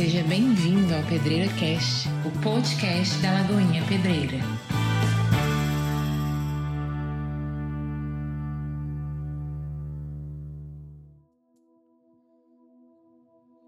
Seja 0.00 0.22
bem-vindo 0.22 0.94
ao 0.94 1.02
Pedreira 1.02 1.46
Cast, 1.58 2.08
o 2.26 2.42
podcast 2.42 3.20
da 3.20 3.32
Lagoinha 3.32 3.86
Pedreira. 3.86 4.38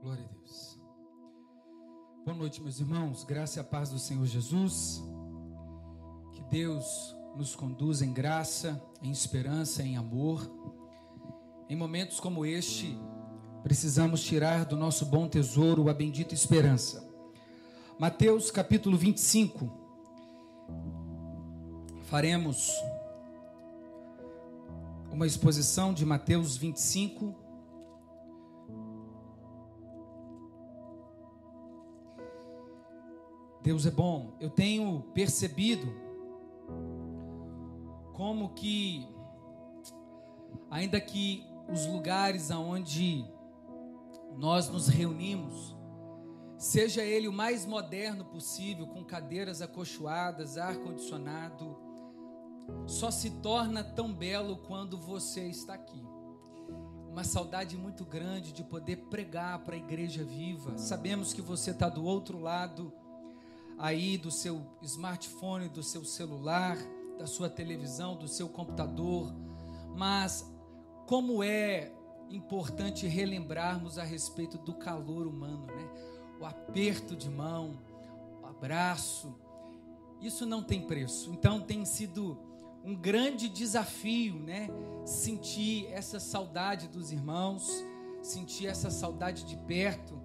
Glória 0.00 0.24
a 0.24 0.28
Deus. 0.28 0.78
Boa 2.24 2.38
noite, 2.38 2.62
meus 2.62 2.80
irmãos. 2.80 3.24
Graça 3.24 3.58
e 3.58 3.60
a 3.60 3.64
paz 3.64 3.90
do 3.90 3.98
Senhor 3.98 4.24
Jesus. 4.24 5.04
Que 6.32 6.42
Deus 6.44 7.14
nos 7.36 7.54
conduza 7.54 8.06
em 8.06 8.12
graça, 8.14 8.82
em 9.02 9.10
esperança, 9.10 9.82
em 9.82 9.98
amor. 9.98 10.50
Em 11.68 11.76
momentos 11.76 12.18
como 12.18 12.46
este, 12.46 12.98
precisamos 13.62 14.22
tirar 14.22 14.64
do 14.64 14.76
nosso 14.76 15.06
bom 15.06 15.28
tesouro 15.28 15.88
a 15.88 15.94
bendita 15.94 16.34
esperança. 16.34 17.08
Mateus 17.98 18.50
capítulo 18.50 18.96
25. 18.96 19.70
Faremos 22.02 22.70
uma 25.10 25.26
exposição 25.26 25.94
de 25.94 26.04
Mateus 26.04 26.56
25. 26.56 27.34
Deus 33.62 33.86
é 33.86 33.90
bom. 33.90 34.36
Eu 34.40 34.50
tenho 34.50 35.02
percebido 35.14 35.94
como 38.12 38.50
que 38.54 39.06
ainda 40.68 41.00
que 41.00 41.46
os 41.68 41.86
lugares 41.86 42.50
aonde 42.50 43.24
nós 44.36 44.68
nos 44.68 44.88
reunimos, 44.88 45.76
seja 46.58 47.02
ele 47.02 47.28
o 47.28 47.32
mais 47.32 47.66
moderno 47.66 48.24
possível, 48.24 48.86
com 48.86 49.04
cadeiras 49.04 49.62
acolchoadas, 49.62 50.56
ar-condicionado, 50.56 51.76
só 52.86 53.10
se 53.10 53.30
torna 53.40 53.82
tão 53.82 54.12
belo 54.12 54.56
quando 54.58 54.96
você 54.96 55.46
está 55.48 55.74
aqui. 55.74 56.02
Uma 57.10 57.24
saudade 57.24 57.76
muito 57.76 58.04
grande 58.04 58.52
de 58.52 58.64
poder 58.64 58.96
pregar 59.10 59.58
para 59.60 59.74
a 59.74 59.78
igreja 59.78 60.24
viva. 60.24 60.78
Sabemos 60.78 61.34
que 61.34 61.42
você 61.42 61.70
está 61.72 61.88
do 61.88 62.04
outro 62.04 62.38
lado 62.38 62.92
aí 63.78 64.16
do 64.16 64.30
seu 64.30 64.62
smartphone, 64.80 65.68
do 65.68 65.82
seu 65.82 66.04
celular, 66.04 66.78
da 67.18 67.26
sua 67.26 67.50
televisão, 67.50 68.16
do 68.16 68.28
seu 68.28 68.48
computador, 68.48 69.34
mas 69.96 70.50
como 71.06 71.42
é 71.42 71.92
importante 72.32 73.06
relembrarmos 73.06 73.98
a 73.98 74.04
respeito 74.04 74.58
do 74.58 74.74
calor 74.74 75.26
humano, 75.26 75.66
né? 75.66 75.88
O 76.40 76.44
aperto 76.44 77.14
de 77.14 77.30
mão, 77.30 77.78
o 78.42 78.46
abraço, 78.46 79.34
isso 80.20 80.46
não 80.46 80.62
tem 80.62 80.86
preço. 80.86 81.30
Então 81.32 81.60
tem 81.60 81.84
sido 81.84 82.38
um 82.84 82.94
grande 82.94 83.48
desafio, 83.48 84.34
né? 84.34 84.68
Sentir 85.04 85.86
essa 85.92 86.18
saudade 86.18 86.88
dos 86.88 87.12
irmãos, 87.12 87.68
sentir 88.22 88.66
essa 88.66 88.90
saudade 88.90 89.44
de 89.44 89.56
perto. 89.56 90.20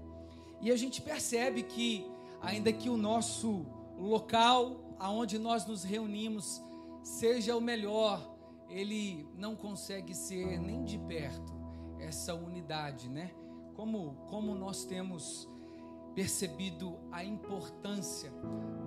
E 0.61 0.71
a 0.71 0.75
gente 0.75 1.02
percebe 1.02 1.64
que 1.64 2.09
ainda 2.42 2.71
que 2.71 2.89
o 2.89 2.97
nosso 2.97 3.66
local 3.97 4.95
aonde 4.99 5.38
nós 5.38 5.66
nos 5.66 5.83
reunimos 5.83 6.61
seja 7.03 7.55
o 7.55 7.61
melhor, 7.61 8.36
ele 8.69 9.27
não 9.36 9.55
consegue 9.55 10.14
ser 10.14 10.59
nem 10.59 10.83
de 10.83 10.97
perto 10.97 11.56
essa 11.99 12.33
unidade, 12.33 13.09
né? 13.09 13.31
Como, 13.75 14.15
como 14.27 14.55
nós 14.55 14.85
temos 14.85 15.47
percebido 16.15 16.97
a 17.11 17.23
importância 17.23 18.31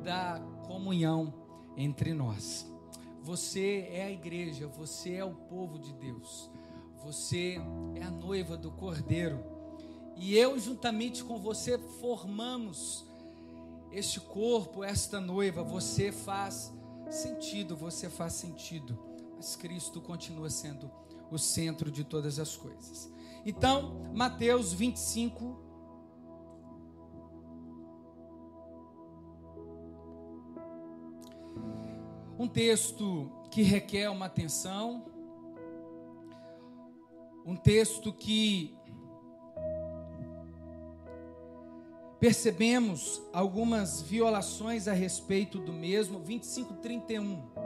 da 0.02 0.40
comunhão 0.66 1.32
entre 1.76 2.12
nós. 2.12 2.66
Você 3.22 3.88
é 3.92 4.04
a 4.04 4.10
igreja, 4.10 4.66
você 4.66 5.14
é 5.14 5.24
o 5.24 5.34
povo 5.34 5.78
de 5.78 5.92
Deus, 5.92 6.50
você 7.04 7.60
é 7.94 8.02
a 8.02 8.10
noiva 8.10 8.56
do 8.56 8.70
Cordeiro, 8.70 9.44
e 10.16 10.36
eu, 10.36 10.58
juntamente 10.58 11.24
com 11.24 11.38
você, 11.38 11.78
formamos 11.78 13.06
este 13.90 14.20
corpo, 14.20 14.84
esta 14.84 15.18
noiva. 15.18 15.62
Você 15.62 16.12
faz 16.12 16.72
sentido, 17.10 17.74
você 17.74 18.10
faz 18.10 18.34
sentido, 18.34 18.98
mas 19.34 19.56
Cristo 19.56 19.98
continua 19.98 20.50
sendo 20.50 20.90
o 21.30 21.38
centro 21.38 21.90
de 21.90 22.04
todas 22.04 22.38
as 22.38 22.56
coisas. 22.56 23.10
Então, 23.44 24.10
Mateus 24.14 24.72
25. 24.72 25.58
Um 32.38 32.48
texto 32.48 33.30
que 33.50 33.62
requer 33.62 34.08
uma 34.08 34.26
atenção, 34.26 35.04
um 37.44 37.56
texto 37.56 38.12
que 38.12 38.78
percebemos 42.18 43.22
algumas 43.32 44.02
violações 44.02 44.86
a 44.86 44.92
respeito 44.92 45.58
do 45.58 45.72
mesmo, 45.72 46.18
25, 46.18 46.74
31. 46.74 47.59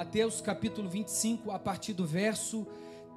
Mateus 0.00 0.40
capítulo 0.40 0.88
25, 0.88 1.50
a 1.50 1.58
partir 1.58 1.92
do 1.92 2.06
verso 2.06 2.66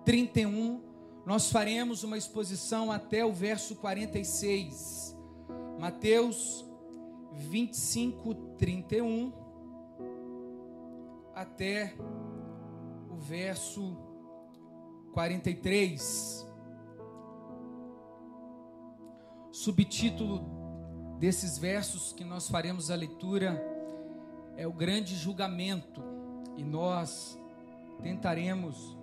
31, 0.04 0.82
nós 1.26 1.50
faremos 1.50 2.04
uma 2.04 2.18
exposição 2.18 2.92
até 2.92 3.24
o 3.24 3.32
verso 3.32 3.78
46. 3.78 5.16
Mateus 5.80 6.66
25, 7.36 8.36
31, 8.58 9.32
até 11.34 11.96
o 13.10 13.16
verso 13.16 13.96
43. 15.14 16.46
Subtítulo 19.54 21.16
desses 21.18 21.58
versos 21.58 22.12
que 22.12 22.26
nós 22.26 22.50
faremos 22.50 22.92
a 22.92 22.96
leitura 22.96 23.58
é 24.58 24.68
o 24.68 24.74
grande 24.74 25.16
julgamento 25.16 26.13
e 26.58 26.64
nós 26.64 27.40
tentaremos 28.02 28.98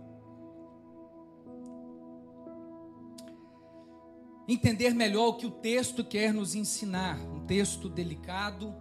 entender 4.46 4.94
melhor 4.94 5.28
o 5.28 5.34
que 5.34 5.46
o 5.46 5.50
texto 5.50 6.04
quer 6.04 6.34
nos 6.34 6.54
ensinar. 6.54 7.18
Um 7.18 7.40
texto 7.46 7.88
delicado, 7.88 8.74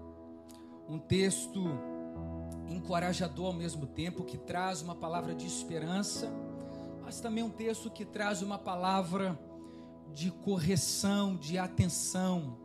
um 0.88 0.98
texto 0.98 1.64
encorajador 2.68 3.48
ao 3.48 3.54
mesmo 3.54 3.86
tempo, 3.86 4.24
que 4.24 4.38
traz 4.38 4.82
uma 4.82 4.96
palavra 4.96 5.34
de 5.36 5.46
esperança, 5.46 6.32
mas 7.02 7.20
também 7.20 7.44
um 7.44 7.50
texto 7.50 7.90
que 7.90 8.06
traz 8.06 8.42
uma 8.42 8.58
palavra 8.58 9.40
de 10.14 10.32
correção, 10.32 11.36
de 11.36 11.58
atenção. 11.58 12.58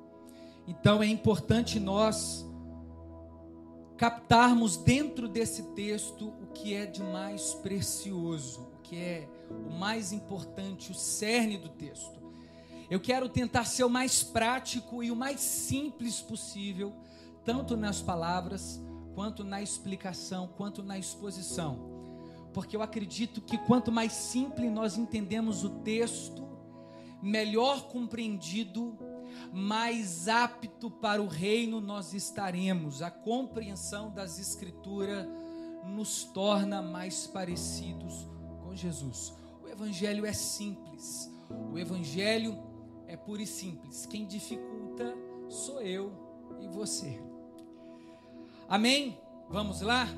Então 0.66 1.02
é 1.02 1.06
importante 1.06 1.78
nós 1.78 2.46
captarmos 4.04 4.76
dentro 4.76 5.26
desse 5.26 5.62
texto 5.72 6.28
o 6.42 6.48
que 6.48 6.74
é 6.74 6.84
de 6.84 7.02
mais 7.02 7.54
precioso, 7.54 8.60
o 8.60 8.82
que 8.82 8.96
é 8.96 9.26
o 9.50 9.72
mais 9.72 10.12
importante, 10.12 10.92
o 10.92 10.94
cerne 10.94 11.56
do 11.56 11.70
texto. 11.70 12.20
Eu 12.90 13.00
quero 13.00 13.30
tentar 13.30 13.64
ser 13.64 13.82
o 13.82 13.88
mais 13.88 14.22
prático 14.22 15.02
e 15.02 15.10
o 15.10 15.16
mais 15.16 15.40
simples 15.40 16.20
possível, 16.20 16.92
tanto 17.46 17.78
nas 17.78 18.02
palavras, 18.02 18.78
quanto 19.14 19.42
na 19.42 19.62
explicação, 19.62 20.50
quanto 20.54 20.82
na 20.82 20.98
exposição. 20.98 21.78
Porque 22.52 22.76
eu 22.76 22.82
acredito 22.82 23.40
que 23.40 23.56
quanto 23.56 23.90
mais 23.90 24.12
simples 24.12 24.70
nós 24.70 24.98
entendemos 24.98 25.64
o 25.64 25.70
texto, 25.80 26.46
melhor 27.22 27.88
compreendido, 27.88 28.98
mais 29.54 30.26
apto 30.26 30.90
para 30.90 31.22
o 31.22 31.28
reino 31.28 31.80
nós 31.80 32.12
estaremos. 32.12 33.02
A 33.02 33.10
compreensão 33.10 34.10
das 34.10 34.40
Escrituras 34.40 35.24
nos 35.86 36.24
torna 36.24 36.82
mais 36.82 37.28
parecidos 37.28 38.26
com 38.64 38.74
Jesus. 38.74 39.32
O 39.62 39.68
Evangelho 39.68 40.26
é 40.26 40.32
simples, 40.32 41.30
o 41.72 41.78
Evangelho 41.78 42.58
é 43.06 43.16
puro 43.16 43.42
e 43.42 43.46
simples. 43.46 44.06
Quem 44.06 44.26
dificulta 44.26 45.14
sou 45.48 45.80
eu 45.80 46.12
e 46.60 46.66
você. 46.66 47.22
Amém? 48.68 49.16
Vamos 49.48 49.82
lá? 49.82 50.08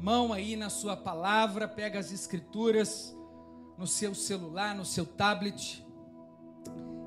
Mão 0.00 0.32
aí 0.32 0.54
na 0.54 0.70
sua 0.70 0.96
palavra, 0.96 1.66
pega 1.66 1.98
as 1.98 2.12
Escrituras 2.12 3.16
no 3.76 3.86
seu 3.86 4.14
celular, 4.14 4.76
no 4.76 4.84
seu 4.84 5.04
tablet. 5.04 5.84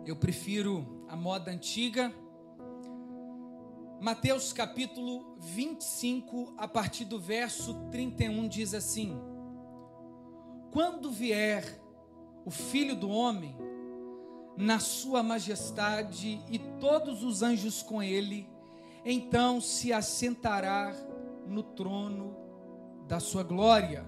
Eu 0.05 0.17
prefiro 0.17 1.02
a 1.13 1.15
moda 1.15 1.51
antiga. 1.51 2.11
Mateus 4.01 4.51
capítulo 4.51 5.37
25, 5.37 6.55
a 6.57 6.67
partir 6.67 7.05
do 7.05 7.19
verso 7.19 7.75
31, 7.91 8.47
diz 8.47 8.73
assim: 8.73 9.15
Quando 10.71 11.11
vier 11.11 11.79
o 12.43 12.49
filho 12.49 12.95
do 12.95 13.11
homem, 13.11 13.55
na 14.57 14.79
sua 14.79 15.21
majestade 15.21 16.41
e 16.49 16.57
todos 16.79 17.23
os 17.23 17.43
anjos 17.43 17.83
com 17.83 18.01
ele, 18.01 18.49
então 19.05 19.61
se 19.61 19.93
assentará 19.93 20.95
no 21.45 21.61
trono 21.61 22.35
da 23.07 23.19
sua 23.19 23.43
glória. 23.43 24.03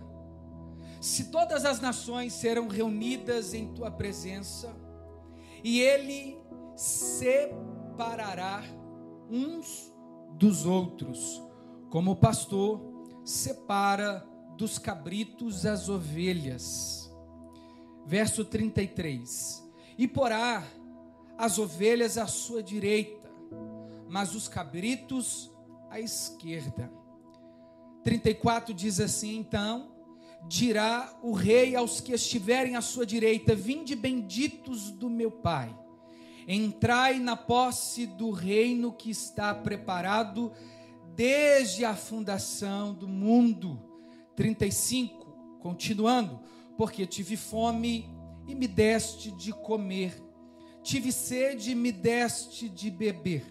Se 1.00 1.26
todas 1.26 1.66
as 1.66 1.80
nações 1.80 2.34
serão 2.34 2.68
reunidas 2.68 3.54
em 3.54 3.72
tua 3.76 3.92
presença, 3.92 4.76
e 5.64 5.80
ele 5.82 6.45
separará 6.76 8.64
uns 9.30 9.94
dos 10.34 10.66
outros, 10.66 11.42
como 11.90 12.12
o 12.12 12.16
pastor 12.16 12.82
separa 13.24 14.28
dos 14.58 14.78
cabritos 14.78 15.66
as 15.66 15.90
ovelhas. 15.90 17.12
Verso 18.06 18.46
33: 18.46 19.64
E 19.98 20.08
porá 20.08 20.64
as 21.38 21.58
ovelhas 21.58 22.18
à 22.18 22.28
sua 22.28 22.62
direita, 22.62 23.30
mas 24.08 24.36
os 24.36 24.48
cabritos 24.48 25.52
à 25.90 26.00
esquerda. 26.00 26.92
34 28.04 28.74
diz 28.74 29.00
assim: 29.00 29.38
Então 29.38 29.92
dirá 30.48 31.18
o 31.24 31.32
rei 31.32 31.76
aos 31.76 32.00
que 32.00 32.14
estiverem 32.14 32.76
à 32.76 32.82
sua 32.82 33.06
direita: 33.06 33.56
Vinde 33.56 33.96
benditos 33.96 34.92
do 34.92 35.10
meu 35.10 35.32
Pai, 35.32 35.76
entrai 36.48 37.20
na 37.20 37.36
posse 37.36 38.06
do 38.06 38.32
reino 38.32 38.92
que 38.92 39.10
está 39.10 39.54
preparado 39.54 40.52
desde 41.16 41.86
a 41.86 41.96
fundação 41.96 42.94
do 42.94 43.08
mundo. 43.08 43.82
35, 44.36 45.58
continuando, 45.60 46.42
porque 46.78 47.06
tive 47.06 47.38
fome 47.38 48.14
e 48.48 48.54
me 48.54 48.68
deste 48.68 49.32
de 49.32 49.52
comer, 49.52 50.22
tive 50.84 51.12
sede 51.12 51.72
e 51.72 51.76
me 51.76 51.92
deste 51.92 52.70
de 52.70 52.92
beber, 52.92 53.46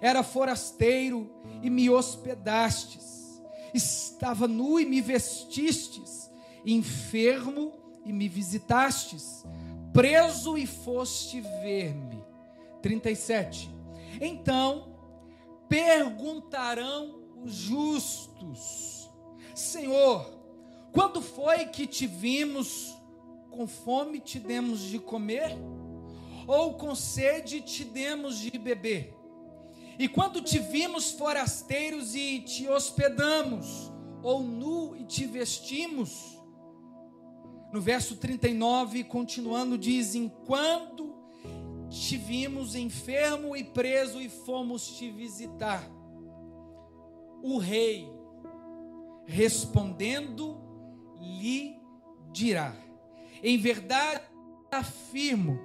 era 0.00 0.22
forasteiro 0.22 1.30
e 1.62 1.70
me 1.70 1.90
hospedastes, 1.90 3.42
estava 3.74 4.46
nu 4.46 4.78
e 4.78 4.84
me 4.84 5.00
vestistes, 5.00 6.30
enfermo 6.64 7.72
e 8.04 8.12
me 8.12 8.28
visitastes, 8.28 9.44
preso 9.92 10.56
e 10.56 10.66
foste 10.66 11.40
ver-me. 11.40 12.17
37. 12.82 13.70
Então 14.20 14.96
perguntarão 15.68 17.22
os 17.44 17.52
justos: 17.52 19.08
Senhor, 19.54 20.38
quando 20.92 21.20
foi 21.20 21.66
que 21.66 21.86
te 21.86 22.06
vimos 22.06 22.94
com 23.50 23.66
fome 23.66 24.20
te 24.20 24.38
demos 24.38 24.80
de 24.80 24.98
comer? 24.98 25.56
Ou 26.46 26.74
com 26.74 26.94
sede 26.94 27.60
te 27.60 27.84
demos 27.84 28.38
de 28.38 28.56
beber? 28.56 29.14
E 29.98 30.08
quando 30.08 30.40
te 30.40 30.58
vimos 30.58 31.10
forasteiros 31.10 32.14
e 32.14 32.40
te 32.40 32.68
hospedamos, 32.68 33.92
ou 34.22 34.42
nu 34.42 34.96
e 34.96 35.04
te 35.04 35.26
vestimos? 35.26 36.38
No 37.72 37.80
verso 37.80 38.16
39, 38.16 39.04
continuando, 39.04 39.76
diz: 39.76 40.14
Enquanto 40.14 41.17
te 41.90 42.16
vimos 42.16 42.74
enfermo 42.74 43.56
e 43.56 43.64
preso 43.64 44.20
e 44.20 44.28
fomos 44.28 44.86
te 44.96 45.10
visitar. 45.10 45.88
O 47.42 47.58
rei, 47.58 48.08
respondendo, 49.26 50.58
lhe 51.20 51.80
dirá: 52.32 52.74
Em 53.42 53.56
verdade 53.58 54.22
afirmo 54.70 55.58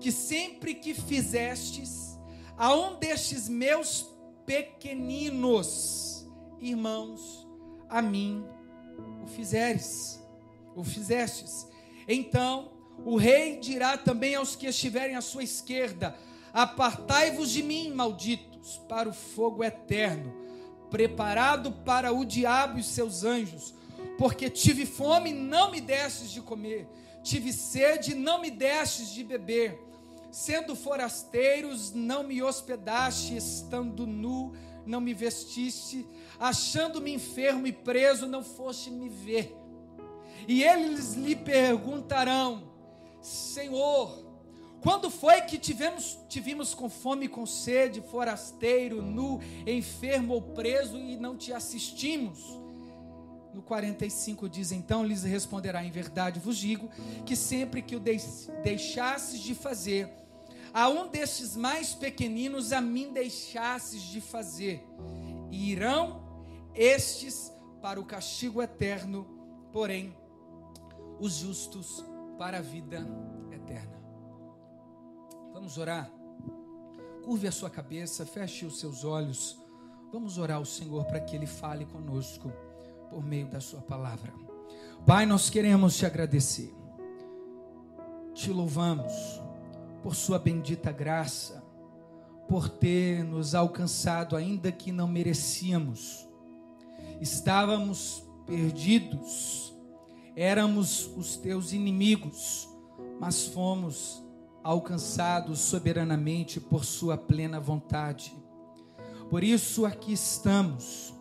que 0.00 0.12
sempre 0.12 0.74
que 0.74 0.94
fizestes 0.94 2.18
a 2.56 2.74
um 2.74 2.98
destes 2.98 3.48
meus 3.48 4.06
pequeninos 4.44 6.26
irmãos, 6.60 7.48
a 7.88 8.00
mim 8.00 8.44
o 9.22 9.26
fizeres, 9.26 10.22
o 10.74 10.84
fizestes. 10.84 11.66
Então 12.06 12.71
o 13.04 13.16
rei 13.16 13.58
dirá 13.58 13.96
também 13.96 14.34
aos 14.34 14.56
que 14.56 14.66
estiverem 14.66 15.16
à 15.16 15.20
sua 15.20 15.42
esquerda: 15.42 16.16
Apartai-vos 16.52 17.50
de 17.50 17.62
mim, 17.62 17.92
malditos, 17.92 18.80
para 18.88 19.08
o 19.08 19.12
fogo 19.12 19.64
eterno, 19.64 20.34
preparado 20.90 21.72
para 21.72 22.12
o 22.12 22.24
diabo 22.24 22.78
e 22.78 22.82
seus 22.82 23.24
anjos 23.24 23.74
porque 24.18 24.48
tive 24.48 24.86
fome, 24.86 25.32
não 25.32 25.70
me 25.70 25.80
destes 25.80 26.30
de 26.30 26.40
comer, 26.40 26.88
tive 27.22 27.52
sede, 27.52 28.14
não 28.14 28.40
me 28.40 28.50
destes 28.50 29.12
de 29.12 29.24
beber, 29.24 29.80
sendo 30.30 30.76
forasteiros, 30.76 31.92
não 31.92 32.22
me 32.22 32.42
hospedaste, 32.42 33.36
estando 33.36 34.06
nu, 34.06 34.52
não 34.86 35.00
me 35.00 35.14
vestiste, 35.14 36.06
achando-me 36.38 37.12
enfermo 37.12 37.66
e 37.66 37.72
preso, 37.72 38.26
não 38.26 38.42
foste 38.42 38.90
me 38.90 39.08
ver. 39.08 39.56
E 40.46 40.62
eles 40.62 41.14
lhe 41.14 41.36
perguntarão: 41.36 42.71
Senhor, 43.22 44.32
quando 44.82 45.08
foi 45.08 45.40
que 45.42 45.58
tivemos, 45.58 46.18
tivemos 46.28 46.74
com 46.74 46.90
fome 46.90 47.28
com 47.28 47.46
sede, 47.46 48.00
forasteiro, 48.00 49.00
nu, 49.00 49.40
enfermo 49.64 50.34
ou 50.34 50.42
preso 50.42 50.98
e 50.98 51.16
não 51.16 51.36
te 51.36 51.52
assistimos? 51.52 52.60
No 53.54 53.62
45 53.62 54.48
diz: 54.48 54.72
Então 54.72 55.04
lhes 55.04 55.22
responderá: 55.22 55.84
Em 55.84 55.90
verdade 55.90 56.40
vos 56.40 56.56
digo 56.56 56.88
que 57.24 57.36
sempre 57.36 57.80
que 57.80 57.94
o 57.94 58.00
deixasses 58.00 59.38
de 59.40 59.54
fazer, 59.54 60.10
a 60.74 60.88
um 60.88 61.06
destes 61.06 61.54
mais 61.54 61.94
pequeninos, 61.94 62.72
a 62.72 62.80
mim 62.80 63.12
deixasses 63.12 64.02
de 64.02 64.20
fazer, 64.20 64.84
e 65.48 65.70
irão 65.70 66.24
estes 66.74 67.52
para 67.80 68.00
o 68.00 68.04
castigo 68.04 68.60
eterno, 68.60 69.24
porém 69.70 70.12
os 71.20 71.34
justos 71.34 72.04
para 72.38 72.58
a 72.58 72.62
vida 72.62 73.06
eterna. 73.50 74.02
Vamos 75.52 75.78
orar. 75.78 76.10
Curve 77.24 77.46
a 77.46 77.52
sua 77.52 77.70
cabeça, 77.70 78.26
feche 78.26 78.66
os 78.66 78.80
seus 78.80 79.04
olhos. 79.04 79.58
Vamos 80.12 80.38
orar 80.38 80.58
ao 80.58 80.64
Senhor 80.64 81.04
para 81.04 81.20
que 81.20 81.36
Ele 81.36 81.46
fale 81.46 81.86
conosco 81.86 82.52
por 83.08 83.24
meio 83.24 83.46
da 83.46 83.60
Sua 83.60 83.80
palavra. 83.80 84.32
Pai, 85.06 85.26
nós 85.26 85.50
queremos 85.50 85.96
te 85.96 86.06
agradecer, 86.06 86.74
te 88.34 88.50
louvamos 88.50 89.12
por 90.02 90.14
Sua 90.14 90.38
bendita 90.38 90.92
graça, 90.92 91.62
por 92.48 92.68
ter 92.68 93.24
nos 93.24 93.54
alcançado, 93.54 94.36
ainda 94.36 94.70
que 94.72 94.92
não 94.92 95.08
merecíamos. 95.08 96.28
Estávamos 97.20 98.24
perdidos, 98.46 99.71
éramos 100.36 101.10
os 101.16 101.36
teus 101.36 101.72
inimigos, 101.72 102.68
mas 103.20 103.46
fomos 103.46 104.22
alcançados 104.62 105.58
soberanamente 105.60 106.60
por 106.60 106.84
Sua 106.84 107.16
plena 107.16 107.58
vontade. 107.58 108.34
Por 109.30 109.42
isso 109.42 109.84
aqui 109.84 110.12
estamos 110.12 111.14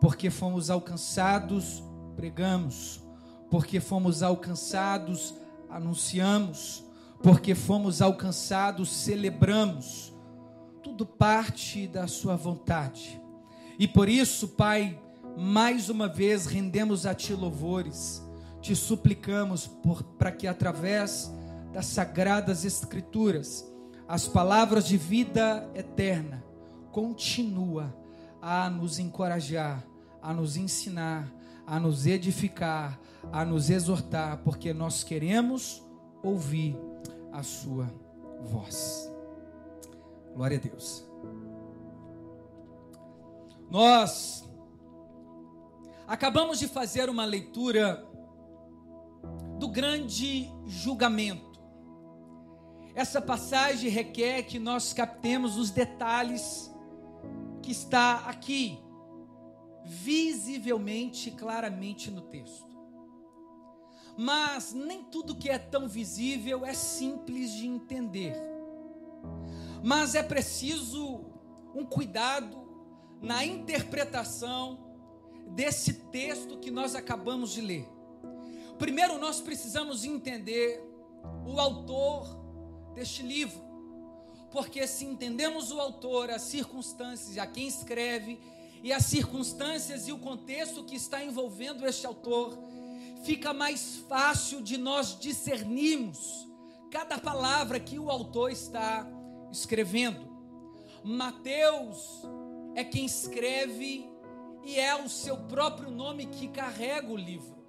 porque 0.00 0.28
fomos 0.28 0.68
alcançados, 0.68 1.82
pregamos, 2.14 3.00
porque 3.50 3.80
fomos 3.80 4.22
alcançados, 4.22 5.34
anunciamos, 5.70 6.84
porque 7.22 7.54
fomos 7.54 8.02
alcançados, 8.02 8.90
celebramos. 8.90 10.12
Tudo 10.82 11.06
parte 11.06 11.86
da 11.86 12.06
Sua 12.06 12.36
vontade. 12.36 13.18
E 13.78 13.88
por 13.88 14.08
isso, 14.08 14.48
Pai, 14.48 15.00
mais 15.38 15.88
uma 15.88 16.06
vez 16.06 16.46
rendemos 16.46 17.06
a 17.06 17.14
Ti 17.14 17.32
louvores, 17.32 18.22
te 18.64 18.74
suplicamos 18.74 19.70
para 20.18 20.32
que 20.32 20.46
através 20.46 21.30
das 21.72 21.86
sagradas 21.86 22.64
Escrituras, 22.64 23.70
as 24.08 24.26
palavras 24.26 24.86
de 24.86 24.96
vida 24.96 25.68
eterna, 25.74 26.42
continua 26.90 27.94
a 28.40 28.70
nos 28.70 28.98
encorajar 28.98 29.84
a 30.24 30.32
nos 30.32 30.56
ensinar, 30.56 31.30
a 31.66 31.78
nos 31.78 32.06
edificar, 32.06 32.98
a 33.30 33.44
nos 33.44 33.68
exortar, 33.68 34.38
porque 34.38 34.72
nós 34.72 35.04
queremos 35.04 35.84
ouvir 36.22 36.74
a 37.30 37.42
Sua 37.42 37.92
voz. 38.42 39.12
Glória 40.34 40.56
a 40.56 40.60
Deus. 40.60 41.06
Nós 43.70 44.48
acabamos 46.06 46.58
de 46.58 46.68
fazer 46.68 47.10
uma 47.10 47.26
leitura 47.26 48.02
do 49.58 49.68
grande 49.68 50.50
julgamento. 50.66 51.60
Essa 52.94 53.20
passagem 53.20 53.90
requer 53.90 54.44
que 54.44 54.58
nós 54.58 54.92
captemos 54.92 55.56
os 55.56 55.70
detalhes 55.70 56.70
que 57.62 57.72
está 57.72 58.26
aqui 58.26 58.78
visivelmente, 59.84 61.30
claramente 61.30 62.10
no 62.10 62.22
texto. 62.22 62.74
Mas 64.16 64.72
nem 64.72 65.02
tudo 65.04 65.34
que 65.34 65.50
é 65.50 65.58
tão 65.58 65.88
visível 65.88 66.64
é 66.64 66.72
simples 66.72 67.52
de 67.52 67.66
entender. 67.66 68.36
Mas 69.82 70.14
é 70.14 70.22
preciso 70.22 71.24
um 71.74 71.84
cuidado 71.84 72.64
na 73.20 73.44
interpretação 73.44 74.78
desse 75.48 75.92
texto 76.10 76.58
que 76.58 76.70
nós 76.70 76.94
acabamos 76.94 77.50
de 77.50 77.60
ler. 77.60 77.93
Primeiro, 78.78 79.18
nós 79.18 79.40
precisamos 79.40 80.04
entender 80.04 80.82
o 81.46 81.60
autor 81.60 82.26
deste 82.94 83.22
livro, 83.22 83.62
porque 84.50 84.86
se 84.86 85.04
entendemos 85.04 85.70
o 85.70 85.80
autor, 85.80 86.30
as 86.30 86.42
circunstâncias, 86.42 87.38
a 87.38 87.46
quem 87.46 87.66
escreve, 87.66 88.40
e 88.82 88.92
as 88.92 89.06
circunstâncias 89.06 90.08
e 90.08 90.12
o 90.12 90.18
contexto 90.18 90.84
que 90.84 90.94
está 90.94 91.24
envolvendo 91.24 91.86
este 91.86 92.06
autor, 92.06 92.58
fica 93.24 93.54
mais 93.54 93.96
fácil 94.08 94.60
de 94.60 94.76
nós 94.76 95.18
discernirmos 95.18 96.46
cada 96.90 97.18
palavra 97.18 97.80
que 97.80 97.98
o 97.98 98.10
autor 98.10 98.52
está 98.52 99.06
escrevendo. 99.50 100.28
Mateus 101.02 102.22
é 102.74 102.84
quem 102.84 103.06
escreve 103.06 104.06
e 104.64 104.78
é 104.78 104.94
o 104.94 105.08
seu 105.08 105.36
próprio 105.36 105.90
nome 105.90 106.26
que 106.26 106.48
carrega 106.48 107.10
o 107.10 107.16
livro. 107.16 107.63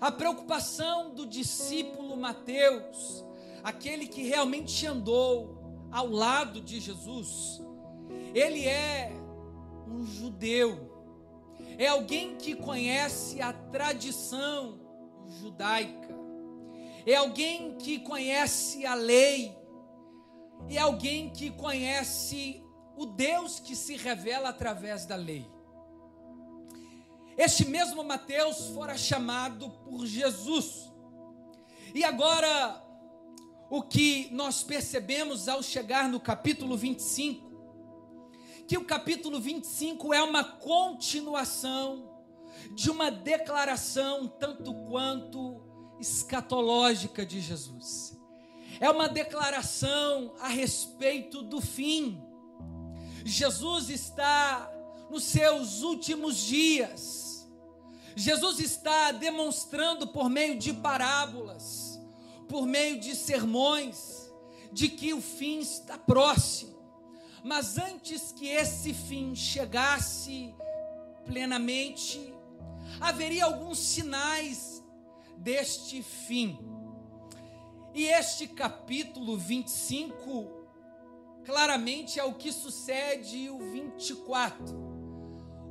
A 0.00 0.10
preocupação 0.10 1.12
do 1.12 1.26
discípulo 1.26 2.16
Mateus, 2.16 3.22
aquele 3.62 4.06
que 4.06 4.22
realmente 4.22 4.86
andou 4.86 5.88
ao 5.92 6.08
lado 6.08 6.58
de 6.60 6.80
Jesus, 6.80 7.60
ele 8.34 8.66
é 8.66 9.12
um 9.86 10.06
judeu, 10.06 10.90
é 11.76 11.88
alguém 11.88 12.36
que 12.36 12.54
conhece 12.54 13.42
a 13.42 13.52
tradição 13.52 14.80
judaica, 15.40 16.08
é 17.04 17.16
alguém 17.16 17.76
que 17.76 17.98
conhece 17.98 18.86
a 18.86 18.94
lei, 18.94 19.54
é 20.70 20.78
alguém 20.78 21.28
que 21.28 21.50
conhece 21.50 22.64
o 22.96 23.04
Deus 23.04 23.60
que 23.60 23.76
se 23.76 23.96
revela 23.96 24.48
através 24.48 25.04
da 25.04 25.16
lei. 25.16 25.59
Este 27.42 27.64
mesmo 27.64 28.04
Mateus 28.04 28.66
fora 28.74 28.98
chamado 28.98 29.70
por 29.82 30.04
Jesus. 30.04 30.92
E 31.94 32.04
agora, 32.04 32.84
o 33.70 33.80
que 33.80 34.28
nós 34.30 34.62
percebemos 34.62 35.48
ao 35.48 35.62
chegar 35.62 36.06
no 36.06 36.20
capítulo 36.20 36.76
25, 36.76 37.50
que 38.68 38.76
o 38.76 38.84
capítulo 38.84 39.40
25 39.40 40.12
é 40.12 40.22
uma 40.22 40.44
continuação 40.44 42.12
de 42.74 42.90
uma 42.90 43.10
declaração 43.10 44.28
tanto 44.28 44.74
quanto 44.84 45.62
escatológica 45.98 47.24
de 47.24 47.40
Jesus. 47.40 48.20
É 48.78 48.90
uma 48.90 49.08
declaração 49.08 50.34
a 50.40 50.48
respeito 50.48 51.40
do 51.40 51.58
fim. 51.58 52.22
Jesus 53.24 53.88
está 53.88 54.70
nos 55.08 55.24
seus 55.24 55.80
últimos 55.80 56.36
dias. 56.36 57.29
Jesus 58.20 58.60
está 58.60 59.12
demonstrando 59.12 60.06
por 60.06 60.28
meio 60.28 60.58
de 60.58 60.74
parábolas, 60.74 61.98
por 62.46 62.66
meio 62.66 63.00
de 63.00 63.16
sermões, 63.16 64.30
de 64.70 64.90
que 64.90 65.14
o 65.14 65.22
fim 65.22 65.60
está 65.60 65.96
próximo. 65.96 66.78
Mas 67.42 67.78
antes 67.78 68.30
que 68.30 68.46
esse 68.46 68.92
fim 68.92 69.34
chegasse 69.34 70.54
plenamente, 71.24 72.34
haveria 73.00 73.46
alguns 73.46 73.78
sinais 73.78 74.84
deste 75.38 76.02
fim. 76.02 76.58
E 77.94 78.04
este 78.04 78.46
capítulo 78.46 79.38
25, 79.38 80.46
claramente 81.42 82.20
é 82.20 82.24
o 82.24 82.34
que 82.34 82.52
sucede 82.52 83.48
o 83.48 83.58
24. 83.72 84.78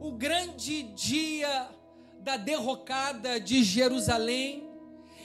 O 0.01 0.13
grande 0.13 0.81
dia 0.81 1.77
da 2.29 2.37
derrocada 2.37 3.39
de 3.39 3.63
Jerusalém 3.63 4.69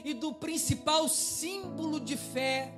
e 0.03 0.15
do 0.15 0.33
principal 0.33 1.07
símbolo 1.07 2.01
de 2.01 2.17
fé 2.17 2.73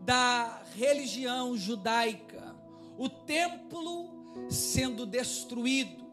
da 0.00 0.62
religião 0.74 1.54
judaica 1.54 2.56
o 2.96 3.06
templo 3.06 4.48
sendo 4.48 5.04
destruído. 5.04 6.06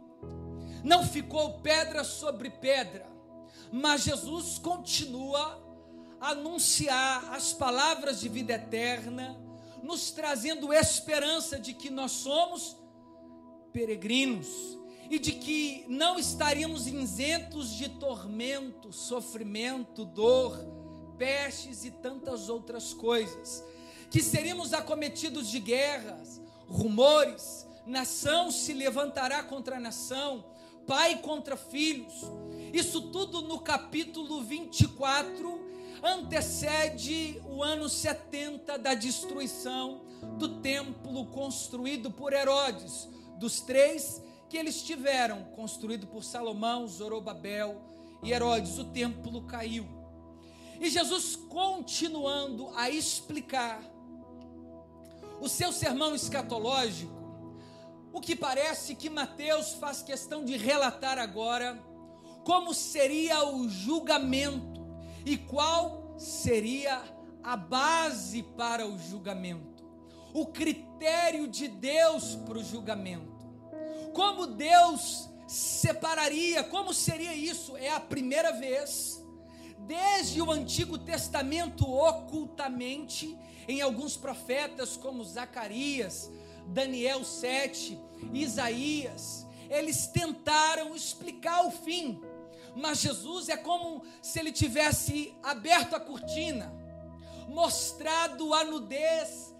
Não 0.83 1.07
ficou 1.07 1.61
pedra 1.61 2.03
sobre 2.03 2.49
pedra, 2.49 3.07
mas 3.71 4.03
Jesus 4.03 4.59
continua 4.59 5.57
a 6.19 6.31
anunciar 6.31 7.33
as 7.33 7.53
palavras 7.53 8.19
de 8.19 8.27
vida 8.27 8.55
eterna, 8.55 9.39
nos 9.81 10.11
trazendo 10.11 10.73
esperança 10.73 11.57
de 11.57 11.73
que 11.73 11.89
nós 11.89 12.11
somos 12.11 12.75
peregrinos 13.71 14.82
e 15.09 15.19
de 15.19 15.31
que 15.33 15.85
não 15.87 16.17
estaríamos 16.17 16.87
isentos 16.87 17.69
de 17.69 17.89
tormento, 17.89 18.91
sofrimento, 18.91 20.05
dor, 20.05 20.57
pestes 21.17 21.85
e 21.85 21.91
tantas 21.91 22.49
outras 22.49 22.93
coisas, 22.93 23.63
que 24.09 24.21
seríamos 24.21 24.73
acometidos 24.73 25.49
de 25.49 25.59
guerras, 25.59 26.41
rumores, 26.67 27.65
nação 27.85 28.51
se 28.51 28.73
levantará 28.73 29.43
contra 29.43 29.79
nação, 29.79 30.45
pai 30.87 31.17
contra 31.21 31.55
filhos. 31.55 32.13
Isso 32.73 33.01
tudo 33.11 33.41
no 33.41 33.59
capítulo 33.59 34.41
24 34.43 35.73
antecede 36.03 37.41
o 37.45 37.63
ano 37.63 37.87
70 37.87 38.77
da 38.77 38.93
destruição 38.93 40.01
do 40.37 40.59
templo 40.59 41.25
construído 41.27 42.11
por 42.11 42.33
Herodes, 42.33 43.07
dos 43.37 43.61
três 43.61 44.21
que 44.53 44.57
eles 44.59 44.83
tiveram, 44.83 45.45
construído 45.55 46.05
por 46.05 46.23
Salomão, 46.23 46.87
Zorobabel 46.87 47.81
e 48.21 48.31
Herodes, 48.31 48.77
o 48.77 48.85
templo 48.85 49.41
caiu. 49.47 49.83
E 50.79 50.91
Jesus 50.91 51.35
continuando 51.35 52.69
a 52.75 52.87
explicar 52.87 53.81
o 55.41 55.49
seu 55.49 55.71
sermão 55.71 56.13
escatológico, 56.13 57.11
o 58.13 58.21
que 58.21 58.35
parece 58.35 58.93
que 58.93 59.09
Mateus 59.09 59.73
faz 59.73 60.03
questão 60.03 60.45
de 60.45 60.55
relatar 60.55 61.17
agora 61.17 61.83
como 62.43 62.75
seria 62.75 63.43
o 63.55 63.67
julgamento 63.67 64.85
e 65.25 65.35
qual 65.35 66.13
seria 66.15 67.01
a 67.41 67.57
base 67.57 68.43
para 68.55 68.85
o 68.85 68.99
julgamento, 68.99 69.83
o 70.31 70.45
critério 70.45 71.47
de 71.47 71.67
Deus 71.67 72.35
para 72.35 72.59
o 72.59 72.63
julgamento, 72.63 73.32
como 74.13 74.47
Deus 74.47 75.29
separaria, 75.47 76.63
como 76.63 76.93
seria 76.93 77.33
isso? 77.33 77.75
É 77.77 77.89
a 77.89 77.99
primeira 77.99 78.51
vez, 78.51 79.23
desde 79.79 80.41
o 80.41 80.51
Antigo 80.51 80.97
Testamento, 80.97 81.85
ocultamente, 81.91 83.37
em 83.67 83.81
alguns 83.81 84.15
profetas 84.15 84.95
como 84.95 85.23
Zacarias, 85.23 86.31
Daniel 86.67 87.23
7, 87.23 87.99
Isaías, 88.33 89.45
eles 89.69 90.07
tentaram 90.07 90.95
explicar 90.95 91.65
o 91.65 91.71
fim, 91.71 92.21
mas 92.75 92.99
Jesus 92.99 93.49
é 93.49 93.57
como 93.57 94.03
se 94.21 94.39
ele 94.39 94.51
tivesse 94.51 95.33
aberto 95.43 95.95
a 95.95 95.99
cortina, 95.99 96.73
mostrado 97.47 98.53
a 98.53 98.63
nudez 98.63 99.52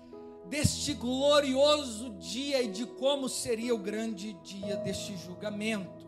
deste 0.46 0.94
glorioso 0.94 2.12
dia 2.12 2.62
e 2.62 2.68
de 2.68 2.86
como 2.86 3.30
seria 3.30 3.74
o 3.74 3.78
grande 3.78 4.34
dia 4.44 4.78
deste 4.78 5.16
julgamento. 5.18 6.04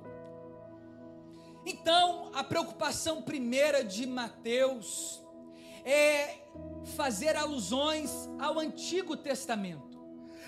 Então, 1.66 2.30
a 2.34 2.44
preocupação 2.44 3.22
primeira 3.22 3.84
de 3.84 4.06
Mateus 4.06 5.22
é 5.84 6.42
fazer 6.96 7.36
alusões 7.36 8.12
ao 8.40 8.60
Antigo 8.60 9.18
Testamento, 9.18 10.00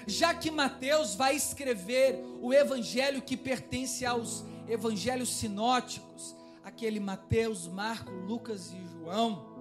já 0.06 0.34
que 0.34 0.52
Mateus 0.52 1.16
vai 1.16 1.36
escrever 1.36 2.24
o 2.42 2.54
evangelho 2.54 3.22
que 3.22 3.36
pertence 3.36 4.06
aos 4.06 4.46
evangelhos 4.68 5.30
sinóticos, 5.30 6.36
aquele 6.64 7.00
Mateus, 7.00 7.68
Marcos, 7.68 8.14
Lucas 8.28 8.72
e 8.72 8.86
João. 8.88 9.58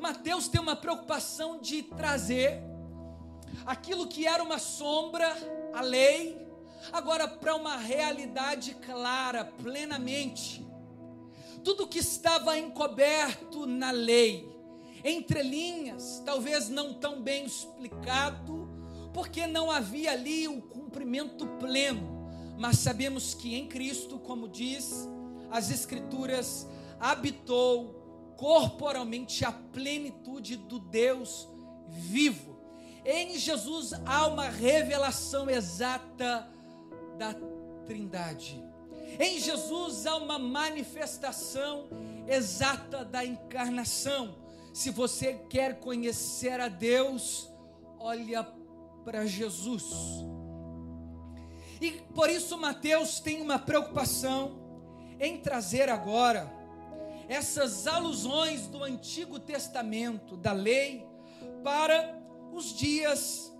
Mateus 0.00 0.46
tem 0.46 0.60
uma 0.60 0.76
preocupação 0.76 1.60
de 1.60 1.82
trazer 1.82 2.62
aquilo 3.66 4.06
que 4.06 4.26
era 4.26 4.42
uma 4.42 4.58
sombra, 4.58 5.34
a 5.72 5.80
lei, 5.80 6.40
agora 6.92 7.28
para 7.28 7.54
uma 7.54 7.76
realidade 7.76 8.74
clara, 8.74 9.44
plenamente. 9.44 10.66
Tudo 11.62 11.86
que 11.86 11.98
estava 11.98 12.58
encoberto 12.58 13.66
na 13.66 13.90
lei, 13.90 14.50
entre 15.04 15.42
linhas, 15.42 16.22
talvez 16.24 16.68
não 16.68 16.94
tão 16.94 17.22
bem 17.22 17.44
explicado, 17.44 18.68
porque 19.12 19.46
não 19.46 19.70
havia 19.70 20.12
ali 20.12 20.48
o 20.48 20.60
cumprimento 20.62 21.46
pleno. 21.58 22.22
Mas 22.58 22.78
sabemos 22.78 23.34
que 23.34 23.54
em 23.54 23.66
Cristo, 23.66 24.18
como 24.18 24.48
diz 24.48 25.08
as 25.50 25.70
Escrituras, 25.70 26.66
habitou 26.98 28.34
corporalmente 28.36 29.44
a 29.44 29.52
plenitude 29.52 30.56
do 30.56 30.78
Deus 30.78 31.48
vivo. 31.88 32.51
Em 33.04 33.36
Jesus 33.36 33.92
há 34.06 34.26
uma 34.26 34.48
revelação 34.48 35.50
exata 35.50 36.48
da 37.18 37.34
Trindade. 37.84 38.62
Em 39.18 39.40
Jesus 39.40 40.06
há 40.06 40.16
uma 40.16 40.38
manifestação 40.38 41.88
exata 42.28 43.04
da 43.04 43.24
encarnação. 43.24 44.36
Se 44.72 44.90
você 44.90 45.34
quer 45.50 45.80
conhecer 45.80 46.60
a 46.60 46.68
Deus, 46.68 47.50
olha 47.98 48.46
para 49.04 49.26
Jesus. 49.26 49.92
E 51.80 51.90
por 52.14 52.30
isso 52.30 52.56
Mateus 52.56 53.18
tem 53.18 53.42
uma 53.42 53.58
preocupação 53.58 54.56
em 55.18 55.38
trazer 55.38 55.88
agora 55.88 56.50
essas 57.28 57.86
alusões 57.86 58.68
do 58.68 58.82
Antigo 58.84 59.38
Testamento, 59.38 60.36
da 60.36 60.52
lei, 60.52 61.06
para 61.62 62.21
os 62.52 62.72
dias 62.74 63.52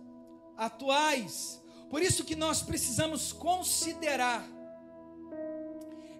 atuais. 0.56 1.62
Por 1.90 2.02
isso 2.02 2.24
que 2.24 2.36
nós 2.36 2.62
precisamos 2.62 3.32
considerar 3.32 4.46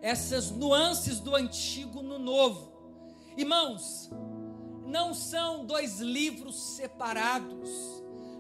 essas 0.01 0.51
nuances 0.51 1.21
do 1.21 1.35
antigo 1.37 2.03
no 2.03 2.19
novo. 2.19 2.73
Irmãos, 3.37 4.11
não 4.87 5.15
são 5.15 5.65
dois 5.65 6.01
livros 6.01 6.57
separados, 6.77 7.71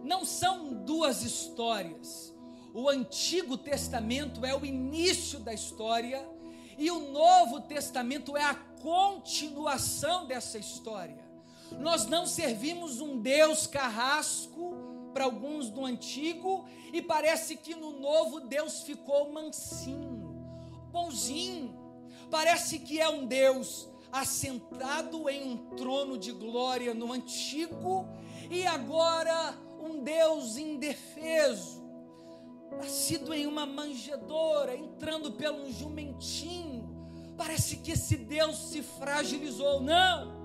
não 0.03 0.25
são 0.25 0.75
duas 0.85 1.23
histórias. 1.23 2.35
O 2.75 2.89
Antigo 2.89 3.57
Testamento 3.57 4.45
é 4.45 4.55
o 4.55 4.65
início 4.65 5.39
da 5.39 5.55
história 5.55 6.27
e 6.77 6.91
o 6.91 7.13
Novo 7.13 7.61
Testamento 7.61 8.37
é 8.37 8.43
a 8.43 8.55
continuação 8.55 10.27
dessa 10.27 10.59
história. 10.59 11.22
Nós 11.81 12.07
não 12.07 12.27
servimos 12.27 13.01
um 13.01 13.19
Deus 13.19 13.67
carrasco 13.67 15.11
para 15.13 15.25
alguns 15.25 15.69
do 15.69 15.85
antigo 15.85 16.65
e 16.93 17.03
parece 17.03 17.57
que 17.57 17.75
no 17.75 17.99
novo 18.01 18.41
Deus 18.41 18.83
ficou 18.83 19.33
mansinho, 19.33 20.35
bonzinho. 20.91 21.79
Parece 22.31 22.79
que 22.79 23.01
é 23.01 23.09
um 23.09 23.27
Deus 23.27 23.89
assentado 24.11 25.29
em 25.29 25.53
um 25.53 25.57
trono 25.77 26.19
de 26.19 26.33
glória 26.33 26.95
no 26.95 27.13
antigo 27.13 28.09
e 28.51 28.67
agora 28.67 29.55
um 29.81 30.03
Deus 30.03 30.57
indefeso, 30.57 31.83
nascido 32.73 33.33
em 33.35 33.47
uma 33.47 33.67
manjedoura, 33.67 34.77
entrando 34.77 35.33
pelo 35.33 35.63
um 35.65 35.73
jumentinho. 35.73 36.91
Parece 37.37 37.79
que 37.79 37.93
esse 37.93 38.17
Deus 38.17 38.57
se 38.57 38.83
fragilizou. 38.83 39.81
Não! 39.81 40.42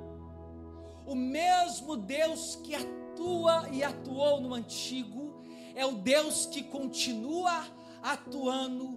O 1.08 1.16
mesmo 1.16 1.96
Deus 1.96 2.58
que 2.58 2.76
atua 2.76 3.70
e 3.72 3.82
atuou 3.82 4.42
no 4.42 4.54
antigo 4.54 5.42
é 5.74 5.86
o 5.86 5.94
Deus 5.94 6.46
que 6.46 6.62
continua 6.62 7.66
atuando 8.04 8.90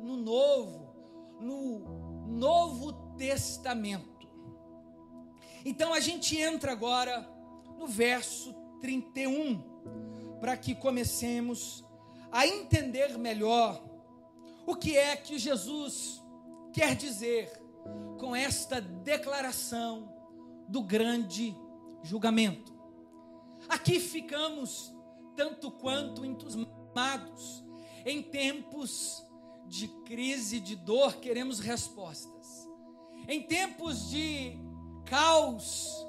no 0.00 0.16
novo, 0.16 0.94
no 1.40 2.24
Novo 2.28 2.92
Testamento. 3.16 4.28
Então 5.64 5.92
a 5.92 5.98
gente 5.98 6.38
entra 6.38 6.70
agora 6.70 7.28
no 7.76 7.88
verso 7.88 8.54
31, 8.80 9.60
para 10.38 10.56
que 10.56 10.72
comecemos 10.72 11.84
a 12.30 12.46
entender 12.46 13.18
melhor 13.18 13.82
o 14.64 14.76
que 14.76 14.96
é 14.96 15.16
que 15.16 15.36
Jesus 15.36 16.22
quer 16.72 16.94
dizer 16.94 17.50
com 18.18 18.36
esta 18.36 18.80
declaração 18.80 20.15
do 20.68 20.82
grande 20.82 21.56
julgamento. 22.02 22.74
Aqui 23.68 23.98
ficamos 23.98 24.94
tanto 25.36 25.70
quanto 25.70 26.24
entusiasmados 26.24 27.64
em 28.04 28.22
tempos 28.22 29.24
de 29.66 29.88
crise, 30.04 30.60
de 30.60 30.76
dor, 30.76 31.16
queremos 31.16 31.58
respostas. 31.58 32.68
Em 33.28 33.42
tempos 33.42 34.08
de 34.08 34.56
caos, 35.04 36.06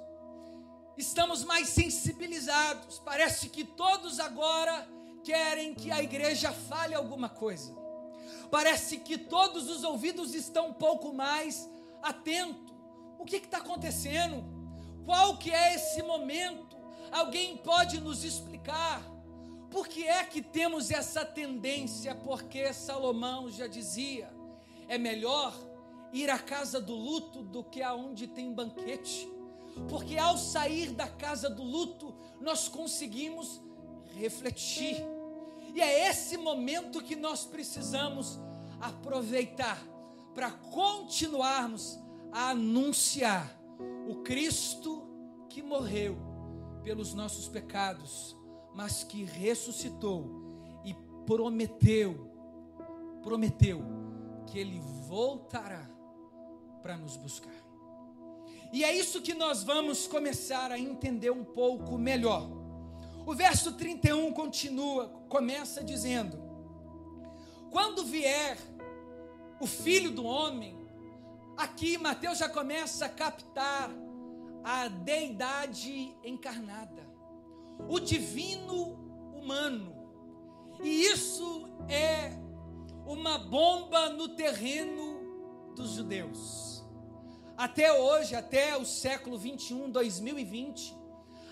estamos 0.95 1.43
mais 1.43 1.69
sensibilizados. 1.69 2.99
Parece 2.99 3.49
que 3.49 3.63
todos 3.63 4.19
agora 4.19 4.87
querem 5.23 5.73
que 5.73 5.91
a 5.91 6.01
igreja 6.01 6.51
fale 6.51 6.93
alguma 6.93 7.27
coisa. 7.27 7.75
Parece 8.51 8.97
que 8.99 9.17
todos 9.17 9.69
os 9.69 9.83
ouvidos 9.83 10.33
estão 10.33 10.69
um 10.69 10.73
pouco 10.73 11.13
mais 11.13 11.67
atentos. 12.01 12.76
O 13.19 13.25
que 13.25 13.37
está 13.37 13.57
acontecendo? 13.57 14.43
Qual 15.05 15.37
que 15.37 15.51
é 15.51 15.75
esse 15.75 16.03
momento? 16.03 16.77
Alguém 17.11 17.57
pode 17.57 17.99
nos 17.99 18.23
explicar? 18.23 19.01
Por 19.69 19.87
que 19.87 20.07
é 20.07 20.23
que 20.23 20.41
temos 20.41 20.91
essa 20.91 21.25
tendência? 21.25 22.15
Porque 22.15 22.73
Salomão 22.73 23.49
já 23.49 23.67
dizia: 23.67 24.29
é 24.87 24.97
melhor 24.97 25.53
ir 26.13 26.29
à 26.29 26.39
casa 26.39 26.79
do 26.79 26.95
luto 26.95 27.41
do 27.41 27.63
que 27.63 27.81
aonde 27.81 28.27
tem 28.27 28.53
banquete. 28.53 29.29
Porque 29.89 30.17
ao 30.17 30.37
sair 30.37 30.91
da 30.91 31.07
casa 31.07 31.49
do 31.49 31.63
luto, 31.63 32.15
nós 32.41 32.67
conseguimos 32.67 33.61
refletir. 34.15 34.97
E 35.73 35.81
é 35.81 36.09
esse 36.09 36.37
momento 36.37 37.03
que 37.03 37.15
nós 37.15 37.45
precisamos 37.45 38.39
aproveitar 38.79 39.79
para 40.33 40.51
continuarmos 40.51 41.99
a 42.31 42.49
anunciar 42.49 43.57
o 44.07 44.15
Cristo 44.23 45.03
que 45.49 45.61
morreu 45.61 46.17
pelos 46.83 47.13
nossos 47.13 47.47
pecados, 47.47 48.35
mas 48.73 49.03
que 49.03 49.23
ressuscitou 49.23 50.29
e 50.85 50.93
prometeu, 51.25 52.31
prometeu 53.21 53.81
que 54.45 54.59
ele 54.59 54.79
voltará 55.07 55.89
para 56.81 56.95
nos 56.95 57.17
buscar. 57.17 57.53
E 58.71 58.83
é 58.83 58.95
isso 58.95 59.21
que 59.21 59.33
nós 59.33 59.63
vamos 59.63 60.07
começar 60.07 60.71
a 60.71 60.79
entender 60.79 61.31
um 61.31 61.43
pouco 61.43 61.97
melhor. 61.97 62.49
O 63.25 63.33
verso 63.33 63.73
31 63.73 64.31
continua, 64.31 65.09
começa 65.27 65.83
dizendo: 65.83 66.37
Quando 67.71 68.05
vier 68.05 68.57
o 69.59 69.65
filho 69.65 70.11
do 70.11 70.23
homem, 70.23 70.76
aqui 71.57 71.97
Mateus 71.97 72.37
já 72.37 72.47
começa 72.47 73.05
a 73.05 73.09
captar 73.09 73.89
a 74.63 74.87
deidade 74.87 76.15
encarnada, 76.23 77.03
o 77.89 77.99
divino 77.99 79.33
humano. 79.35 79.95
E 80.83 81.05
isso 81.05 81.67
é 81.89 82.31
uma 83.05 83.37
bomba 83.37 84.09
no 84.09 84.29
terreno 84.29 85.73
dos 85.75 85.91
judeus. 85.91 86.85
Até 87.57 87.91
hoje, 87.91 88.35
até 88.35 88.77
o 88.77 88.85
século 88.85 89.37
21, 89.37 89.89
2020, 89.89 90.95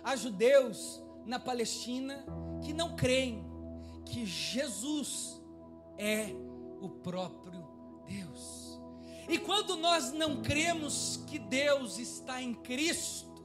há 0.03 0.15
judeus 0.15 1.01
na 1.25 1.39
Palestina 1.39 2.23
que 2.61 2.73
não 2.73 2.95
creem 2.95 3.43
que 4.05 4.25
Jesus 4.25 5.41
é 5.97 6.27
o 6.79 6.89
próprio 6.89 7.65
Deus. 8.05 8.64
E 9.27 9.37
quando 9.37 9.75
nós 9.75 10.11
não 10.11 10.41
cremos 10.41 11.19
que 11.27 11.39
Deus 11.39 11.97
está 11.97 12.41
em 12.41 12.53
Cristo, 12.53 13.43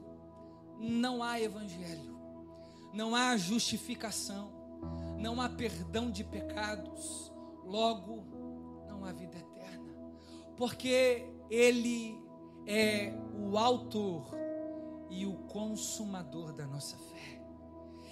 não 0.78 1.22
há 1.22 1.40
evangelho, 1.40 2.18
não 2.92 3.14
há 3.14 3.36
justificação, 3.36 4.52
não 5.18 5.40
há 5.40 5.48
perdão 5.48 6.10
de 6.10 6.24
pecados, 6.24 7.32
logo 7.64 8.24
não 8.88 9.04
há 9.04 9.12
vida 9.12 9.38
eterna, 9.38 9.94
porque 10.56 11.26
Ele 11.50 12.18
é 12.66 13.14
o 13.34 13.56
autor 13.56 14.30
e 15.10 15.26
o 15.26 15.34
consumador 15.48 16.52
da 16.52 16.66
nossa 16.66 16.96
fé. 16.96 17.42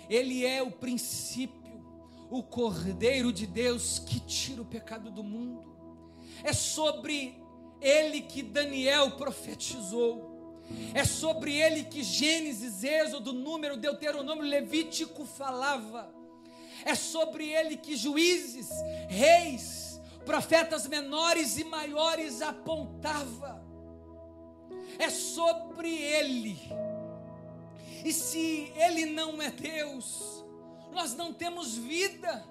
Ele 0.09 0.45
é 0.45 0.63
o 0.63 0.71
princípio, 0.71 1.59
o 2.31 2.43
Cordeiro 2.43 3.33
de 3.33 3.47
Deus 3.47 3.99
que 3.99 4.21
tira 4.21 4.63
o 4.63 4.65
pecado 4.65 5.11
do 5.11 5.23
mundo. 5.23 5.77
É 6.43 6.53
sobre 6.53 7.43
ele 7.81 8.21
que 8.23 8.43
Daniel 8.43 9.13
profetizou. 9.13 10.37
É 10.95 11.05
sobre 11.05 11.55
ele 11.55 11.85
que 11.85 12.03
Gênesis, 12.03 12.85
Êxodo, 12.85 13.33
Número, 13.33 13.77
Deuteronômio, 13.77 14.45
Levítico 14.45 15.25
falava. 15.25 16.13
É 16.85 16.95
sobre 16.95 17.49
ele 17.49 17.77
que 17.77 17.97
juízes, 17.97 18.69
reis, 19.09 20.01
profetas 20.25 20.87
menores 20.87 21.59
e 21.59 21.65
maiores 21.65 22.43
apontava 22.43 23.69
é 24.99 25.09
sobre 25.11 25.95
Ele. 25.95 26.59
E 28.05 28.13
se 28.13 28.73
Ele 28.77 29.07
não 29.07 29.41
é 29.41 29.51
Deus, 29.51 30.45
nós 30.93 31.15
não 31.15 31.33
temos 31.33 31.77
vida, 31.77 32.45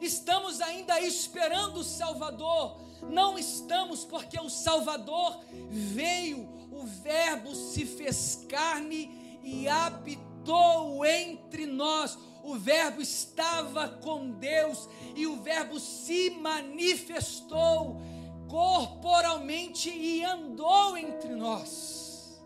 estamos 0.00 0.60
ainda 0.60 1.00
esperando 1.00 1.78
o 1.78 1.84
Salvador, 1.84 2.80
não 3.02 3.38
estamos, 3.38 4.04
porque 4.04 4.38
o 4.38 4.50
Salvador 4.50 5.40
veio 5.70 6.48
o 6.70 6.84
Verbo 6.84 7.54
se 7.54 7.84
fez 7.84 8.46
carne 8.48 9.38
e 9.42 9.68
habitou 9.68 11.04
entre 11.04 11.66
nós. 11.66 12.18
O 12.42 12.56
Verbo 12.56 13.02
estava 13.02 13.88
com 13.88 14.30
Deus 14.30 14.88
e 15.14 15.26
o 15.26 15.36
Verbo 15.42 15.78
se 15.78 16.30
manifestou 16.30 18.00
corporalmente 18.48 19.90
e 19.90 20.24
andou 20.24 20.96
entre 20.96 21.34
nós. 21.34 22.40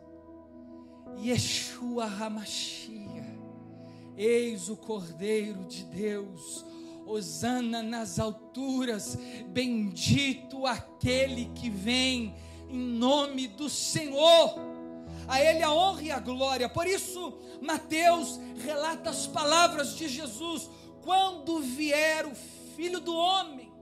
Yeshua 1.16 2.06
Hamashia, 2.06 3.24
eis 4.16 4.68
o 4.68 4.76
Cordeiro 4.76 5.64
de 5.64 5.84
Deus, 5.84 6.64
Osana 7.06 7.82
nas 7.82 8.18
alturas, 8.18 9.18
bendito 9.48 10.66
aquele 10.66 11.46
que 11.54 11.68
vem 11.68 12.34
em 12.68 12.78
nome 12.78 13.48
do 13.48 13.68
Senhor. 13.68 14.54
A 15.26 15.40
Ele 15.40 15.62
a 15.62 15.72
honra 15.72 16.02
e 16.02 16.10
a 16.10 16.18
glória. 16.18 16.68
Por 16.68 16.86
isso, 16.86 17.38
Mateus 17.60 18.38
relata 18.58 19.10
as 19.10 19.26
palavras 19.26 19.96
de 19.96 20.08
Jesus: 20.08 20.68
quando 21.02 21.60
vier 21.60 22.26
o 22.26 22.34
Filho 22.76 23.00
do 23.00 23.14
Homem, 23.14 23.72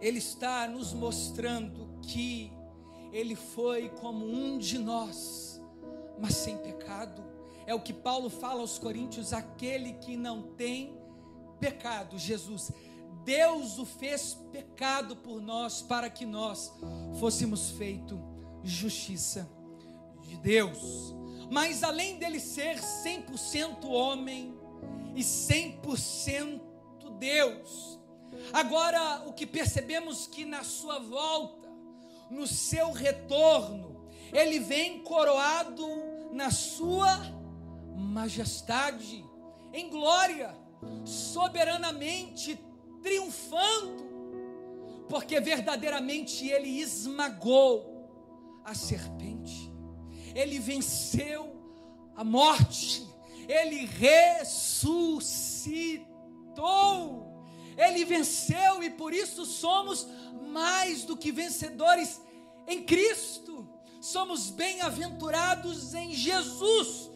Ele 0.00 0.18
está 0.18 0.66
nos 0.66 0.92
mostrando 0.92 1.98
que 2.02 2.52
Ele 3.12 3.36
foi 3.36 3.88
como 3.88 4.26
um 4.26 4.58
de 4.58 4.78
nós, 4.78 5.62
mas 6.18 6.34
sem 6.34 6.58
pecado 6.58 7.29
é 7.70 7.74
o 7.74 7.80
que 7.80 7.92
Paulo 7.92 8.28
fala 8.28 8.62
aos 8.62 8.78
Coríntios: 8.78 9.32
aquele 9.32 9.92
que 9.92 10.16
não 10.16 10.42
tem 10.42 10.98
pecado, 11.60 12.18
Jesus. 12.18 12.72
Deus 13.24 13.78
o 13.78 13.86
fez 13.86 14.34
pecado 14.50 15.14
por 15.14 15.40
nós, 15.40 15.80
para 15.80 16.10
que 16.10 16.26
nós 16.26 16.72
fôssemos 17.20 17.70
feito 17.70 18.20
justiça 18.64 19.48
de 20.22 20.36
Deus. 20.38 21.14
Mas 21.48 21.84
além 21.84 22.18
dele 22.18 22.40
ser 22.40 22.80
100% 22.80 23.84
homem 23.84 24.52
e 25.14 25.20
100% 25.20 26.60
Deus, 27.18 28.00
agora 28.52 29.22
o 29.26 29.32
que 29.32 29.46
percebemos 29.46 30.26
que 30.26 30.44
na 30.44 30.64
sua 30.64 30.98
volta, 30.98 31.68
no 32.30 32.48
seu 32.48 32.90
retorno, 32.90 34.08
ele 34.32 34.58
vem 34.58 35.04
coroado 35.04 35.86
na 36.32 36.50
sua 36.50 37.39
majestade, 38.00 39.24
em 39.72 39.88
glória, 39.88 40.56
soberanamente 41.04 42.58
triunfando, 43.02 44.08
porque 45.08 45.40
verdadeiramente 45.40 46.48
ele 46.48 46.80
esmagou 46.80 48.10
a 48.64 48.74
serpente, 48.74 49.72
ele 50.34 50.58
venceu 50.58 51.56
a 52.14 52.24
morte, 52.24 53.06
ele 53.48 53.86
ressuscitou, 53.86 54.66
ele 57.76 58.04
venceu 58.04 58.82
e 58.82 58.90
por 58.90 59.12
isso 59.12 59.44
somos 59.44 60.08
mais 60.48 61.04
do 61.04 61.16
que 61.16 61.30
vencedores 61.32 62.20
em 62.66 62.82
Cristo, 62.84 63.68
somos 64.00 64.50
bem-aventurados 64.50 65.94
em 65.94 66.12
Jesus 66.12 67.09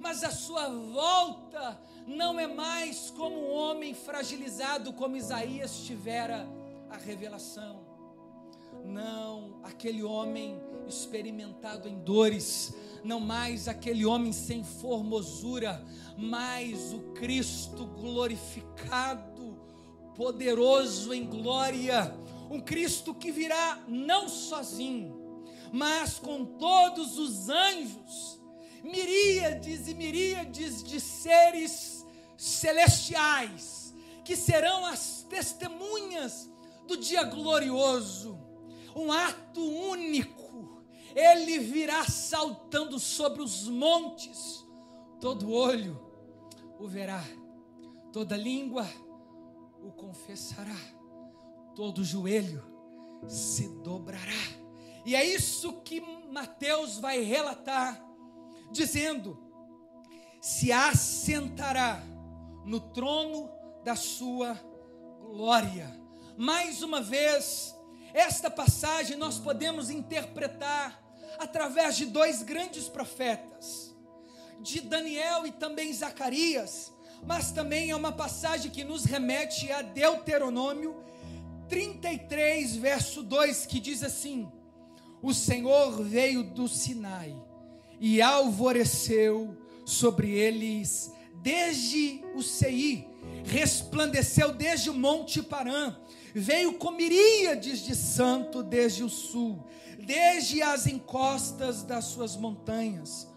mas 0.00 0.24
a 0.24 0.30
sua 0.30 0.68
volta 0.68 1.78
não 2.06 2.40
é 2.40 2.46
mais 2.46 3.10
como 3.10 3.36
um 3.36 3.52
homem 3.52 3.94
fragilizado, 3.94 4.92
como 4.94 5.16
Isaías 5.16 5.84
tivera 5.84 6.48
a 6.88 6.96
revelação. 6.96 7.80
Não, 8.84 9.60
aquele 9.62 10.02
homem 10.02 10.58
experimentado 10.88 11.86
em 11.86 11.98
dores, 11.98 12.74
não 13.04 13.20
mais 13.20 13.68
aquele 13.68 14.06
homem 14.06 14.32
sem 14.32 14.64
formosura, 14.64 15.84
mas 16.16 16.92
o 16.94 17.00
Cristo 17.12 17.84
glorificado, 17.86 19.60
poderoso 20.16 21.12
em 21.12 21.26
glória, 21.26 22.14
um 22.50 22.60
Cristo 22.60 23.14
que 23.14 23.30
virá 23.30 23.84
não 23.86 24.28
sozinho, 24.28 25.44
mas 25.72 26.18
com 26.18 26.44
todos 26.44 27.18
os 27.18 27.48
anjos 27.50 28.39
miríades 28.82 29.88
e 29.88 29.94
miríades 29.94 30.82
de 30.82 31.00
seres 31.00 32.06
celestiais, 32.36 33.94
que 34.24 34.34
serão 34.36 34.84
as 34.86 35.22
testemunhas 35.28 36.50
do 36.86 36.96
dia 36.96 37.22
glorioso, 37.24 38.38
um 38.96 39.12
ato 39.12 39.62
único, 39.62 40.84
ele 41.14 41.58
virá 41.58 42.04
saltando 42.04 42.98
sobre 42.98 43.42
os 43.42 43.68
montes, 43.68 44.64
todo 45.20 45.52
olho 45.52 46.00
o 46.78 46.86
verá, 46.86 47.22
toda 48.12 48.36
língua 48.36 48.88
o 49.82 49.92
confessará, 49.92 50.76
todo 51.74 52.04
joelho 52.04 52.64
se 53.28 53.68
dobrará. 53.82 54.60
E 55.04 55.14
é 55.14 55.24
isso 55.24 55.80
que 55.82 56.00
Mateus 56.00 56.98
vai 56.98 57.20
relatar 57.20 58.09
dizendo: 58.70 59.38
se 60.40 60.72
assentará 60.72 62.02
no 62.64 62.80
trono 62.80 63.50
da 63.84 63.96
sua 63.96 64.54
glória. 65.20 65.90
Mais 66.36 66.82
uma 66.82 67.00
vez, 67.00 67.74
esta 68.14 68.50
passagem 68.50 69.16
nós 69.16 69.38
podemos 69.38 69.90
interpretar 69.90 71.02
através 71.38 71.96
de 71.96 72.06
dois 72.06 72.42
grandes 72.42 72.88
profetas, 72.88 73.94
de 74.60 74.80
Daniel 74.80 75.46
e 75.46 75.52
também 75.52 75.92
Zacarias, 75.92 76.92
mas 77.26 77.52
também 77.52 77.90
é 77.90 77.96
uma 77.96 78.12
passagem 78.12 78.70
que 78.70 78.84
nos 78.84 79.04
remete 79.04 79.70
a 79.70 79.82
Deuteronômio 79.82 81.04
33, 81.68 82.76
verso 82.76 83.22
2, 83.22 83.66
que 83.66 83.78
diz 83.78 84.02
assim: 84.02 84.50
O 85.22 85.32
Senhor 85.32 86.02
veio 86.02 86.42
do 86.42 86.66
Sinai 86.66 87.49
e 88.00 88.22
alvoreceu 88.22 89.54
sobre 89.84 90.30
eles 90.30 91.12
desde 91.42 92.24
o 92.34 92.42
Sei, 92.42 93.06
resplandeceu 93.44 94.52
desde 94.52 94.88
o 94.88 94.94
monte 94.94 95.42
Parã, 95.42 95.94
veio 96.34 96.74
com 96.74 96.90
miríades 96.90 97.84
de 97.84 97.94
santo 97.94 98.62
desde 98.62 99.04
o 99.04 99.08
sul, 99.08 99.64
desde 99.98 100.62
as 100.62 100.86
encostas 100.86 101.82
das 101.82 102.06
suas 102.06 102.36
montanhas. 102.36 103.28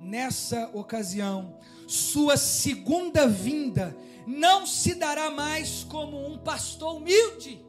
Nessa 0.00 0.70
ocasião, 0.74 1.58
sua 1.86 2.36
segunda 2.36 3.26
vinda 3.26 3.96
não 4.26 4.66
se 4.66 4.94
dará 4.94 5.30
mais 5.30 5.84
como 5.84 6.26
um 6.26 6.38
pastor 6.38 6.96
humilde. 6.96 7.64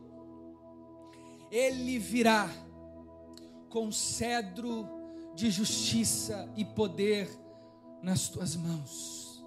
Ele 1.52 1.98
virá 1.98 2.50
com 3.70 3.92
cedro 3.92 4.97
de 5.38 5.52
justiça 5.52 6.52
e 6.58 6.66
poder 6.66 7.30
nas 8.02 8.28
tuas 8.28 8.56
mãos. 8.56 9.46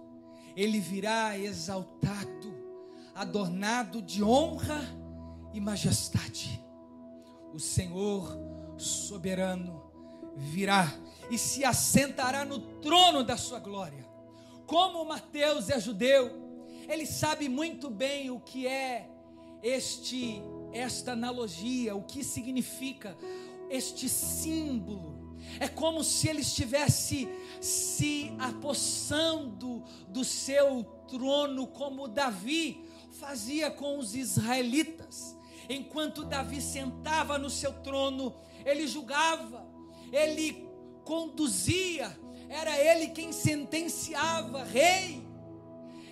Ele 0.55 0.79
virá 0.79 1.37
exaltado, 1.37 2.55
adornado 3.12 4.00
de 4.00 4.22
honra 4.22 4.81
e 5.53 5.61
majestade. 5.61 6.64
O 7.53 7.59
Senhor 7.59 8.38
soberano 8.79 9.83
virá 10.37 10.94
e 11.29 11.37
se 11.37 11.64
assentará 11.64 12.44
no 12.44 12.61
trono 12.81 13.24
da 13.24 13.37
sua 13.37 13.59
glória. 13.59 14.09
Como 14.66 15.05
Mateus 15.05 15.70
é 15.70 15.81
judeu, 15.81 16.31
ele 16.88 17.05
sabe 17.05 17.48
muito 17.48 17.90
bem 17.90 18.31
o 18.31 18.38
que 18.38 18.64
é 18.64 19.11
este 19.61 20.40
esta 20.72 21.14
analogia, 21.14 21.96
o 21.96 22.05
que 22.05 22.22
significa 22.22 23.18
este 23.68 24.09
símbolo 24.09 25.19
é 25.59 25.68
como 25.68 26.03
se 26.03 26.29
ele 26.29 26.40
estivesse 26.40 27.29
se 27.61 28.33
apossando 28.38 29.83
do 30.09 30.24
seu 30.24 30.85
trono, 31.09 31.66
como 31.66 32.09
Davi 32.09 32.85
fazia 33.12 33.70
com 33.70 33.98
os 33.98 34.14
israelitas. 34.14 35.37
Enquanto 35.68 36.24
Davi 36.24 36.61
sentava 36.61 37.38
no 37.38 37.50
seu 37.50 37.72
trono, 37.74 38.35
ele 38.64 38.87
julgava, 38.87 39.66
ele 40.11 40.68
conduzia, 41.05 42.18
era 42.48 42.79
ele 42.79 43.09
quem 43.09 43.33
sentenciava, 43.33 44.64
rei. 44.64 45.22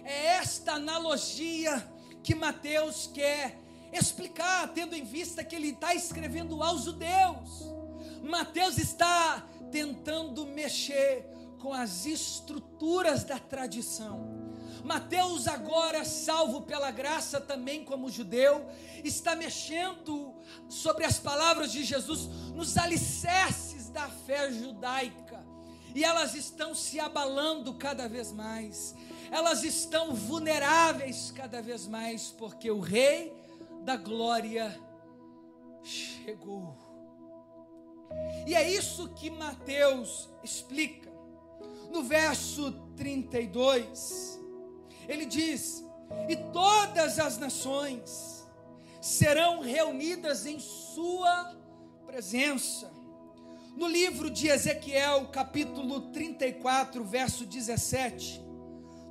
É 0.04 0.26
esta 0.36 0.72
analogia 0.74 1.86
que 2.22 2.34
Mateus 2.34 3.10
quer 3.12 3.58
explicar, 3.92 4.68
tendo 4.68 4.94
em 4.94 5.04
vista 5.04 5.42
que 5.42 5.56
ele 5.56 5.68
está 5.68 5.94
escrevendo 5.94 6.62
aos 6.62 6.84
judeus. 6.84 7.77
Mateus 8.22 8.78
está 8.78 9.44
tentando 9.70 10.46
mexer 10.46 11.26
com 11.58 11.72
as 11.72 12.06
estruturas 12.06 13.24
da 13.24 13.38
tradição. 13.38 14.48
Mateus, 14.84 15.48
agora 15.48 16.04
salvo 16.04 16.62
pela 16.62 16.90
graça 16.90 17.40
também 17.40 17.84
como 17.84 18.10
judeu, 18.10 18.66
está 19.04 19.34
mexendo 19.34 20.34
sobre 20.68 21.04
as 21.04 21.18
palavras 21.18 21.72
de 21.72 21.82
Jesus 21.84 22.26
nos 22.54 22.76
alicerces 22.76 23.88
da 23.90 24.08
fé 24.08 24.50
judaica. 24.52 25.44
E 25.94 26.04
elas 26.04 26.34
estão 26.34 26.74
se 26.74 27.00
abalando 27.00 27.74
cada 27.74 28.08
vez 28.08 28.32
mais, 28.32 28.94
elas 29.30 29.64
estão 29.64 30.14
vulneráveis 30.14 31.32
cada 31.32 31.60
vez 31.60 31.86
mais, 31.86 32.30
porque 32.30 32.70
o 32.70 32.80
Rei 32.80 33.32
da 33.84 33.96
Glória 33.96 34.78
chegou. 35.82 36.87
E 38.46 38.54
é 38.54 38.70
isso 38.70 39.08
que 39.10 39.30
Mateus 39.30 40.28
explica. 40.42 41.10
No 41.92 42.02
verso 42.02 42.72
32, 42.96 44.38
ele 45.08 45.26
diz: 45.26 45.84
E 46.28 46.36
todas 46.52 47.18
as 47.18 47.38
nações 47.38 48.46
serão 49.00 49.60
reunidas 49.60 50.46
em 50.46 50.58
Sua 50.58 51.56
presença. 52.06 52.90
No 53.76 53.86
livro 53.86 54.28
de 54.28 54.48
Ezequiel, 54.48 55.28
capítulo 55.28 56.10
34, 56.10 57.04
verso 57.04 57.46
17, 57.46 58.42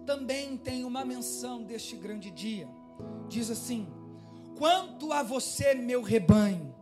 também 0.06 0.58
tem 0.58 0.84
uma 0.84 1.06
menção 1.06 1.64
deste 1.64 1.96
grande 1.96 2.30
dia. 2.30 2.68
Diz 3.30 3.50
assim: 3.50 3.88
Quanto 4.58 5.14
a 5.14 5.24
você, 5.24 5.74
meu 5.74 6.02
rebanho, 6.02 6.76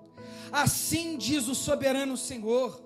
assim 0.51 1.17
diz 1.17 1.47
o 1.47 1.55
soberano 1.55 2.15
Senhor: 2.15 2.81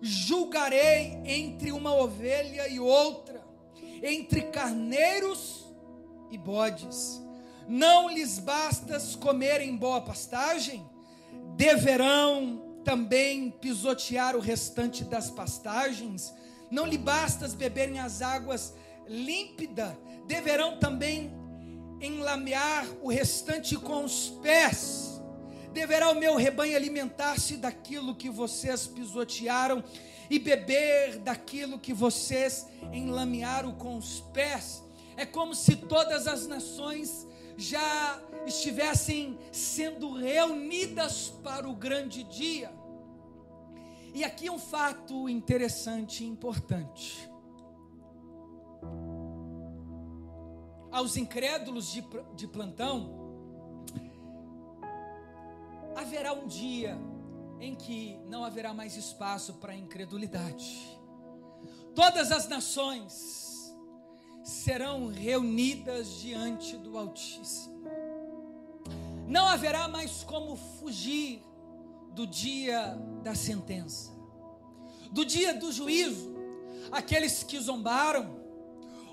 julgarei 0.00 1.20
entre 1.24 1.72
uma 1.72 1.94
ovelha 1.94 2.68
e 2.68 2.80
outra, 2.80 3.42
entre 4.02 4.42
carneiros 4.42 5.66
e 6.30 6.38
bodes. 6.38 7.20
Não 7.68 8.08
lhes 8.08 8.38
bastas 8.38 9.14
comerem 9.14 9.76
boa 9.76 10.00
pastagem, 10.00 10.84
deverão 11.56 12.80
também 12.84 13.50
pisotear 13.50 14.34
o 14.34 14.40
restante 14.40 15.04
das 15.04 15.30
pastagens. 15.30 16.34
Não 16.70 16.86
lhe 16.86 16.98
bastas 16.98 17.54
beberem 17.54 17.98
as 18.00 18.22
águas 18.22 18.74
límpidas, 19.06 19.92
deverão 20.26 20.78
também 20.78 21.32
enlamear 22.00 22.86
o 23.02 23.08
restante 23.08 23.76
com 23.76 24.04
os 24.04 24.30
pés. 24.42 25.19
Deverá 25.72 26.10
o 26.10 26.18
meu 26.18 26.36
rebanho 26.36 26.76
alimentar-se 26.76 27.56
daquilo 27.56 28.14
que 28.14 28.28
vocês 28.28 28.86
pisotearam 28.86 29.84
e 30.28 30.38
beber 30.38 31.18
daquilo 31.18 31.78
que 31.78 31.92
vocês 31.92 32.66
enlamearam 32.92 33.72
com 33.72 33.96
os 33.96 34.20
pés. 34.32 34.82
É 35.16 35.26
como 35.26 35.54
se 35.54 35.76
todas 35.76 36.26
as 36.26 36.46
nações 36.46 37.26
já 37.56 38.20
estivessem 38.46 39.38
sendo 39.52 40.12
reunidas 40.14 41.28
para 41.42 41.68
o 41.68 41.74
grande 41.74 42.24
dia. 42.24 42.72
E 44.14 44.24
aqui 44.24 44.50
um 44.50 44.58
fato 44.58 45.28
interessante 45.28 46.24
e 46.24 46.26
importante. 46.26 47.30
Aos 50.90 51.16
incrédulos 51.16 51.92
de, 51.92 52.04
de 52.34 52.48
plantão, 52.48 53.19
haverá 56.00 56.32
um 56.32 56.46
dia 56.46 56.98
em 57.60 57.74
que 57.74 58.18
não 58.26 58.42
haverá 58.42 58.72
mais 58.72 58.96
espaço 58.96 59.54
para 59.54 59.76
incredulidade. 59.76 60.98
Todas 61.94 62.32
as 62.32 62.48
nações 62.48 63.76
serão 64.42 65.08
reunidas 65.08 66.18
diante 66.20 66.76
do 66.78 66.96
Altíssimo. 66.96 67.84
Não 69.26 69.46
haverá 69.46 69.86
mais 69.88 70.24
como 70.24 70.56
fugir 70.56 71.44
do 72.14 72.26
dia 72.26 72.98
da 73.22 73.34
sentença, 73.34 74.10
do 75.12 75.24
dia 75.24 75.52
do 75.52 75.70
juízo. 75.70 76.34
Aqueles 76.90 77.42
que 77.42 77.60
zombaram, 77.60 78.40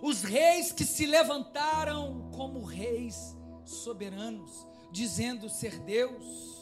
os 0.01 0.21
reis 0.21 0.71
que 0.71 0.85
se 0.85 1.05
levantaram 1.05 2.29
como 2.33 2.63
reis 2.63 3.35
soberanos, 3.65 4.65
dizendo 4.89 5.49
ser 5.49 5.79
Deus, 5.79 6.56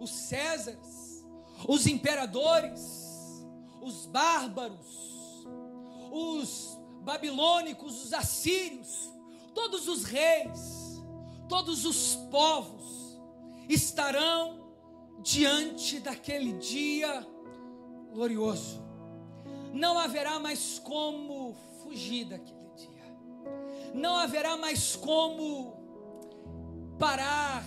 os 0.00 0.10
Césares, 0.10 1.24
os 1.68 1.86
imperadores, 1.86 3.44
os 3.82 4.06
bárbaros, 4.06 5.46
os 6.10 6.78
babilônicos, 7.02 8.04
os 8.04 8.12
assírios, 8.12 9.12
todos 9.54 9.86
os 9.86 10.04
reis, 10.04 11.02
todos 11.48 11.84
os 11.84 12.16
povos 12.30 13.18
estarão 13.68 14.72
diante 15.22 16.00
daquele 16.00 16.54
dia 16.54 17.26
glorioso. 18.12 18.82
Não 19.72 19.98
haverá 19.98 20.38
mais 20.40 20.78
como 20.78 21.54
fugir 21.82 22.24
daquele 22.24 22.70
dia. 22.76 22.90
Não 23.94 24.16
haverá 24.16 24.56
mais 24.56 24.96
como 24.96 25.76
parar 26.98 27.64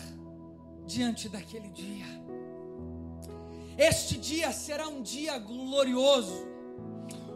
diante 0.86 1.30
daquele 1.30 1.69
dia. 1.69 2.22
Este 3.77 4.17
dia 4.17 4.51
será 4.51 4.88
um 4.88 5.01
dia 5.01 5.38
glorioso, 5.39 6.47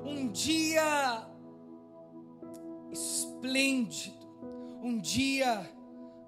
um 0.05 0.31
dia 0.31 1.27
esplêndido, 2.91 4.15
um 4.81 4.99
dia 4.99 5.69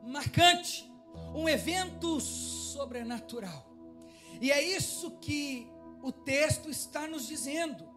marcante, 0.04 0.92
um 1.36 1.48
evento 1.48 2.20
sobrenatural. 2.20 3.70
E 4.42 4.52
é 4.52 4.62
isso 4.62 5.12
que 5.20 5.72
o 6.02 6.12
texto 6.12 6.70
está 6.70 7.08
nos 7.08 7.28
dizendo. 7.28 7.88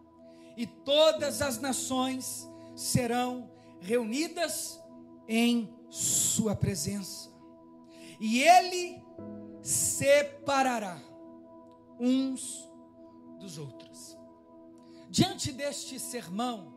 E 0.55 0.67
todas 0.67 1.41
as 1.41 1.59
nações 1.59 2.47
serão 2.75 3.49
reunidas 3.79 4.79
em 5.27 5.73
Sua 5.89 6.55
presença. 6.55 7.31
E 8.19 8.43
Ele 8.43 9.03
separará 9.63 11.12
uns 11.99 12.69
dos 13.39 13.57
outros. 13.57 14.17
Diante 15.09 15.51
deste 15.51 15.99
sermão, 15.99 16.73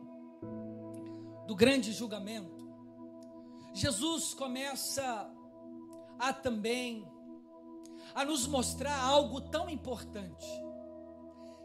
do 1.47 1.55
grande 1.55 1.91
julgamento, 1.93 2.67
Jesus 3.73 4.33
começa 4.33 5.31
a 6.19 6.33
também 6.33 7.07
a 8.13 8.25
nos 8.25 8.47
mostrar 8.47 8.99
algo 8.99 9.41
tão 9.41 9.69
importante, 9.69 10.47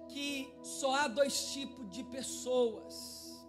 que 0.09 0.53
só 0.63 0.95
há 0.95 1.09
dois 1.09 1.53
tipos 1.53 1.89
de 1.91 2.05
pessoas, 2.05 3.43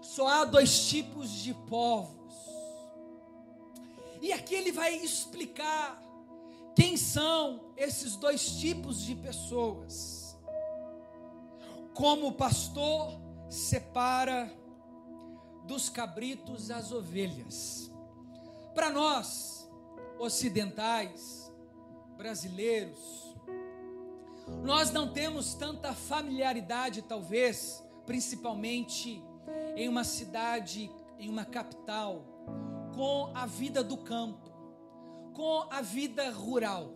só 0.00 0.28
há 0.28 0.44
dois 0.44 0.88
tipos 0.88 1.30
de 1.30 1.52
povos. 1.52 2.34
E 4.20 4.32
aqui 4.32 4.54
ele 4.54 4.70
vai 4.70 4.94
explicar 4.94 6.00
quem 6.74 6.96
são 6.96 7.72
esses 7.76 8.16
dois 8.16 8.56
tipos 8.56 9.00
de 9.00 9.14
pessoas. 9.14 10.36
Como 11.94 12.28
o 12.28 12.32
pastor 12.32 13.20
separa 13.48 14.50
dos 15.64 15.88
cabritos 15.88 16.70
as 16.70 16.90
ovelhas. 16.90 17.90
Para 18.74 18.90
nós, 18.90 19.70
ocidentais, 20.18 21.52
brasileiros, 22.16 23.34
nós 24.62 24.90
não 24.90 25.12
temos 25.12 25.54
tanta 25.54 25.92
familiaridade, 25.92 27.02
talvez, 27.02 27.82
principalmente 28.06 29.22
em 29.76 29.88
uma 29.88 30.04
cidade, 30.04 30.90
em 31.18 31.28
uma 31.28 31.44
capital, 31.44 32.24
com 32.94 33.30
a 33.34 33.46
vida 33.46 33.82
do 33.82 33.98
campo, 33.98 34.51
com 35.32 35.66
a 35.70 35.80
vida 35.80 36.30
rural. 36.30 36.94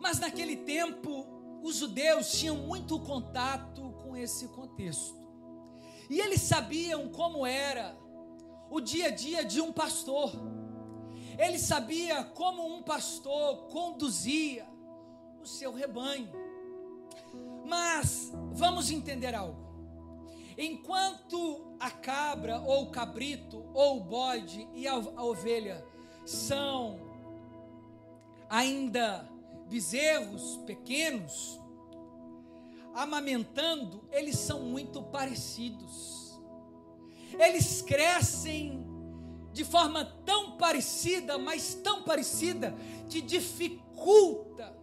Mas 0.00 0.18
naquele 0.18 0.56
tempo, 0.56 1.26
os 1.62 1.76
judeus 1.76 2.32
tinham 2.32 2.56
muito 2.56 2.98
contato 3.00 3.92
com 4.02 4.16
esse 4.16 4.48
contexto. 4.48 5.18
E 6.08 6.20
eles 6.20 6.40
sabiam 6.40 7.08
como 7.08 7.46
era 7.46 7.96
o 8.70 8.80
dia 8.80 9.08
a 9.08 9.10
dia 9.10 9.44
de 9.44 9.60
um 9.60 9.72
pastor 9.72 10.32
ele 11.38 11.58
sabia 11.58 12.24
como 12.24 12.66
um 12.66 12.82
pastor 12.82 13.68
conduzia 13.68 14.66
o 15.40 15.46
seu 15.46 15.72
rebanho. 15.72 16.28
Mas 17.64 18.32
vamos 18.50 18.90
entender 18.90 19.36
algo. 19.36 19.68
Enquanto 20.58 21.76
a 21.78 21.92
cabra 21.92 22.60
ou 22.60 22.84
o 22.84 22.90
cabrito 22.90 23.64
ou 23.72 23.98
o 23.98 24.00
bode 24.00 24.68
e 24.74 24.88
a 24.88 24.96
ovelha 24.96 25.86
são 26.26 26.98
ainda 28.48 29.28
bezerros 29.68 30.58
pequenos, 30.66 31.60
amamentando, 32.94 34.08
eles 34.10 34.36
são 34.36 34.60
muito 34.60 35.02
parecidos. 35.02 36.38
Eles 37.38 37.82
crescem 37.82 38.86
de 39.52 39.64
forma 39.64 40.04
tão 40.24 40.56
parecida, 40.56 41.36
mas 41.36 41.74
tão 41.74 42.02
parecida, 42.02 42.74
que 43.08 43.20
dificulta 43.20 44.76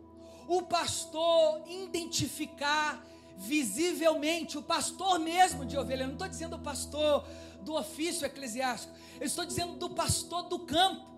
o 0.48 0.62
pastor 0.62 1.64
identificar 1.68 3.04
visivelmente, 3.38 4.58
o 4.58 4.62
pastor 4.62 5.20
mesmo 5.20 5.66
de 5.66 5.78
ovelha. 5.78 6.04
Eu 6.04 6.08
não 6.08 6.14
estou 6.14 6.28
dizendo 6.28 6.56
o 6.56 6.60
pastor 6.60 7.26
do 7.62 7.74
ofício 7.74 8.26
eclesiástico, 8.26 8.94
eu 9.20 9.26
estou 9.26 9.46
dizendo 9.46 9.76
do 9.76 9.90
pastor 9.90 10.44
do 10.44 10.60
campo. 10.60 11.15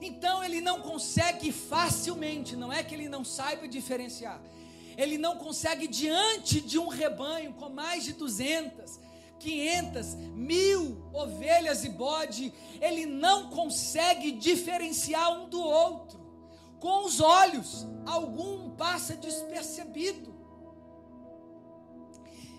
Então 0.00 0.42
ele 0.44 0.60
não 0.60 0.80
consegue 0.80 1.50
facilmente, 1.50 2.56
não 2.56 2.72
é 2.72 2.82
que 2.82 2.94
ele 2.94 3.08
não 3.08 3.24
saiba 3.24 3.66
diferenciar, 3.66 4.40
ele 4.96 5.18
não 5.18 5.36
consegue 5.36 5.86
diante 5.86 6.60
de 6.60 6.78
um 6.78 6.88
rebanho 6.88 7.52
com 7.54 7.68
mais 7.68 8.04
de 8.04 8.12
200, 8.12 8.98
500, 9.38 10.14
mil 10.34 11.08
ovelhas 11.12 11.84
e 11.84 11.88
bode, 11.88 12.52
ele 12.80 13.06
não 13.06 13.50
consegue 13.50 14.32
diferenciar 14.32 15.40
um 15.40 15.48
do 15.48 15.60
outro. 15.60 16.18
Com 16.80 17.04
os 17.04 17.20
olhos, 17.20 17.86
algum 18.06 18.70
passa 18.70 19.16
despercebido. 19.16 20.36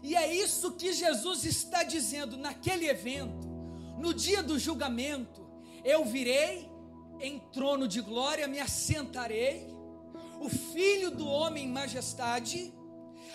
E 0.02 0.16
é 0.16 0.34
isso 0.34 0.72
que 0.72 0.94
Jesus 0.94 1.44
está 1.46 1.84
dizendo 1.84 2.38
naquele 2.38 2.88
evento, 2.88 3.48
no 3.98 4.14
dia 4.14 4.42
do 4.42 4.58
julgamento. 4.58 5.48
Eu 5.84 6.06
virei 6.06 6.69
em 7.20 7.40
trono 7.52 7.88
de 7.88 8.02
glória, 8.02 8.48
me 8.48 8.60
assentarei. 8.60 9.68
O 10.40 10.50
filho 10.50 11.12
do 11.12 11.28
homem 11.28 11.66
em 11.66 11.72
majestade, 11.72 12.74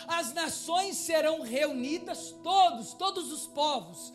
as 0.07 0.33
nações 0.33 0.97
serão 0.97 1.43
reunidas, 1.43 2.35
todos, 2.43 2.95
todos 2.95 3.31
os 3.31 3.47
povos, 3.47 4.13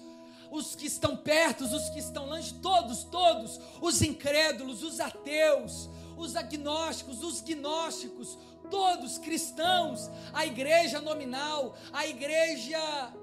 os 0.51 0.75
que 0.75 0.87
estão 0.87 1.15
perto, 1.15 1.63
os 1.63 1.89
que 1.89 1.99
estão 1.99 2.27
longe, 2.27 2.55
todos, 2.55 3.03
todos, 3.03 3.59
os 3.79 4.01
incrédulos, 4.01 4.81
os 4.81 4.99
ateus, 4.99 5.87
os 6.17 6.35
agnósticos, 6.35 7.23
os 7.23 7.41
gnósticos, 7.41 8.37
todos 8.71 9.17
cristãos, 9.19 10.09
a 10.33 10.45
igreja 10.45 10.99
nominal, 10.99 11.75
a 11.93 12.07
igreja 12.07 13.13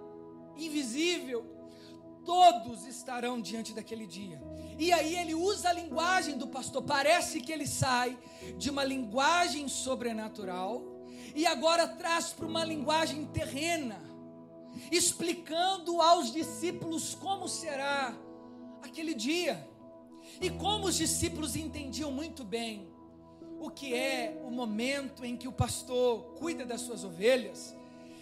invisível, 0.56 1.55
todos 2.26 2.84
estarão 2.84 3.40
diante 3.40 3.72
daquele 3.72 4.06
dia. 4.06 4.42
E 4.78 4.92
aí 4.92 5.16
ele 5.16 5.34
usa 5.34 5.70
a 5.70 5.72
linguagem 5.72 6.36
do 6.36 6.48
pastor. 6.48 6.82
Parece 6.82 7.40
que 7.40 7.52
ele 7.52 7.66
sai 7.66 8.18
de 8.58 8.68
uma 8.68 8.84
linguagem 8.84 9.68
sobrenatural 9.68 10.82
e 11.34 11.46
agora 11.46 11.86
traz 11.86 12.32
para 12.32 12.44
uma 12.44 12.64
linguagem 12.64 13.24
terrena, 13.26 14.02
explicando 14.90 16.02
aos 16.02 16.32
discípulos 16.32 17.14
como 17.14 17.48
será 17.48 18.14
aquele 18.82 19.14
dia. 19.14 19.66
E 20.40 20.50
como 20.50 20.86
os 20.86 20.96
discípulos 20.96 21.54
entendiam 21.54 22.10
muito 22.10 22.44
bem 22.44 22.88
o 23.60 23.70
que 23.70 23.94
é 23.94 24.38
o 24.44 24.50
momento 24.50 25.24
em 25.24 25.36
que 25.36 25.48
o 25.48 25.52
pastor 25.52 26.34
cuida 26.38 26.66
das 26.66 26.82
suas 26.82 27.04
ovelhas, 27.04 27.74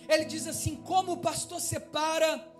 ele 0.08 0.24
diz 0.26 0.46
assim: 0.46 0.76
como 0.76 1.12
o 1.12 1.16
pastor 1.16 1.60
separa 1.60 2.53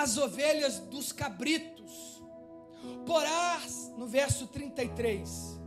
as 0.00 0.16
ovelhas 0.16 0.78
dos 0.78 1.12
cabritos 1.12 2.18
Porás, 3.06 3.92
no 3.96 4.06
verso 4.06 4.46
33, 4.46 5.58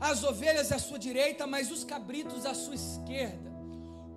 as 0.00 0.22
ovelhas 0.22 0.70
à 0.70 0.78
sua 0.78 0.98
direita, 0.98 1.46
mas 1.46 1.70
os 1.70 1.84
cabritos 1.84 2.46
à 2.46 2.54
sua 2.54 2.74
esquerda. 2.74 3.50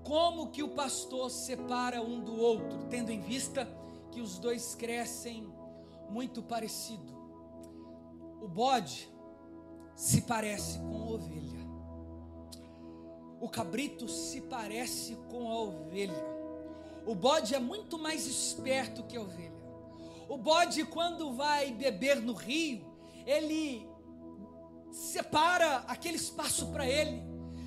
Como 0.04 0.50
que 0.52 0.62
o 0.62 0.70
pastor 0.70 1.32
separa 1.32 2.02
um 2.02 2.20
do 2.20 2.38
outro, 2.38 2.86
tendo 2.90 3.10
em 3.10 3.22
vista 3.22 3.68
que 4.12 4.22
os 4.22 4.38
dois 4.38 4.76
crescem 4.76 5.52
muito 6.10 6.44
parecido? 6.44 7.14
O 8.42 8.48
bode 8.48 9.10
se 9.96 10.22
parece 10.22 10.78
com 10.80 11.04
a 11.04 11.06
ovelha. 11.16 11.64
O 13.40 13.50
cabrito 13.50 14.08
se 14.08 14.42
parece 14.42 15.16
com 15.30 15.50
a 15.50 15.56
ovelha. 15.56 16.34
O 17.06 17.16
bode 17.16 17.56
é 17.56 17.60
muito 17.60 17.98
mais 17.98 18.28
esperto 18.28 19.04
que 19.04 19.18
a 19.18 19.22
ovelha. 19.22 19.53
O 20.30 20.38
bode, 20.38 20.86
quando 20.86 21.34
vai 21.34 21.72
beber 21.72 22.22
no 22.22 22.34
rio, 22.34 22.86
ele 23.26 23.88
separa 24.92 25.78
aquele 25.88 26.18
espaço 26.18 26.72
para 26.72 26.88
ele. 26.88 27.22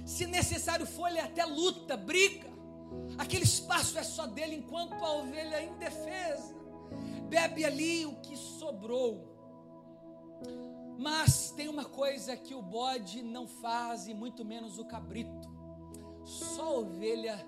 Se 0.05 0.27
necessário 0.27 0.87
for, 0.87 1.09
ele 1.09 1.21
até 1.21 1.45
luta, 1.45 1.97
briga. 1.97 2.49
Aquele 3.19 3.45
espaço 3.45 3.99
é 3.99 4.03
só 4.03 4.27
dele, 4.27 4.57
enquanto 4.57 4.95
a 5.05 5.13
ovelha 5.13 5.63
indefesa 5.63 6.57
bebe 7.29 7.65
ali 7.65 8.07
o 8.07 8.15
que 8.17 8.37
sobrou. 8.37 9.35
Mas 10.99 11.51
tem 11.51 11.69
uma 11.69 11.85
coisa 11.85 12.37
que 12.37 12.55
o 12.55 12.63
bode 12.63 13.23
não 13.23 13.47
faz, 13.47 14.07
e 14.07 14.15
muito 14.15 14.45
menos 14.45 14.79
o 14.79 14.85
cabrito. 14.85 15.49
Só 16.25 16.63
a 16.63 16.79
ovelha 16.79 17.47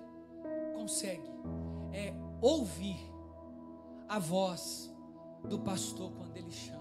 consegue 0.73 1.29
é 1.91 2.13
ouvir 2.41 2.99
a 4.07 4.19
voz 4.19 4.88
do 5.43 5.59
pastor 5.59 6.11
quando 6.11 6.35
ele 6.37 6.51
chama. 6.51 6.79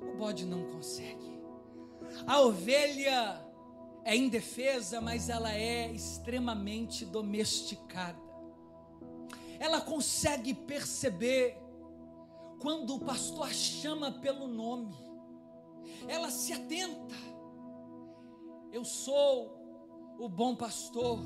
O 0.00 0.16
bode 0.16 0.44
não 0.44 0.64
consegue. 0.72 1.40
A 2.26 2.40
ovelha 2.40 3.44
é 4.04 4.16
indefesa, 4.16 5.00
mas 5.00 5.28
ela 5.28 5.52
é 5.52 5.90
extremamente 5.92 7.04
domesticada. 7.04 8.24
Ela 9.58 9.80
consegue 9.80 10.54
perceber 10.54 11.58
quando 12.60 12.94
o 12.94 13.00
pastor 13.00 13.46
a 13.46 13.52
chama 13.52 14.12
pelo 14.12 14.46
nome. 14.46 14.96
Ela 16.08 16.30
se 16.30 16.52
atenta. 16.52 17.14
Eu 18.72 18.84
sou 18.84 19.56
o 20.18 20.28
bom 20.28 20.54
pastor. 20.54 21.18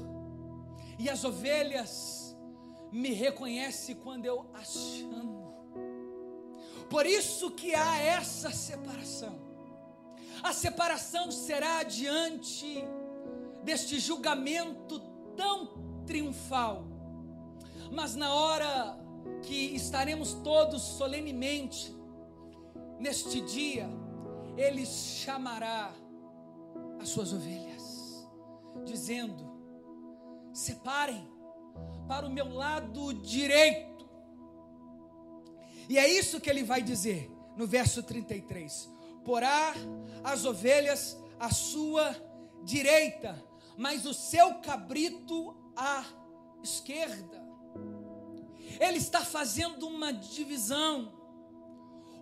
E 0.99 1.09
as 1.09 1.25
ovelhas 1.25 2.37
me 2.93 3.13
reconhecem 3.13 3.97
quando 3.97 4.27
eu 4.27 4.51
as 4.55 4.73
chamo. 4.73 5.40
Por 6.91 7.07
isso 7.07 7.53
que 7.53 7.73
há 7.73 7.99
essa 7.99 8.51
separação. 8.51 9.39
A 10.43 10.53
separação 10.53 11.31
será 11.31 11.85
diante 11.85 12.85
deste 13.63 14.01
julgamento 14.01 14.99
tão 15.37 16.03
triunfal. 16.05 16.85
Mas 17.93 18.17
na 18.17 18.35
hora 18.35 18.99
que 19.43 19.75
estaremos 19.77 20.35
todos 20.35 20.83
solenemente 20.83 21.97
neste 22.99 23.41
dia, 23.41 23.89
ele 24.57 24.85
chamará 24.85 25.95
as 26.99 27.09
suas 27.09 27.33
ovelhas, 27.33 28.29
dizendo: 28.85 29.49
separem 30.53 31.29
para 32.09 32.27
o 32.27 32.31
meu 32.31 32.53
lado 32.53 33.15
direito 33.15 33.90
e 35.91 35.99
é 35.99 36.07
isso 36.09 36.41
que 36.41 36.49
ele 36.49 36.63
vai 36.63 36.81
dizer 36.81 37.29
no 37.57 37.67
verso 37.67 38.01
33: 38.01 38.89
Porá 39.25 39.75
as 40.23 40.45
ovelhas 40.45 41.19
à 41.37 41.51
sua 41.51 42.15
direita, 42.63 43.45
mas 43.77 44.07
o 44.07 44.15
seu 44.15 44.55
cabrito 44.61 45.57
à 45.75 46.05
esquerda. 46.63 47.45
Ele 48.79 48.99
está 48.99 49.25
fazendo 49.25 49.89
uma 49.89 50.13
divisão, 50.13 51.13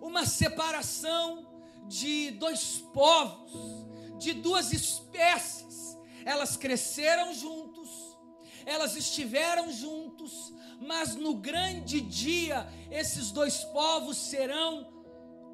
uma 0.01 0.25
separação 0.25 1.47
de 1.87 2.31
dois 2.31 2.77
povos, 2.91 3.85
de 4.17 4.33
duas 4.33 4.73
espécies. 4.73 5.95
Elas 6.25 6.57
cresceram 6.57 7.35
juntos, 7.35 8.17
elas 8.65 8.95
estiveram 8.95 9.71
juntos, 9.71 10.51
mas 10.79 11.15
no 11.15 11.35
grande 11.35 11.99
dia 11.99 12.67
esses 12.89 13.31
dois 13.31 13.63
povos 13.65 14.17
serão 14.17 14.87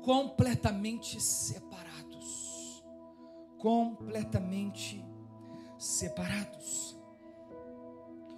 completamente 0.04 1.20
separados. 1.20 2.84
Completamente 3.58 5.04
separados. 5.78 6.96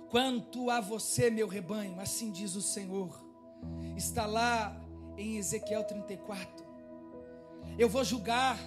Quanto 0.10 0.70
a 0.70 0.80
você, 0.80 1.30
meu 1.30 1.48
rebanho, 1.48 2.00
assim 2.00 2.32
diz 2.32 2.56
o 2.56 2.62
Senhor, 2.62 3.22
está 3.98 4.26
lá 4.26 4.82
em 5.18 5.36
Ezequiel 5.36 5.84
34. 5.84 6.66
Eu 7.78 7.90
vou 7.90 8.06
julgar, 8.06 8.58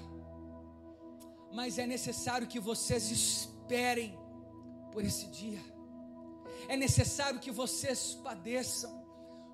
mas 1.50 1.78
é 1.78 1.86
necessário 1.86 2.46
que 2.46 2.60
vocês 2.60 3.10
esperem 3.10 4.18
por 4.92 5.02
esse 5.02 5.26
dia 5.28 5.69
é 6.68 6.76
necessário 6.76 7.40
que 7.40 7.50
vocês 7.50 8.14
padeçam, 8.14 9.04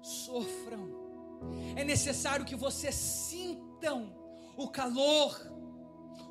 sofram. 0.02 1.06
É 1.76 1.84
necessário 1.84 2.44
que 2.44 2.56
vocês 2.56 2.94
sintam 2.94 4.14
o 4.56 4.68
calor, 4.68 5.38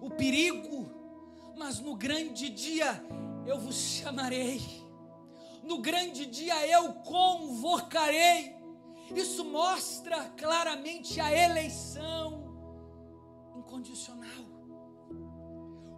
o 0.02 0.10
perigo, 0.10 0.90
mas 1.58 1.80
no 1.80 1.96
grande 1.96 2.50
dia 2.50 3.04
eu 3.46 3.60
vos 3.60 3.76
chamarei. 3.76 4.84
no 5.64 5.80
grande 5.80 6.26
dia 6.28 6.68
eu 6.68 6.94
convocarei. 6.96 8.56
Isso 9.16 9.44
mostra 9.46 10.30
claramente 10.38 11.20
a 11.20 11.32
eleição 11.32 12.56
incondicional. 13.56 14.46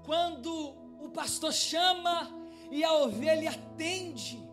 Quando 0.05 0.51
o 1.01 1.09
pastor 1.09 1.53
chama 1.53 2.29
e 2.71 2.83
a 2.83 2.93
ovelha 2.93 3.51
atende, 3.51 4.46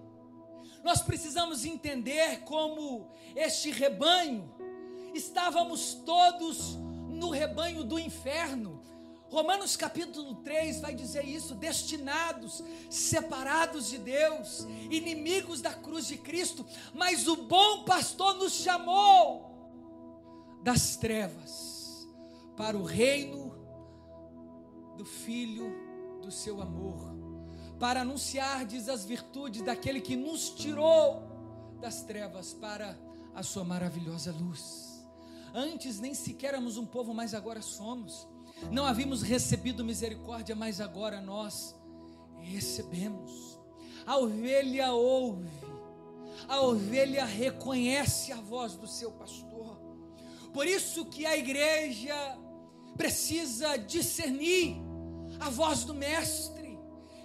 nós 0.85 1.01
precisamos 1.01 1.65
entender 1.65 2.41
como 2.41 3.11
este 3.35 3.71
rebanho, 3.71 4.55
estávamos 5.15 5.95
todos 5.95 6.77
no 7.09 7.31
rebanho 7.31 7.83
do 7.83 7.99
inferno. 7.99 8.83
Romanos 9.31 9.77
capítulo 9.77 10.37
3 10.43 10.83
vai 10.83 10.95
dizer 10.95 11.25
isso: 11.25 11.55
destinados, 11.55 12.63
separados 12.91 13.89
de 13.89 13.97
Deus, 13.97 14.67
inimigos 14.91 15.63
da 15.63 15.73
cruz 15.73 16.07
de 16.07 16.19
Cristo, 16.19 16.67
mas 16.93 17.27
o 17.27 17.35
bom 17.35 17.85
pastor 17.85 18.35
nos 18.35 18.53
chamou 18.53 19.55
das 20.63 20.97
trevas 20.97 22.07
para 22.59 22.77
o 22.77 22.85
reino 22.85 23.55
do 24.99 25.05
Filho 25.07 25.73
do 26.21 26.31
seu 26.31 26.61
amor 26.61 27.14
para 27.79 28.03
anunciar, 28.03 28.65
diz 28.65 28.89
as 28.89 29.05
virtudes 29.05 29.63
daquele 29.63 30.01
que 30.01 30.17
nos 30.17 30.51
tirou 30.51 31.23
das 31.81 32.03
trevas 32.03 32.55
para 32.55 32.99
a 33.35 33.43
sua 33.43 33.65
maravilhosa 33.65 34.33
luz. 34.33 35.05
Antes 35.53 36.01
nem 36.01 36.15
sequer 36.15 36.49
éramos 36.49 36.77
um 36.77 36.87
povo, 36.87 37.13
mas 37.13 37.35
agora 37.35 37.63
somos. 37.63 38.27
Não 38.71 38.85
havíamos 38.85 39.23
recebido 39.23 39.85
misericórdia, 39.85 40.55
mas 40.55 40.81
agora 40.81 41.21
nós 41.21 41.75
recebemos. 42.41 43.59
A 44.07 44.19
ovelha 44.19 44.93
ouve, 44.93 45.49
a 46.49 46.61
ovelha 46.61 47.25
reconhece 47.25 48.33
a 48.33 48.41
voz 48.41 48.77
do 48.77 48.87
seu 48.87 49.13
pastor. 49.13 49.79
Por 50.53 50.67
isso 50.67 51.07
que 51.07 51.27
a 51.27 51.37
igreja 51.37 52.15
precisa 52.97 53.77
discernir 53.77 54.77
a 55.41 55.51
voz 55.51 55.85
do 55.85 55.95
mestre 55.95 56.64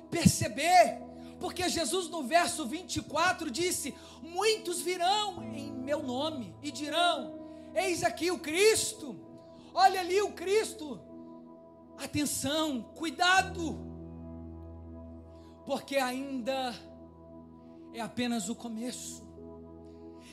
perceber, 0.10 1.01
porque 1.39 1.70
Jesus 1.70 2.10
no 2.10 2.24
verso 2.24 2.66
24 2.66 3.49
disse: 3.49 3.95
Muitos 4.22 4.82
virão 4.82 5.43
em 5.53 5.72
meu 5.72 6.03
nome 6.03 6.55
e 6.62 6.72
dirão: 6.72 7.39
Eis 7.74 8.03
aqui 8.03 8.32
o 8.32 8.39
Cristo, 8.39 9.20
olha 9.74 9.99
ali 9.99 10.22
o 10.22 10.34
Cristo. 10.34 10.99
Atenção, 11.97 12.82
cuidado, 12.95 13.78
porque 15.66 15.97
ainda 15.97 16.74
é 17.93 17.99
apenas 17.99 18.47
o 18.49 18.55
começo. 18.55 19.28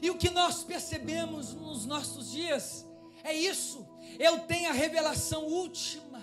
E 0.01 0.11
o 0.11 0.17
que 0.17 0.31
nós 0.31 0.63
percebemos 0.63 1.55
nos 1.55 1.87
nossos 1.87 2.31
dias 2.31 2.87
é 3.25 3.35
isso. 3.35 3.87
Eu 4.19 4.41
tenho 4.41 4.69
a 4.69 4.73
revelação 4.73 5.45
última 5.45 6.23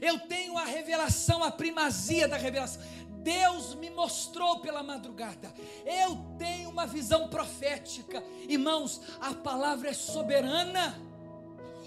eu 0.00 0.18
tenho 0.20 0.56
a 0.56 0.64
revelação, 0.64 1.42
a 1.42 1.50
primazia 1.50 2.26
da 2.26 2.36
revelação. 2.36 2.82
Deus 3.22 3.74
me 3.74 3.90
mostrou 3.90 4.60
pela 4.60 4.82
madrugada. 4.82 5.52
Eu 5.84 6.16
tenho 6.38 6.70
uma 6.70 6.86
visão 6.86 7.28
profética. 7.28 8.22
Irmãos, 8.48 9.00
a 9.20 9.34
palavra 9.34 9.90
é 9.90 9.92
soberana. 9.92 10.98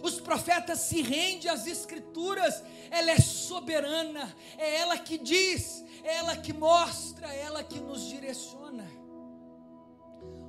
Os 0.03 0.19
profetas 0.19 0.79
se 0.79 1.01
rendem 1.01 1.49
às 1.49 1.65
escrituras. 1.65 2.63
Ela 2.91 3.11
é 3.11 3.19
soberana. 3.19 4.35
É 4.57 4.75
ela 4.77 4.97
que 4.97 5.17
diz, 5.17 5.83
é 6.03 6.17
ela 6.17 6.37
que 6.37 6.53
mostra, 6.53 7.33
é 7.33 7.41
ela 7.41 7.63
que 7.63 7.79
nos 7.79 8.07
direciona. 8.07 8.85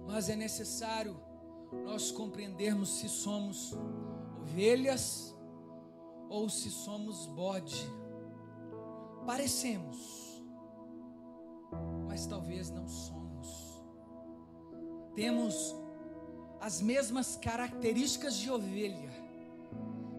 Mas 0.07 0.29
é 0.29 0.37
necessário 0.37 1.19
nós 1.85 2.11
compreendermos 2.11 2.99
se 2.99 3.09
somos 3.09 3.73
ovelhas 4.43 5.34
ou 6.29 6.49
se 6.49 6.71
somos 6.71 7.27
bode. 7.27 7.89
Parecemos, 9.27 10.43
mas 12.07 12.27
talvez 12.27 12.71
não 12.71 12.87
somos. 12.87 13.83
Temos 15.15 15.75
as 16.61 16.81
mesmas 16.81 17.37
características 17.37 18.37
de 18.37 18.51
ovelha, 18.51 19.13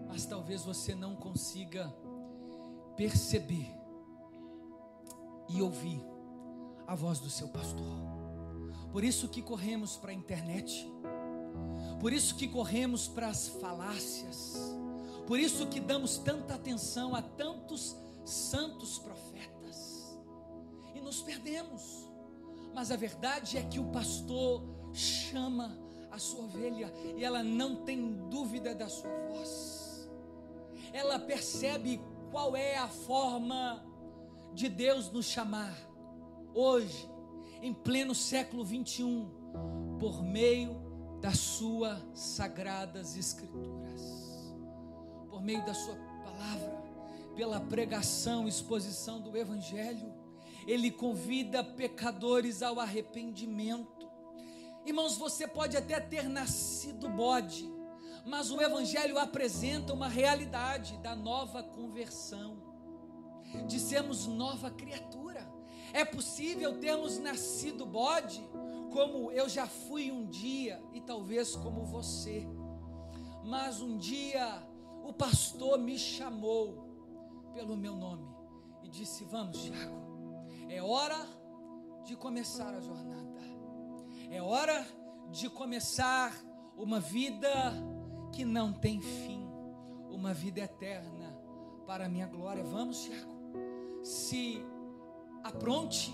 mas 0.08 0.24
talvez 0.24 0.64
você 0.64 0.94
não 0.94 1.14
consiga 1.14 1.92
perceber 2.96 3.70
e 5.48 5.60
ouvir 5.60 6.02
a 6.86 6.94
voz 6.94 7.18
do 7.18 7.28
seu 7.28 7.48
pastor. 7.48 7.84
Por 8.90 9.04
isso 9.04 9.28
que 9.28 9.42
corremos 9.42 9.96
para 9.96 10.10
a 10.10 10.14
internet, 10.14 10.90
por 12.00 12.12
isso 12.12 12.34
que 12.36 12.48
corremos 12.48 13.06
para 13.06 13.28
as 13.28 13.48
falácias, 13.48 14.56
por 15.26 15.38
isso 15.38 15.66
que 15.66 15.80
damos 15.80 16.18
tanta 16.18 16.54
atenção 16.54 17.14
a 17.14 17.20
tantos 17.20 17.96
santos 18.24 18.98
profetas 18.98 20.16
e 20.94 21.00
nos 21.00 21.20
perdemos. 21.20 22.06
Mas 22.72 22.92
a 22.92 22.96
verdade 22.96 23.58
é 23.58 23.62
que 23.62 23.80
o 23.80 23.90
pastor 23.90 24.62
chama 24.92 25.76
a 26.10 26.18
sua 26.18 26.44
ovelha 26.44 26.92
e 27.16 27.24
ela 27.24 27.42
não 27.42 27.84
tem 27.84 28.28
dúvida 28.28 28.74
da 28.74 28.88
sua 28.88 29.10
voz. 29.28 30.08
Ela 30.92 31.18
percebe 31.18 32.00
qual 32.30 32.54
é 32.54 32.76
a 32.76 32.88
forma 32.88 33.84
de 34.54 34.68
Deus 34.68 35.10
nos 35.10 35.26
chamar 35.26 35.76
hoje, 36.54 37.10
em 37.60 37.74
pleno 37.74 38.14
século 38.14 38.64
21, 38.64 39.98
por 39.98 40.22
meio 40.22 40.76
das 41.20 41.38
suas 41.38 42.00
sagradas 42.14 43.16
escrituras 43.16 43.85
meio 45.46 45.64
da 45.64 45.72
Sua 45.72 45.94
palavra, 46.24 46.82
pela 47.36 47.60
pregação, 47.60 48.48
exposição 48.48 49.20
do 49.20 49.36
Evangelho. 49.36 50.12
Ele 50.66 50.90
convida 50.90 51.62
pecadores 51.62 52.62
ao 52.62 52.80
arrependimento. 52.80 54.10
Irmãos, 54.84 55.16
você 55.16 55.46
pode 55.46 55.76
até 55.76 56.00
ter 56.00 56.28
nascido 56.28 57.08
bode, 57.08 57.72
mas 58.26 58.50
o 58.50 58.60
Evangelho 58.60 59.18
apresenta 59.18 59.92
uma 59.92 60.08
realidade 60.08 60.98
da 60.98 61.14
nova 61.14 61.62
conversão, 61.62 62.56
de 63.68 63.78
nova 64.28 64.68
criatura. 64.68 65.48
É 65.92 66.04
possível 66.04 66.80
termos 66.80 67.20
nascido 67.20 67.86
bode, 67.86 68.44
como 68.92 69.30
eu 69.30 69.48
já 69.48 69.68
fui 69.68 70.10
um 70.10 70.26
dia, 70.26 70.82
e 70.92 71.00
talvez 71.00 71.54
como 71.54 71.84
você, 71.84 72.44
mas 73.44 73.80
um 73.80 73.96
dia 73.96 74.65
o 75.06 75.12
pastor 75.12 75.78
me 75.78 75.96
chamou 75.96 77.50
pelo 77.54 77.76
meu 77.76 77.94
nome 77.94 78.26
e 78.82 78.88
disse: 78.88 79.24
Vamos, 79.24 79.62
Tiago, 79.62 79.96
é 80.68 80.82
hora 80.82 81.26
de 82.04 82.16
começar 82.16 82.74
a 82.74 82.80
jornada, 82.80 83.40
é 84.30 84.42
hora 84.42 84.84
de 85.30 85.48
começar 85.48 86.34
uma 86.76 86.98
vida 86.98 87.48
que 88.32 88.44
não 88.44 88.72
tem 88.72 89.00
fim, 89.00 89.48
uma 90.10 90.34
vida 90.34 90.60
eterna 90.60 91.38
para 91.86 92.06
a 92.06 92.08
minha 92.08 92.26
glória. 92.26 92.64
Vamos, 92.64 93.04
Tiago, 93.04 93.32
se 94.02 94.60
apronte, 95.44 96.12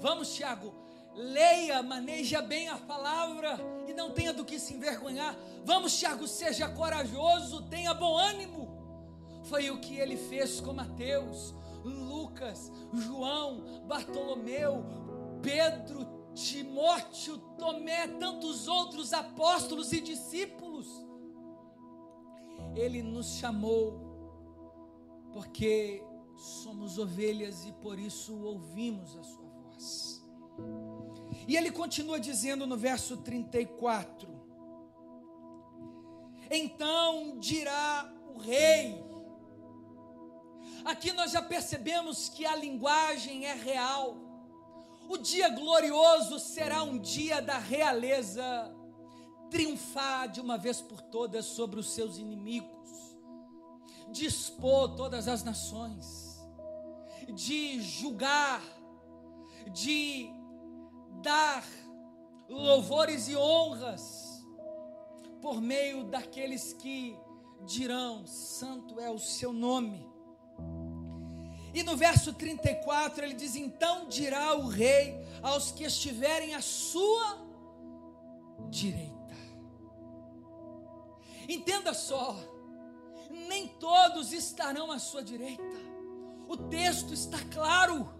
vamos, 0.00 0.34
Tiago, 0.34 0.74
leia, 1.14 1.82
maneja 1.82 2.40
bem 2.40 2.68
a 2.68 2.76
palavra 2.76 3.58
e 3.86 3.92
não 3.92 4.12
tenha 4.12 4.32
do 4.32 4.44
que 4.44 4.58
se 4.58 4.74
envergonhar. 4.74 5.36
Vamos, 5.64 5.98
Tiago, 5.98 6.26
seja 6.26 6.68
corajoso, 6.68 7.62
tenha 7.68 7.94
bom 7.94 8.16
ânimo. 8.16 8.68
Foi 9.44 9.70
o 9.70 9.80
que 9.80 9.96
ele 9.96 10.16
fez 10.16 10.60
com 10.60 10.72
Mateus, 10.72 11.54
Lucas, 11.84 12.70
João, 12.92 13.84
Bartolomeu, 13.86 14.84
Pedro, 15.42 16.06
Timóteo, 16.34 17.38
Tomé, 17.58 18.06
tantos 18.06 18.68
outros 18.68 19.12
apóstolos 19.12 19.92
e 19.92 20.00
discípulos. 20.00 20.86
Ele 22.74 23.02
nos 23.02 23.38
chamou 23.38 24.08
porque 25.32 26.02
somos 26.36 26.98
ovelhas 26.98 27.64
e 27.66 27.72
por 27.72 27.98
isso 27.98 28.36
ouvimos 28.42 29.16
a 29.16 29.22
sua 29.22 29.48
voz. 29.48 30.24
E 31.50 31.56
ele 31.56 31.72
continua 31.72 32.20
dizendo 32.20 32.64
no 32.64 32.76
verso 32.76 33.16
34: 33.16 34.28
Então 36.48 37.40
dirá 37.40 38.08
o 38.32 38.38
rei. 38.38 39.04
Aqui 40.84 41.10
nós 41.10 41.32
já 41.32 41.42
percebemos 41.42 42.28
que 42.28 42.46
a 42.46 42.54
linguagem 42.54 43.46
é 43.46 43.54
real. 43.54 44.16
O 45.08 45.18
dia 45.18 45.48
glorioso 45.48 46.38
será 46.38 46.84
um 46.84 46.96
dia 46.96 47.42
da 47.42 47.58
realeza 47.58 48.72
triunfar 49.50 50.28
de 50.28 50.40
uma 50.40 50.56
vez 50.56 50.80
por 50.80 51.00
todas 51.00 51.46
sobre 51.46 51.80
os 51.80 51.90
seus 51.90 52.16
inimigos, 52.16 53.18
dispor 54.12 54.94
todas 54.94 55.26
as 55.26 55.42
nações, 55.42 56.40
de 57.34 57.80
julgar, 57.80 58.62
de 59.72 60.38
dar 61.22 61.64
louvores 62.48 63.28
e 63.28 63.36
honras 63.36 64.44
por 65.40 65.60
meio 65.60 66.04
daqueles 66.04 66.72
que 66.72 67.16
dirão: 67.64 68.26
Santo 68.26 69.00
é 69.00 69.10
o 69.10 69.18
seu 69.18 69.52
nome. 69.52 70.08
E 71.72 71.82
no 71.82 71.96
verso 71.96 72.32
34 72.32 73.24
ele 73.24 73.34
diz: 73.34 73.54
Então 73.54 74.08
dirá 74.08 74.54
o 74.54 74.68
rei 74.68 75.24
aos 75.42 75.70
que 75.70 75.84
estiverem 75.84 76.54
à 76.54 76.60
sua 76.60 77.38
direita. 78.68 79.10
Entenda 81.48 81.94
só, 81.94 82.36
nem 83.48 83.66
todos 83.66 84.32
estarão 84.32 84.90
à 84.90 84.98
sua 84.98 85.22
direita. 85.22 85.62
O 86.48 86.56
texto 86.56 87.12
está 87.14 87.38
claro. 87.52 88.19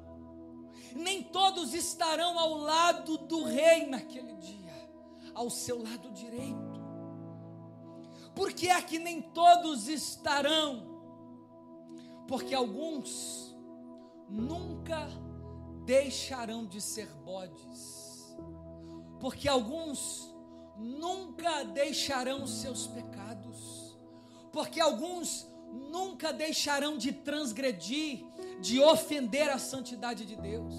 Nem 0.95 1.23
todos 1.23 1.75
estarão 1.75 2.39
ao 2.39 2.55
lado 2.55 3.19
do 3.19 3.45
rei 3.45 3.87
naquele 3.87 4.35
dia, 4.35 4.91
ao 5.35 5.49
seu 5.51 5.83
lado 5.83 6.11
direito. 6.11 6.81
Por 8.35 8.53
que 8.53 8.69
é 8.69 8.81
que 8.81 8.99
nem 8.99 9.21
todos 9.21 9.89
estarão? 9.89 10.89
Porque 12.27 12.55
alguns 12.55 13.55
nunca 14.29 15.09
deixarão 15.85 16.65
de 16.65 16.81
ser 16.81 17.09
bodes. 17.25 18.35
Porque 19.19 19.49
alguns 19.49 20.33
nunca 20.77 21.65
deixarão 21.65 22.47
seus 22.47 22.87
pecados. 22.87 23.99
Porque 24.53 24.81
alguns 24.81 25.47
nunca 25.73 26.33
deixarão 26.33 26.97
de 26.97 27.13
transgredir, 27.13 28.25
de 28.61 28.81
ofender 28.81 29.49
a 29.49 29.59
santidade 29.59 30.25
de 30.25 30.37
Deus. 30.37 30.75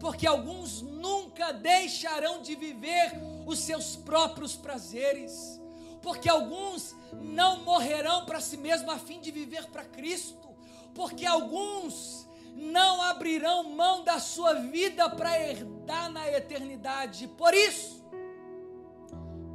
Porque 0.00 0.26
alguns 0.26 0.82
nunca 0.82 1.52
deixarão 1.52 2.42
de 2.42 2.54
viver 2.54 3.12
os 3.46 3.58
seus 3.58 3.96
próprios 3.96 4.54
prazeres. 4.54 5.60
Porque 6.02 6.28
alguns 6.28 6.94
não 7.22 7.64
morrerão 7.64 8.26
para 8.26 8.40
si 8.40 8.56
mesmo 8.56 8.90
a 8.90 8.98
fim 8.98 9.20
de 9.20 9.30
viver 9.30 9.66
para 9.66 9.84
Cristo. 9.84 10.48
Porque 10.94 11.24
alguns 11.24 12.28
não 12.54 13.02
abrirão 13.02 13.70
mão 13.70 14.04
da 14.04 14.18
sua 14.18 14.54
vida 14.54 15.08
para 15.10 15.40
herdar 15.40 16.10
na 16.10 16.28
eternidade. 16.30 17.26
Por 17.28 17.52
isso, 17.52 18.04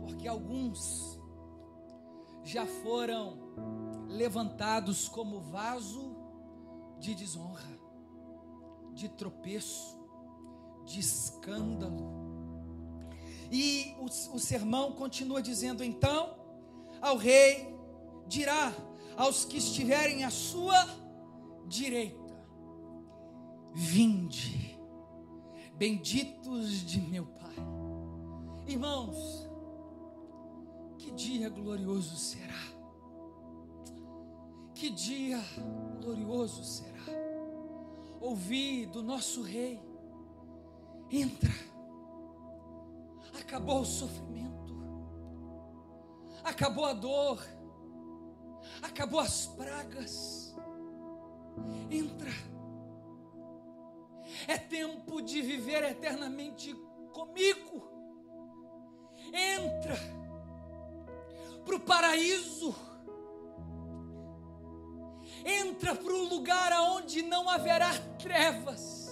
porque 0.01 0.27
alguns 0.27 1.17
já 2.43 2.65
foram 2.65 3.37
levantados 4.09 5.07
como 5.07 5.39
vaso 5.39 6.15
de 6.99 7.13
desonra, 7.13 7.79
de 8.93 9.07
tropeço, 9.07 9.97
de 10.85 10.99
escândalo. 10.99 12.19
E 13.51 13.95
o, 13.99 14.05
o 14.35 14.39
sermão 14.39 14.91
continua 14.93 15.41
dizendo: 15.41 15.83
então, 15.83 16.35
ao 16.99 17.15
rei 17.15 17.73
dirá 18.27 18.73
aos 19.15 19.45
que 19.45 19.57
estiverem 19.57 20.23
à 20.23 20.31
sua 20.31 20.85
direita: 21.67 22.35
Vinde, 23.73 24.77
benditos 25.75 26.85
de 26.85 26.99
meu 26.99 27.25
Pai. 27.27 27.55
Irmãos, 28.67 29.47
que 30.97 31.11
dia 31.11 31.49
glorioso 31.49 32.17
será. 32.17 32.78
Que 34.79 34.89
dia 34.89 35.43
glorioso 36.01 36.63
será. 36.63 37.03
Ouvir 38.21 38.85
do 38.85 39.03
nosso 39.03 39.41
rei. 39.41 39.77
Entra. 41.11 41.51
Acabou 43.37 43.81
o 43.81 43.85
sofrimento. 43.85 44.73
Acabou 46.45 46.85
a 46.85 46.93
dor. 46.93 47.45
Acabou 48.81 49.19
as 49.19 49.47
pragas. 49.47 50.55
Entra. 51.91 52.31
É 54.47 54.57
tempo 54.57 55.21
de 55.21 55.41
viver 55.41 55.83
eternamente 55.83 56.73
comigo. 57.11 57.83
Entra 59.33 59.97
para 61.65 61.75
o 61.75 61.81
paraíso. 61.81 62.73
Entra 65.45 65.95
para 65.95 66.13
um 66.13 66.27
lugar 66.27 66.71
aonde 66.71 67.21
não 67.21 67.49
haverá 67.49 67.91
trevas, 68.17 69.09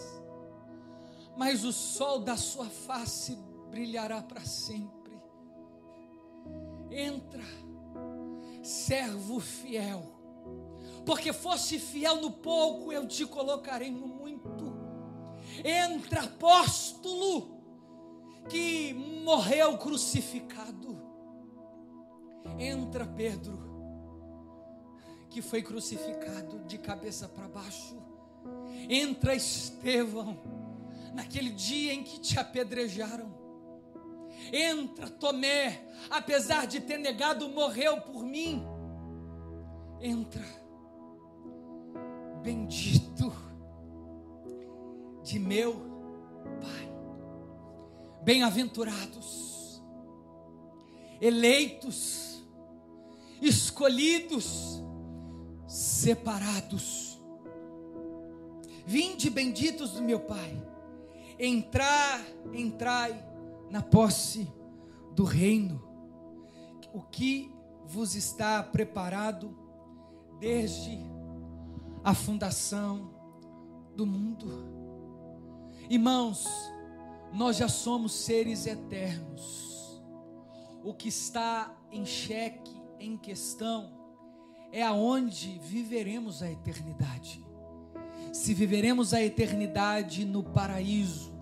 mas 1.36 1.64
o 1.64 1.72
sol 1.72 2.20
da 2.20 2.36
sua 2.36 2.66
face 2.66 3.36
brilhará 3.70 4.22
para 4.22 4.42
sempre. 4.42 5.22
Entra, 6.92 7.44
servo 8.64 9.40
fiel, 9.40 10.04
porque 11.06 11.32
fosse 11.32 11.80
fiel 11.80 12.22
no 12.22 12.32
pouco, 12.32 12.92
eu 12.92 13.08
te 13.08 13.26
colocarei 13.26 13.92
no 13.92 14.08
muito. 14.08 14.76
Entra, 15.64 16.22
apóstolo, 16.22 17.58
que 18.50 18.94
morreu 18.94 19.78
crucificado 19.78 21.08
Entra 22.58 23.06
Pedro, 23.06 23.67
que 25.38 25.42
foi 25.44 25.62
crucificado 25.62 26.64
de 26.66 26.80
cabeça 26.80 27.30
para 27.30 27.48
baixo. 27.48 27.96
Entra 28.90 29.36
Estevão, 29.36 30.36
naquele 31.14 31.52
dia 31.52 31.94
em 31.94 32.04
que 32.04 32.20
te 32.20 32.40
apedrejaram. 32.40 33.32
Entra 34.52 35.08
Tomé, 35.08 35.86
apesar 36.10 36.66
de 36.66 36.80
ter 36.80 36.98
negado, 36.98 37.48
morreu 37.50 38.02
por 38.02 38.24
mim. 38.24 38.66
Entra, 40.02 40.44
bendito 42.42 43.32
de 45.22 45.38
meu 45.38 45.76
Pai. 46.60 46.92
Bem-aventurados, 48.24 49.84
eleitos, 51.22 52.44
escolhidos, 53.40 54.82
separados. 55.68 57.22
Vinde 58.86 59.30
benditos 59.30 59.92
do 59.92 60.02
meu 60.02 60.22
Pai, 60.22 60.66
entrar, 61.38 62.26
entrai 62.54 63.22
na 63.70 63.82
posse 63.82 64.52
do 65.14 65.26
reino, 65.26 65.84
o 66.94 67.02
que 67.02 67.54
vos 67.86 68.16
está 68.16 68.64
preparado 68.64 69.58
desde 70.40 70.98
a 72.04 72.14
fundação 72.14 73.14
do 73.96 74.06
mundo. 74.06 74.48
Irmãos, 75.90 76.46
nós 77.34 77.58
já 77.58 77.68
somos 77.68 78.14
seres 78.14 78.66
eternos. 78.66 80.02
O 80.84 80.94
que 80.94 81.10
está 81.10 81.76
em 81.92 82.06
xeque 82.06 82.76
em 83.00 83.18
questão 83.18 83.97
é 84.72 84.84
aonde 84.84 85.60
viveremos 85.60 86.42
a 86.42 86.52
eternidade. 86.52 87.46
Se 88.34 88.54
viveremos 88.54 89.14
a 89.14 89.22
eternidade 89.22 90.26
no 90.26 90.44
paraíso 90.44 91.34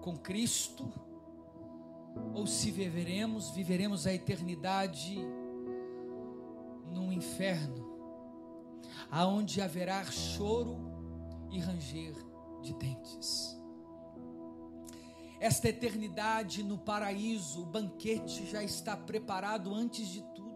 com 0.00 0.16
Cristo, 0.16 0.90
ou 2.34 2.46
se 2.46 2.70
viveremos, 2.70 3.50
viveremos 3.50 4.06
a 4.06 4.12
eternidade 4.12 5.18
no 6.86 7.12
inferno, 7.12 7.86
aonde 9.10 9.60
haverá 9.60 10.04
choro 10.04 10.78
e 11.50 11.58
ranger 11.58 12.14
de 12.62 12.72
dentes. 12.74 13.56
Esta 15.40 15.68
eternidade 15.68 16.64
no 16.64 16.78
paraíso, 16.78 17.62
o 17.62 17.66
banquete 17.66 18.46
já 18.46 18.62
está 18.62 18.96
preparado 18.96 19.72
antes 19.72 20.08
de 20.08 20.22
tudo 20.34 20.47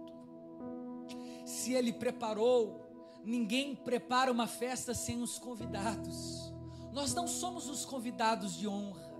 se 1.53 1.74
ele 1.74 1.92
preparou, 1.92 2.80
ninguém 3.22 3.76
prepara 3.76 4.32
uma 4.32 4.46
festa 4.46 4.94
sem 4.94 5.20
os 5.20 5.38
convidados. 5.38 6.50
Nós 6.92 7.14
não 7.14 7.28
somos 7.28 7.68
os 7.68 7.84
convidados 7.84 8.57
de 8.57 8.66
honra. 8.66 9.12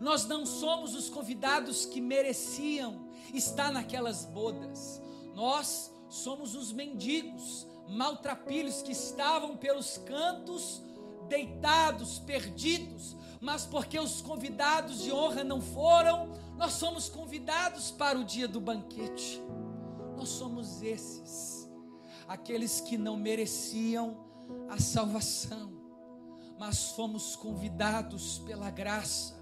Nós 0.00 0.26
não 0.26 0.44
somos 0.44 0.96
os 0.96 1.08
convidados 1.08 1.86
que 1.86 2.00
mereciam 2.00 3.08
estar 3.32 3.72
naquelas 3.72 4.24
bodas. 4.24 5.00
Nós 5.32 5.92
somos 6.08 6.56
os 6.56 6.72
mendigos, 6.72 7.66
maltrapilhos 7.88 8.82
que 8.82 8.92
estavam 8.92 9.56
pelos 9.56 9.96
cantos, 9.98 10.82
deitados, 11.28 12.18
perdidos, 12.18 13.16
mas 13.40 13.64
porque 13.64 13.98
os 13.98 14.20
convidados 14.20 15.02
de 15.02 15.12
honra 15.12 15.44
não 15.44 15.60
foram, 15.60 16.32
nós 16.56 16.72
somos 16.72 17.08
convidados 17.08 17.92
para 17.92 18.18
o 18.18 18.24
dia 18.24 18.48
do 18.48 18.60
banquete. 18.60 19.40
Nós 20.18 20.30
somos 20.30 20.82
esses, 20.82 21.70
aqueles 22.26 22.80
que 22.80 22.98
não 22.98 23.16
mereciam 23.16 24.16
a 24.68 24.80
salvação, 24.80 25.70
mas 26.58 26.90
fomos 26.90 27.36
convidados 27.36 28.40
pela 28.40 28.68
graça 28.68 29.40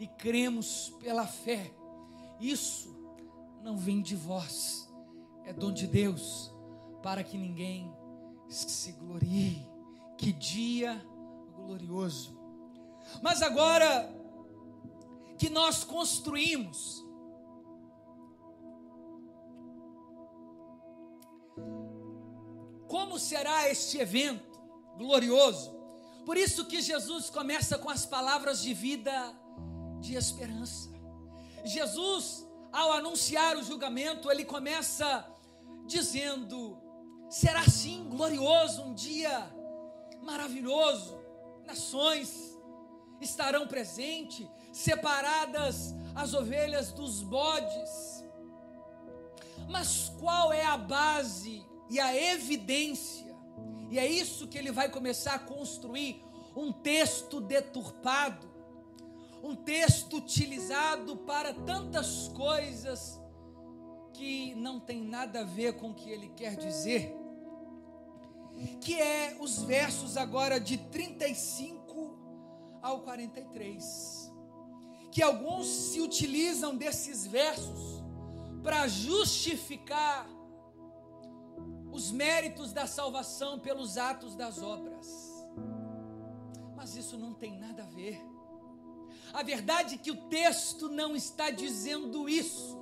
e 0.00 0.08
cremos 0.08 0.92
pela 0.98 1.28
fé. 1.28 1.72
Isso 2.40 2.92
não 3.62 3.78
vem 3.78 4.02
de 4.02 4.16
vós, 4.16 4.92
é 5.44 5.52
dom 5.52 5.72
de 5.72 5.86
Deus, 5.86 6.52
para 7.04 7.22
que 7.22 7.38
ninguém 7.38 7.94
se 8.48 8.90
glorie. 8.92 9.64
Que 10.18 10.32
dia 10.32 11.00
glorioso. 11.54 12.36
Mas 13.22 13.42
agora 13.42 14.12
que 15.38 15.48
nós 15.48 15.84
construímos, 15.84 17.05
como 22.88 23.18
será 23.18 23.68
este 23.68 23.98
evento 23.98 24.60
glorioso? 24.96 25.76
Por 26.24 26.36
isso 26.36 26.64
que 26.64 26.82
Jesus 26.82 27.30
começa 27.30 27.78
com 27.78 27.88
as 27.88 28.04
palavras 28.04 28.62
de 28.62 28.74
vida, 28.74 29.34
de 30.00 30.14
esperança. 30.16 30.90
Jesus, 31.64 32.46
ao 32.72 32.92
anunciar 32.92 33.56
o 33.56 33.62
julgamento, 33.62 34.30
ele 34.30 34.44
começa 34.44 35.24
dizendo: 35.86 36.78
será 37.30 37.64
sim 37.68 38.08
glorioso 38.08 38.82
um 38.82 38.94
dia 38.94 39.52
maravilhoso, 40.22 41.16
nações 41.64 42.56
estarão 43.20 43.66
presentes, 43.66 44.46
separadas 44.72 45.94
as 46.14 46.34
ovelhas 46.34 46.92
dos 46.92 47.22
bodes. 47.22 48.24
Mas 49.68 50.12
qual 50.20 50.52
é 50.52 50.64
a 50.64 50.76
base 50.76 51.64
e 51.88 52.00
a 52.00 52.14
evidência? 52.32 53.34
E 53.90 53.98
é 53.98 54.06
isso 54.06 54.48
que 54.48 54.58
ele 54.58 54.72
vai 54.72 54.90
começar 54.90 55.34
a 55.34 55.38
construir 55.38 56.24
um 56.56 56.72
texto 56.72 57.40
deturpado, 57.40 58.48
um 59.42 59.54
texto 59.54 60.16
utilizado 60.16 61.16
para 61.18 61.52
tantas 61.52 62.28
coisas 62.28 63.20
que 64.12 64.54
não 64.54 64.80
tem 64.80 65.02
nada 65.02 65.40
a 65.40 65.44
ver 65.44 65.74
com 65.74 65.90
o 65.90 65.94
que 65.94 66.10
ele 66.10 66.30
quer 66.30 66.56
dizer, 66.56 67.14
que 68.80 68.94
é 68.94 69.36
os 69.38 69.62
versos 69.62 70.16
agora 70.16 70.58
de 70.58 70.78
35 70.78 72.18
ao 72.82 73.00
43. 73.00 74.32
Que 75.12 75.22
alguns 75.22 75.66
se 75.66 76.00
utilizam 76.00 76.76
desses 76.76 77.26
versos 77.26 78.02
para 78.62 78.88
justificar 78.88 80.26
os 81.96 82.12
méritos 82.12 82.74
da 82.74 82.86
salvação 82.86 83.58
pelos 83.58 83.96
atos 83.96 84.34
das 84.34 84.62
obras. 84.62 85.08
Mas 86.76 86.94
isso 86.94 87.16
não 87.16 87.32
tem 87.32 87.58
nada 87.58 87.84
a 87.84 87.86
ver. 87.86 88.20
A 89.32 89.42
verdade 89.42 89.94
é 89.94 89.98
que 89.98 90.10
o 90.10 90.28
texto 90.28 90.90
não 90.90 91.16
está 91.16 91.50
dizendo 91.50 92.28
isso. 92.28 92.78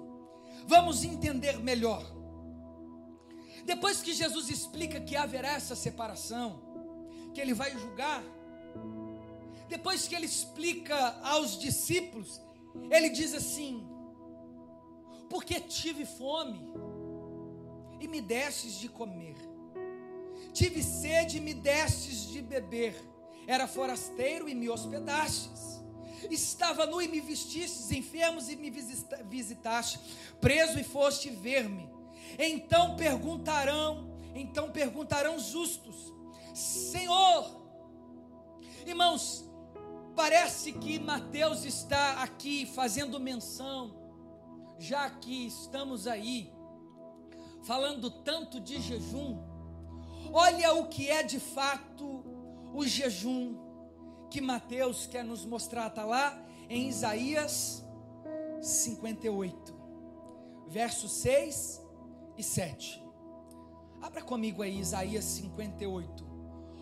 Vamos 0.66 1.04
entender 1.04 1.58
melhor. 1.60 2.04
Depois 3.64 4.02
que 4.02 4.12
Jesus 4.12 4.50
explica 4.50 5.00
que 5.00 5.14
haverá 5.14 5.52
essa 5.52 5.76
separação, 5.76 6.60
que 7.32 7.40
ele 7.40 7.54
vai 7.54 7.70
julgar, 7.78 8.22
depois 9.68 10.08
que 10.08 10.14
ele 10.16 10.26
explica 10.26 10.96
aos 11.22 11.56
discípulos, 11.56 12.40
ele 12.90 13.10
diz 13.10 13.32
assim: 13.32 13.88
Porque 15.30 15.60
tive 15.60 16.04
fome 16.04 16.60
e 18.04 18.08
me 18.08 18.20
destes 18.20 18.74
de 18.74 18.88
comer, 18.88 19.36
tive 20.52 20.82
sede 20.82 21.38
e 21.38 21.40
me 21.40 21.54
destes 21.54 22.28
de 22.28 22.40
beber, 22.40 22.94
era 23.46 23.66
forasteiro 23.66 24.48
e 24.48 24.54
me 24.54 24.68
hospedastes. 24.68 25.82
Estava 26.30 26.86
nu 26.86 27.02
e 27.02 27.08
me 27.08 27.20
vestistes, 27.20 27.90
enfermos 27.90 28.48
e 28.48 28.56
me 28.56 28.70
visitaste, 29.28 30.00
preso 30.40 30.78
e 30.78 30.84
foste 30.84 31.28
ver-me. 31.28 31.86
Então 32.38 32.96
perguntarão, 32.96 34.18
então 34.34 34.70
perguntarão 34.70 35.38
justos: 35.38 36.14
Senhor, 36.54 37.60
irmãos, 38.86 39.44
parece 40.16 40.72
que 40.72 40.98
Mateus 40.98 41.66
está 41.66 42.22
aqui 42.22 42.64
fazendo 42.64 43.20
menção, 43.20 43.94
já 44.78 45.10
que 45.10 45.46
estamos 45.46 46.06
aí 46.06 46.53
falando 47.64 48.10
tanto 48.10 48.60
de 48.60 48.80
jejum. 48.80 49.38
Olha 50.32 50.74
o 50.74 50.88
que 50.88 51.08
é 51.10 51.22
de 51.22 51.40
fato 51.40 52.24
o 52.74 52.86
jejum 52.86 53.56
que 54.30 54.40
Mateus 54.40 55.06
quer 55.06 55.24
nos 55.24 55.44
mostrar, 55.44 55.86
está 55.86 56.04
lá 56.04 56.40
em 56.68 56.88
Isaías 56.88 57.84
58, 58.60 59.74
versos 60.66 61.12
6 61.12 61.82
e 62.36 62.42
7. 62.42 63.02
Abra 64.02 64.22
comigo 64.22 64.62
aí 64.62 64.78
Isaías 64.78 65.24
58. 65.24 66.24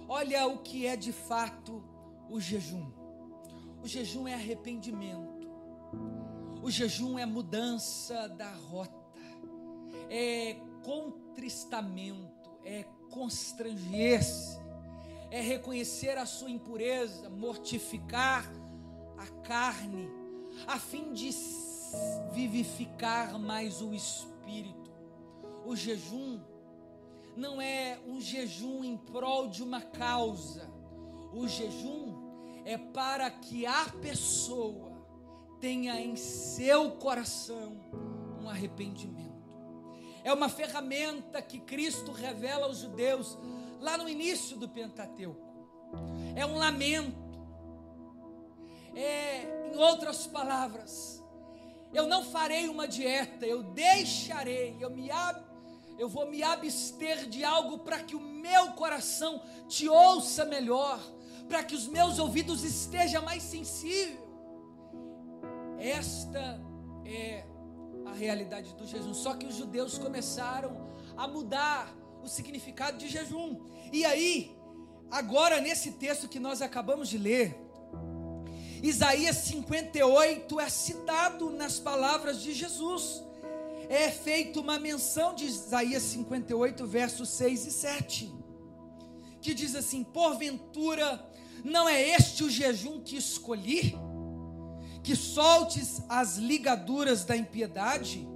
Olha 0.09 0.47
o 0.47 0.59
que 0.59 0.87
é 0.87 0.97
de 0.97 1.12
fato 1.12 1.85
o 2.28 2.41
jejum. 2.41 2.91
O 3.83 3.87
jejum 3.87 4.26
é 4.26 4.35
arrependimento. 4.35 5.51
O 6.62 6.70
jejum 6.70 7.18
é 7.18 7.26
mudança 7.26 8.28
da 8.28 8.51
rota. 8.51 8.93
É 10.09 10.57
contristamento, 10.83 12.51
é 12.64 12.85
constranger-se 13.11 14.62
é 15.33 15.41
reconhecer 15.41 16.18
a 16.18 16.26
sua 16.26 16.51
impureza, 16.51 17.30
mortificar 17.30 18.53
a 19.16 19.26
carne, 19.41 20.07
a 20.66 20.78
fim 20.78 21.14
de 21.14 21.30
vivificar 22.33 23.39
mais 23.39 23.80
o 23.80 23.95
espírito. 23.95 24.93
O 25.64 25.74
jejum 25.74 26.39
não 27.35 27.62
é 27.62 27.99
um 28.07 28.20
jejum 28.20 28.85
em 28.85 28.99
prol 28.99 29.49
de 29.49 29.62
uma 29.62 29.80
causa, 29.80 30.70
o 31.33 31.49
jejum 31.49 32.12
é 32.66 32.76
para 32.76 33.30
que 33.30 33.64
a 33.64 33.87
pessoa 34.03 34.93
tenha 35.59 35.99
em 35.99 36.14
seu 36.14 36.91
coração 36.91 37.80
um 38.39 38.51
arrependimento. 38.51 39.32
É 40.25 40.33
uma 40.33 40.49
ferramenta 40.49 41.43
que 41.43 41.59
Cristo 41.59 42.12
revela 42.12 42.66
aos 42.66 42.79
judeus 42.79 43.37
lá 43.81 43.99
no 43.99 44.09
início 44.09 44.57
do 44.57 44.68
Pentateuco. 44.68 45.41
É 46.37 46.47
um 46.47 46.57
lamento. 46.57 47.23
É, 48.95 49.70
em 49.73 49.77
outras 49.79 50.27
palavras, 50.27 51.23
eu 51.95 52.07
não 52.07 52.23
farei 52.25 52.68
uma 52.68 52.87
dieta, 52.87 53.47
eu 53.47 53.62
deixarei, 53.62 54.77
eu 54.79 54.91
me 54.91 55.11
eu 55.99 56.09
vou 56.09 56.29
me 56.29 56.43
abster 56.43 57.29
de 57.29 57.45
algo 57.45 57.79
para 57.79 58.03
que 58.03 58.16
o 58.16 58.20
meu 58.20 58.73
coração 58.73 59.43
te 59.68 59.89
ouça 59.89 60.45
melhor, 60.45 60.99
para 61.49 61.62
que 61.62 61.75
os 61.75 61.87
meus 61.87 62.18
ouvidos 62.18 62.64
estejam 62.64 63.23
mais 63.23 63.43
sensível. 63.43 64.20
Esta 65.79 66.61
é 67.05 67.45
a 68.13 68.15
realidade 68.15 68.75
do 68.75 68.87
jejum. 68.87 69.15
Só 69.15 69.35
que 69.35 69.47
os 69.47 69.55
judeus 69.55 69.99
começaram 69.99 70.87
a 71.17 71.27
mudar 71.27 71.93
o 72.23 72.29
significado 72.29 72.99
de 72.99 73.09
jejum. 73.09 73.59
E 73.93 74.05
aí, 74.05 74.57
agora 75.11 75.61
nesse 75.61 75.93
texto 75.93 76.29
que 76.29 76.39
nós 76.39 76.61
acabamos 76.61 77.09
de 77.09 77.19
ler, 77.19 77.59
Isaías 78.83 79.37
58 79.37 80.61
é 80.61 80.69
citado 80.69 81.51
nas 81.51 81.79
palavras 81.79 82.43
de 82.43 82.53
Jesus. 82.53 83.23
É 83.89 84.11
feita 84.11 84.61
uma 84.61 84.79
menção 84.79 85.35
de 85.35 85.45
Isaías 85.45 86.03
58, 86.03 86.87
versos 86.87 87.29
6 87.31 87.67
e 87.67 87.73
7, 87.73 88.35
que 89.41 89.55
diz 89.55 89.75
assim: 89.75 90.05
Porventura, 90.05 91.25
não 91.65 91.89
é 91.89 92.01
este 92.11 92.45
o 92.45 92.51
jejum 92.51 93.01
que 93.01 93.17
escolhi? 93.17 93.97
Que 95.03 95.17
soltes 95.17 96.03
as 96.09 96.37
ligaduras 96.37 97.25
da 97.25 97.37
impiedade? 97.37 98.27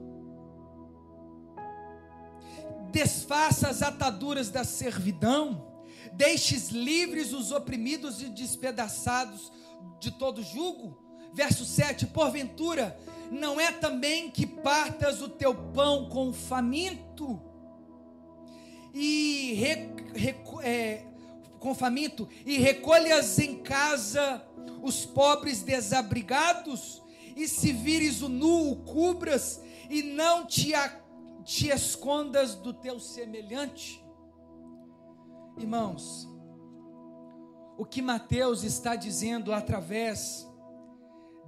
desfaça 2.97 3.69
as 3.69 3.83
ataduras 3.83 4.49
da 4.49 4.64
servidão, 4.64 5.83
deixes 6.14 6.71
livres 6.71 7.35
os 7.35 7.53
oprimidos 7.53 8.23
e 8.23 8.31
despedaçados 8.31 9.53
de 10.01 10.11
todo 10.12 10.43
jugo. 10.43 10.99
Verso 11.35 11.67
7: 11.67 12.07
Porventura, 12.07 12.99
não 13.31 13.61
é 13.61 13.71
também 13.71 14.31
que 14.31 14.47
partas 14.47 15.21
o 15.21 15.29
teu 15.29 15.55
pão 15.55 16.09
com 16.09 16.31
o 16.31 16.33
faminto 16.33 17.39
e 18.95 19.53
re, 19.55 20.41
é, 20.62 21.05
com 21.67 21.75
faminto 21.75 22.29
e 22.45 22.59
recolhas 22.59 23.41
em 23.41 23.57
casa 23.57 24.41
os 24.85 25.05
pobres 25.05 25.62
desabrigados 25.62 27.03
e 27.35 27.49
se 27.49 27.73
vires 27.73 28.23
o 28.23 28.29
nu 28.29 28.71
o 28.71 28.77
cubras 28.85 29.61
e 29.91 30.01
não 30.01 30.47
te 30.47 30.73
te 31.43 31.69
escondas 31.69 32.55
do 32.55 32.73
teu 32.73 33.01
semelhante. 33.01 34.01
Irmãos, 35.59 36.29
o 37.77 37.85
que 37.85 38.01
Mateus 38.01 38.62
está 38.62 38.95
dizendo 38.95 39.53
através 39.53 40.47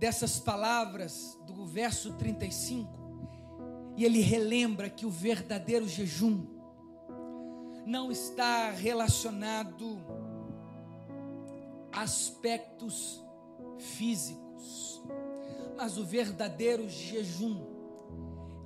dessas 0.01 0.41
palavras 0.41 1.39
do 1.47 1.65
verso 1.65 2.15
35, 2.15 2.91
e 3.97 4.05
ele 4.05 4.21
relembra 4.21 4.91
que 4.91 5.07
o 5.07 5.11
verdadeiro 5.11 5.87
jejum 5.87 6.58
não 7.89 8.13
está 8.13 8.71
relacionado 8.71 9.99
a 11.91 12.03
aspectos 12.03 13.25
físicos, 13.79 15.03
mas 15.75 15.97
o 15.97 16.05
verdadeiro 16.05 16.87
jejum 16.87 17.65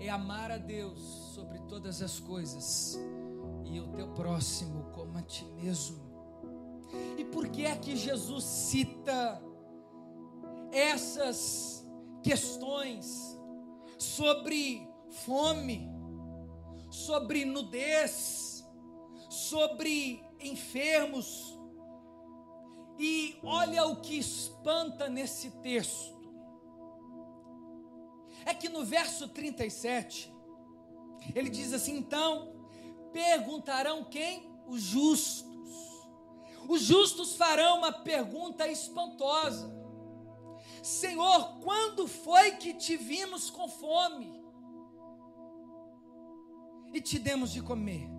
é 0.00 0.08
amar 0.08 0.50
a 0.50 0.58
Deus 0.58 0.98
sobre 1.32 1.60
todas 1.60 2.02
as 2.02 2.18
coisas 2.18 2.98
e 3.64 3.78
o 3.78 3.86
teu 3.92 4.08
próximo 4.08 4.90
como 4.92 5.16
a 5.16 5.22
ti 5.22 5.44
mesmo. 5.44 6.02
E 7.16 7.24
por 7.24 7.46
que 7.46 7.64
é 7.64 7.76
que 7.76 7.94
Jesus 7.94 8.42
cita 8.42 9.40
essas 10.72 11.86
questões 12.24 13.38
sobre 13.96 14.84
fome, 15.10 15.88
sobre 16.90 17.44
nudez, 17.44 18.51
sobre 19.32 20.22
enfermos? 20.38 21.58
E 22.98 23.38
olha 23.42 23.86
o 23.86 24.00
que 24.00 24.18
espanta 24.18 25.08
nesse 25.08 25.50
texto. 25.62 26.12
É 28.44 28.52
que 28.52 28.68
no 28.68 28.84
verso 28.84 29.28
37, 29.28 30.32
ele 31.34 31.48
diz 31.48 31.72
assim: 31.72 31.96
então, 31.96 32.54
perguntarão 33.12 34.04
quem? 34.04 34.52
Os 34.66 34.82
justos. 34.82 35.50
Os 36.68 36.82
justos 36.82 37.34
farão 37.34 37.78
uma 37.78 37.92
pergunta 37.92 38.68
espantosa: 38.68 39.72
Senhor, 40.82 41.60
quando 41.60 42.06
foi 42.06 42.52
que 42.52 42.74
te 42.74 42.96
vimos 42.96 43.48
com 43.48 43.68
fome 43.68 44.42
e 46.92 47.00
te 47.00 47.18
demos 47.18 47.50
de 47.50 47.62
comer? 47.62 48.11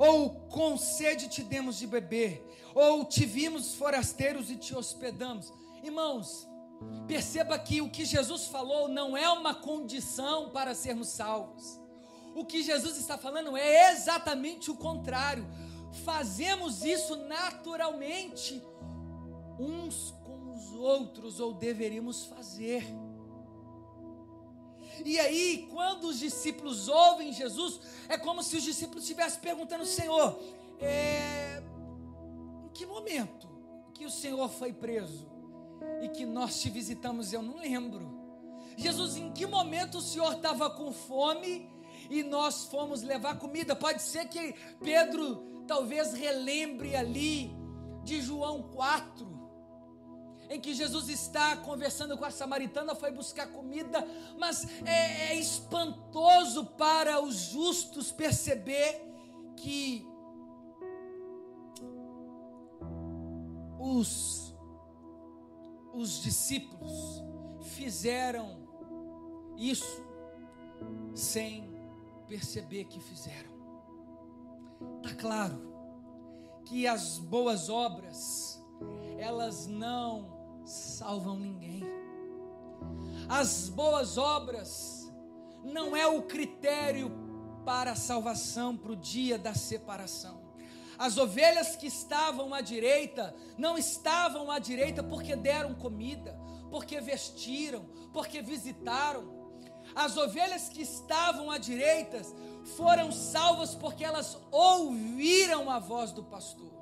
Ou 0.00 0.30
com 0.48 0.76
sede 0.76 1.28
te 1.28 1.42
demos 1.42 1.78
de 1.78 1.86
beber? 1.86 2.44
Ou 2.74 3.04
te 3.04 3.24
vimos 3.24 3.74
forasteiros 3.74 4.50
e 4.50 4.56
te 4.56 4.74
hospedamos? 4.74 5.52
Irmãos, 5.84 6.48
perceba 7.06 7.58
que 7.58 7.80
o 7.80 7.90
que 7.90 8.04
Jesus 8.04 8.46
falou 8.46 8.88
não 8.88 9.16
é 9.16 9.28
uma 9.28 9.54
condição 9.54 10.50
para 10.50 10.74
sermos 10.74 11.08
salvos. 11.08 11.78
O 12.34 12.44
que 12.44 12.62
Jesus 12.62 12.96
está 12.96 13.16
falando 13.16 13.56
é 13.56 13.92
exatamente 13.92 14.70
o 14.70 14.76
contrário 14.76 15.46
fazemos 16.04 16.84
isso 16.84 17.16
naturalmente 17.16 18.62
uns 19.58 20.14
com 20.24 20.52
os 20.52 20.72
outros, 20.72 21.40
ou 21.40 21.52
deveríamos 21.52 22.24
fazer. 22.24 22.84
E 25.04 25.18
aí, 25.18 25.68
quando 25.70 26.04
os 26.04 26.18
discípulos 26.18 26.88
ouvem 26.88 27.32
Jesus, 27.32 27.80
é 28.08 28.18
como 28.18 28.42
se 28.42 28.56
os 28.56 28.62
discípulos 28.62 29.04
estivessem 29.04 29.40
perguntando: 29.40 29.84
Senhor, 29.84 30.38
é, 30.78 31.62
em 32.64 32.68
que 32.68 32.86
momento 32.86 33.48
que 33.94 34.04
o 34.04 34.10
Senhor 34.10 34.48
foi 34.48 34.72
preso 34.72 35.28
e 36.02 36.08
que 36.08 36.24
nós 36.24 36.60
te 36.60 36.70
visitamos? 36.70 37.32
Eu 37.32 37.42
não 37.42 37.58
lembro. 37.58 38.18
Jesus, 38.76 39.16
em 39.16 39.32
que 39.32 39.46
momento 39.46 39.98
o 39.98 40.02
Senhor 40.02 40.32
estava 40.32 40.70
com 40.70 40.92
fome 40.92 41.68
e 42.08 42.22
nós 42.22 42.64
fomos 42.64 43.02
levar 43.02 43.38
comida? 43.38 43.76
Pode 43.76 44.00
ser 44.02 44.26
que 44.28 44.54
Pedro 44.82 45.64
talvez 45.66 46.12
relembre 46.14 46.96
ali 46.96 47.54
de 48.02 48.20
João 48.20 48.62
4, 48.62 49.39
em 50.50 50.60
que 50.60 50.74
Jesus 50.74 51.08
está 51.08 51.56
conversando 51.58 52.18
com 52.18 52.24
a 52.24 52.30
samaritana, 52.30 52.92
foi 52.96 53.12
buscar 53.12 53.46
comida, 53.46 54.04
mas 54.36 54.66
é, 54.84 55.28
é 55.30 55.34
espantoso 55.36 56.66
para 56.66 57.22
os 57.22 57.36
justos 57.36 58.10
perceber 58.10 59.00
que 59.56 60.04
os, 63.78 64.52
os 65.94 66.20
discípulos 66.20 67.22
fizeram 67.62 68.58
isso 69.56 70.04
sem 71.14 71.72
perceber 72.26 72.86
que 72.86 72.98
fizeram. 72.98 73.50
Está 74.96 75.14
claro 75.14 75.70
que 76.64 76.88
as 76.88 77.18
boas 77.18 77.68
obras, 77.68 78.60
elas 79.16 79.68
não 79.68 80.39
salvam 80.64 81.38
ninguém. 81.38 81.84
As 83.28 83.68
boas 83.68 84.18
obras 84.18 85.10
não 85.62 85.96
é 85.96 86.06
o 86.06 86.22
critério 86.22 87.10
para 87.64 87.92
a 87.92 87.96
salvação, 87.96 88.76
para 88.76 88.92
o 88.92 88.96
dia 88.96 89.38
da 89.38 89.54
separação. 89.54 90.40
As 90.98 91.16
ovelhas 91.16 91.76
que 91.76 91.86
estavam 91.86 92.52
à 92.52 92.60
direita, 92.60 93.34
não 93.56 93.78
estavam 93.78 94.50
à 94.50 94.58
direita 94.58 95.02
porque 95.02 95.34
deram 95.34 95.74
comida, 95.74 96.38
porque 96.70 97.00
vestiram, 97.00 97.86
porque 98.12 98.42
visitaram. 98.42 99.40
As 99.94 100.16
ovelhas 100.16 100.68
que 100.68 100.82
estavam 100.82 101.50
à 101.50 101.58
direita 101.58 102.20
foram 102.76 103.10
salvas 103.10 103.74
porque 103.74 104.04
elas 104.04 104.38
ouviram 104.50 105.70
a 105.70 105.78
voz 105.78 106.12
do 106.12 106.22
pastor. 106.22 106.79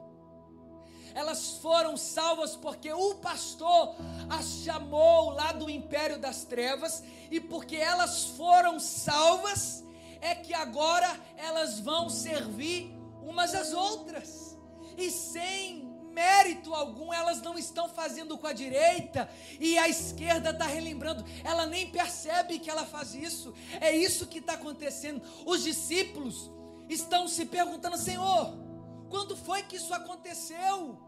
Elas 1.18 1.58
foram 1.60 1.96
salvas 1.96 2.54
porque 2.54 2.92
o 2.92 3.16
pastor 3.16 3.96
as 4.30 4.46
chamou 4.62 5.30
lá 5.30 5.50
do 5.50 5.68
império 5.68 6.16
das 6.16 6.44
trevas 6.44 7.02
e 7.28 7.40
porque 7.40 7.74
elas 7.74 8.26
foram 8.36 8.78
salvas 8.78 9.82
é 10.20 10.36
que 10.36 10.54
agora 10.54 11.08
elas 11.36 11.80
vão 11.80 12.08
servir 12.08 12.96
umas 13.20 13.52
às 13.52 13.72
outras. 13.72 14.56
E 14.96 15.10
sem 15.10 15.88
mérito 16.12 16.72
algum, 16.72 17.12
elas 17.12 17.42
não 17.42 17.58
estão 17.58 17.88
fazendo 17.88 18.38
com 18.38 18.46
a 18.46 18.52
direita 18.52 19.28
e 19.58 19.76
a 19.76 19.88
esquerda 19.88 20.50
está 20.50 20.66
relembrando, 20.66 21.24
ela 21.42 21.66
nem 21.66 21.90
percebe 21.90 22.60
que 22.60 22.70
ela 22.70 22.86
faz 22.86 23.12
isso, 23.16 23.52
é 23.80 23.90
isso 23.90 24.28
que 24.28 24.38
está 24.38 24.52
acontecendo. 24.52 25.20
Os 25.44 25.64
discípulos 25.64 26.48
estão 26.88 27.26
se 27.26 27.44
perguntando: 27.44 27.98
Senhor, 27.98 28.56
quando 29.10 29.36
foi 29.36 29.64
que 29.64 29.74
isso 29.74 29.92
aconteceu? 29.92 31.07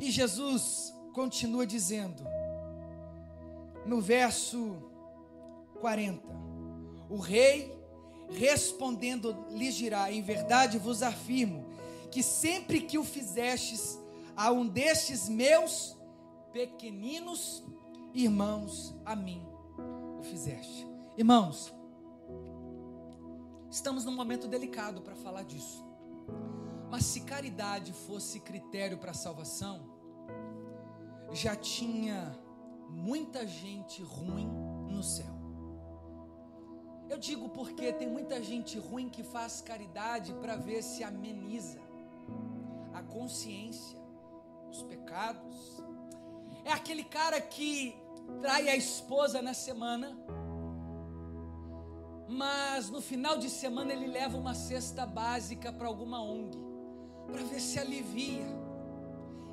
E 0.00 0.10
Jesus 0.10 0.94
continua 1.12 1.66
dizendo, 1.66 2.24
no 3.86 4.00
verso 4.00 4.76
40, 5.80 6.22
o 7.08 7.18
rei 7.18 7.72
respondendo 8.30 9.46
lhes 9.50 9.74
dirá: 9.74 10.10
Em 10.10 10.22
verdade 10.22 10.78
vos 10.78 11.02
afirmo 11.02 11.66
que 12.10 12.22
sempre 12.22 12.80
que 12.80 12.98
o 12.98 13.04
fizestes 13.04 13.98
a 14.36 14.50
um 14.50 14.66
destes 14.66 15.28
meus 15.28 15.96
pequeninos 16.52 17.62
irmãos, 18.12 18.94
a 19.04 19.14
mim 19.14 19.44
o 20.18 20.22
fizeste. 20.22 20.86
Irmãos, 21.16 21.72
estamos 23.70 24.04
num 24.04 24.14
momento 24.14 24.48
delicado 24.48 25.02
para 25.02 25.14
falar 25.16 25.44
disso. 25.44 25.84
Mas 26.94 27.06
se 27.06 27.22
caridade 27.22 27.92
fosse 27.92 28.38
critério 28.38 28.98
para 28.98 29.12
salvação, 29.12 29.84
já 31.32 31.56
tinha 31.56 32.38
muita 32.88 33.44
gente 33.44 34.00
ruim 34.00 34.46
no 34.88 35.02
céu. 35.02 35.34
Eu 37.10 37.18
digo 37.18 37.48
porque 37.48 37.92
tem 37.92 38.08
muita 38.08 38.40
gente 38.40 38.78
ruim 38.78 39.08
que 39.08 39.24
faz 39.24 39.60
caridade 39.60 40.32
para 40.34 40.54
ver 40.54 40.84
se 40.84 41.02
ameniza 41.02 41.80
a 42.92 43.02
consciência, 43.02 43.98
os 44.70 44.80
pecados. 44.84 45.82
É 46.64 46.70
aquele 46.70 47.02
cara 47.02 47.40
que 47.40 47.92
trai 48.40 48.68
a 48.68 48.76
esposa 48.76 49.42
na 49.42 49.52
semana, 49.52 50.16
mas 52.28 52.88
no 52.88 53.00
final 53.00 53.36
de 53.36 53.50
semana 53.50 53.92
ele 53.92 54.06
leva 54.06 54.38
uma 54.38 54.54
cesta 54.54 55.04
básica 55.04 55.72
para 55.72 55.88
alguma 55.88 56.22
ONG, 56.22 56.63
para 57.34 57.42
ver 57.42 57.60
se 57.60 57.80
alivia. 57.80 58.46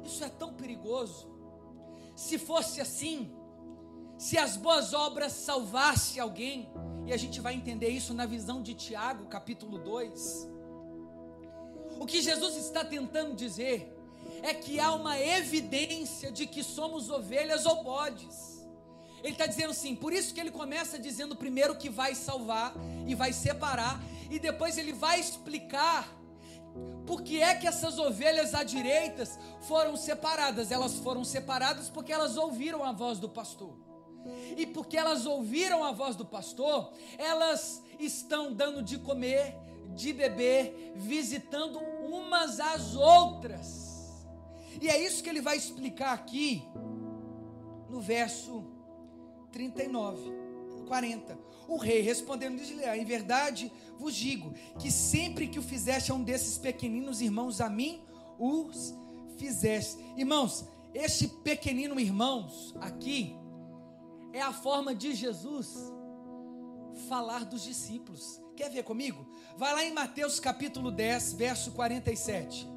Isso 0.06 0.24
é 0.24 0.30
tão 0.30 0.54
perigoso. 0.54 1.28
Se 2.16 2.38
fosse 2.38 2.80
assim, 2.80 3.34
se 4.20 4.38
as 4.38 4.56
boas 4.56 4.94
obras 4.94 5.32
salvassem 5.32 6.22
alguém, 6.22 6.70
e 7.08 7.12
a 7.12 7.18
gente 7.18 7.42
vai 7.42 7.56
entender 7.56 7.90
isso 7.90 8.14
na 8.14 8.28
visão 8.28 8.62
de 8.62 8.76
Tiago, 8.76 9.26
capítulo 9.26 9.80
2. 9.80 10.48
O 12.00 12.06
que 12.06 12.22
Jesus 12.22 12.56
está 12.56 12.86
tentando 12.86 13.34
dizer 13.34 13.98
é 14.44 14.54
que 14.54 14.80
há 14.80 14.94
uma 14.94 15.20
evidência 15.20 16.32
de 16.32 16.46
que 16.46 16.64
somos 16.64 17.10
ovelhas 17.10 17.66
ou 17.66 17.84
bodes. 17.84 18.64
Ele 19.24 19.34
está 19.34 19.48
dizendo 19.48 19.72
assim, 19.72 19.96
por 19.96 20.14
isso 20.14 20.36
que 20.36 20.40
ele 20.40 20.52
começa 20.52 21.00
dizendo 21.00 21.36
primeiro 21.36 21.76
que 21.76 21.90
vai 21.90 22.14
salvar 22.14 22.76
e 23.08 23.16
vai 23.16 23.34
separar, 23.34 24.00
e 24.30 24.38
depois 24.38 24.78
ele 24.78 24.94
vai 24.94 25.20
explicar 25.20 26.21
por 27.06 27.24
que 27.24 27.42
é 27.42 27.56
que 27.56 27.68
essas 27.68 28.00
ovelhas 28.00 28.54
à 28.54 28.64
direita 28.64 29.26
foram 29.62 29.98
separadas? 29.98 30.72
Elas 30.72 30.96
foram 30.96 31.24
separadas 31.24 31.90
porque 31.90 32.12
elas 32.12 32.38
ouviram 32.38 32.84
a 32.84 32.92
voz 32.92 33.20
do 33.20 33.28
pastor. 33.28 33.76
E 34.56 34.66
porque 34.66 34.98
elas 34.98 35.26
ouviram 35.26 35.84
a 35.84 35.92
voz 35.92 36.16
do 36.16 36.26
pastor, 36.26 36.94
elas 37.18 37.82
estão 38.00 38.54
dando 38.54 38.84
de 38.84 39.00
comer, 39.00 39.58
de 39.96 40.14
beber, 40.14 40.94
visitando 40.96 41.80
umas 41.80 42.60
às 42.60 42.96
outras. 42.96 44.26
E 44.80 44.88
é 44.90 45.04
isso 45.04 45.24
que 45.24 45.30
ele 45.30 45.42
vai 45.42 45.58
explicar 45.58 46.14
aqui 46.14 46.64
no 47.90 48.00
verso 48.00 48.64
39, 49.52 50.32
40. 50.88 51.38
O 51.68 51.78
rei 51.78 52.02
respondendo 52.02 52.60
lhe 52.60 52.84
em 52.86 53.06
verdade 53.06 53.72
vos 53.98 54.16
digo 54.16 54.54
que 54.80 54.92
sempre 54.92 55.48
que 55.48 55.60
o 55.60 55.64
fizeste 55.64 56.12
a 56.12 56.16
um 56.16 56.24
desses 56.24 56.58
pequeninos 56.58 57.22
irmãos 57.22 57.62
a 57.62 57.70
mim, 57.70 58.04
os 58.40 58.96
fizeste. 59.38 59.98
Irmãos, 60.18 60.66
este 60.94 61.28
pequenino 61.28 62.00
irmãos 62.00 62.76
aqui 62.82 63.36
é 64.34 64.42
a 64.42 64.52
forma 64.52 64.94
de 64.94 65.14
Jesus 65.14 65.92
falar 67.08 67.46
dos 67.46 67.64
discípulos. 67.64 68.42
Quer 68.56 68.70
ver 68.70 68.84
comigo? 68.84 69.26
Vai 69.58 69.74
lá 69.74 69.84
em 69.84 69.94
Mateus 69.94 70.40
capítulo 70.40 70.92
10, 70.92 71.34
verso 71.34 71.72
47. 71.72 72.68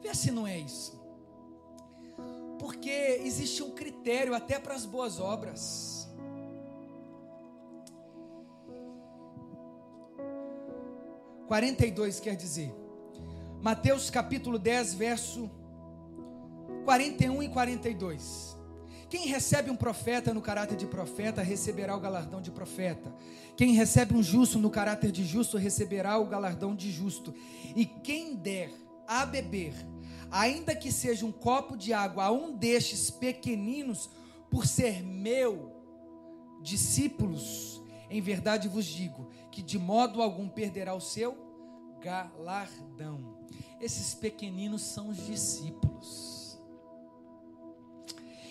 Vê 0.00 0.14
se 0.14 0.30
não 0.30 0.46
é 0.46 0.58
isso. 0.58 1.02
Porque 2.58 3.20
existe 3.22 3.62
um 3.62 3.70
critério 3.70 4.34
até 4.34 4.58
para 4.58 4.74
as 4.74 4.86
boas 4.86 5.18
obras. 5.18 5.93
Quarenta 11.46 11.84
e 11.84 11.90
dois 11.90 12.18
quer 12.20 12.36
dizer, 12.36 12.74
Mateus 13.60 14.08
capítulo 14.08 14.58
10, 14.58 14.94
verso 14.94 15.50
41 16.86 17.42
e 17.42 17.48
42. 17.50 18.56
Quem 19.10 19.26
recebe 19.26 19.70
um 19.70 19.76
profeta 19.76 20.32
no 20.32 20.40
caráter 20.40 20.74
de 20.74 20.86
profeta, 20.86 21.42
receberá 21.42 21.94
o 21.94 22.00
galardão 22.00 22.40
de 22.40 22.50
profeta. 22.50 23.14
Quem 23.58 23.74
recebe 23.74 24.14
um 24.16 24.22
justo 24.22 24.58
no 24.58 24.70
caráter 24.70 25.12
de 25.12 25.22
justo, 25.22 25.58
receberá 25.58 26.18
o 26.18 26.26
galardão 26.26 26.74
de 26.74 26.90
justo. 26.90 27.34
E 27.76 27.84
quem 27.84 28.34
der 28.34 28.72
a 29.06 29.26
beber, 29.26 29.74
ainda 30.30 30.74
que 30.74 30.90
seja 30.90 31.26
um 31.26 31.32
copo 31.32 31.76
de 31.76 31.92
água 31.92 32.24
a 32.24 32.32
um 32.32 32.56
destes 32.56 33.10
pequeninos, 33.10 34.08
por 34.50 34.66
ser 34.66 35.02
meu 35.02 35.72
discípulos, 36.62 37.82
em 38.08 38.20
verdade 38.22 38.66
vos 38.66 38.86
digo 38.86 39.28
que 39.54 39.62
de 39.62 39.78
modo 39.78 40.20
algum 40.20 40.48
perderá 40.48 40.96
o 40.96 41.00
seu 41.00 41.38
galardão. 42.00 43.38
Esses 43.80 44.12
pequeninos 44.12 44.82
são 44.82 45.10
os 45.10 45.16
discípulos. 45.24 46.58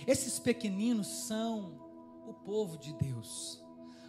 Esses 0.07 0.39
pequeninos 0.39 1.07
são 1.07 1.77
o 2.25 2.33
povo 2.33 2.77
de 2.77 2.93
Deus. 2.93 3.61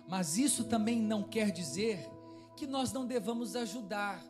Mas 0.07 0.39
isso 0.39 0.63
também 0.67 1.03
não 1.03 1.25
quer 1.25 1.51
dizer 1.51 2.09
que 2.57 2.65
nós 2.65 2.93
não 2.93 3.05
devamos 3.05 3.57
ajudar 3.57 4.25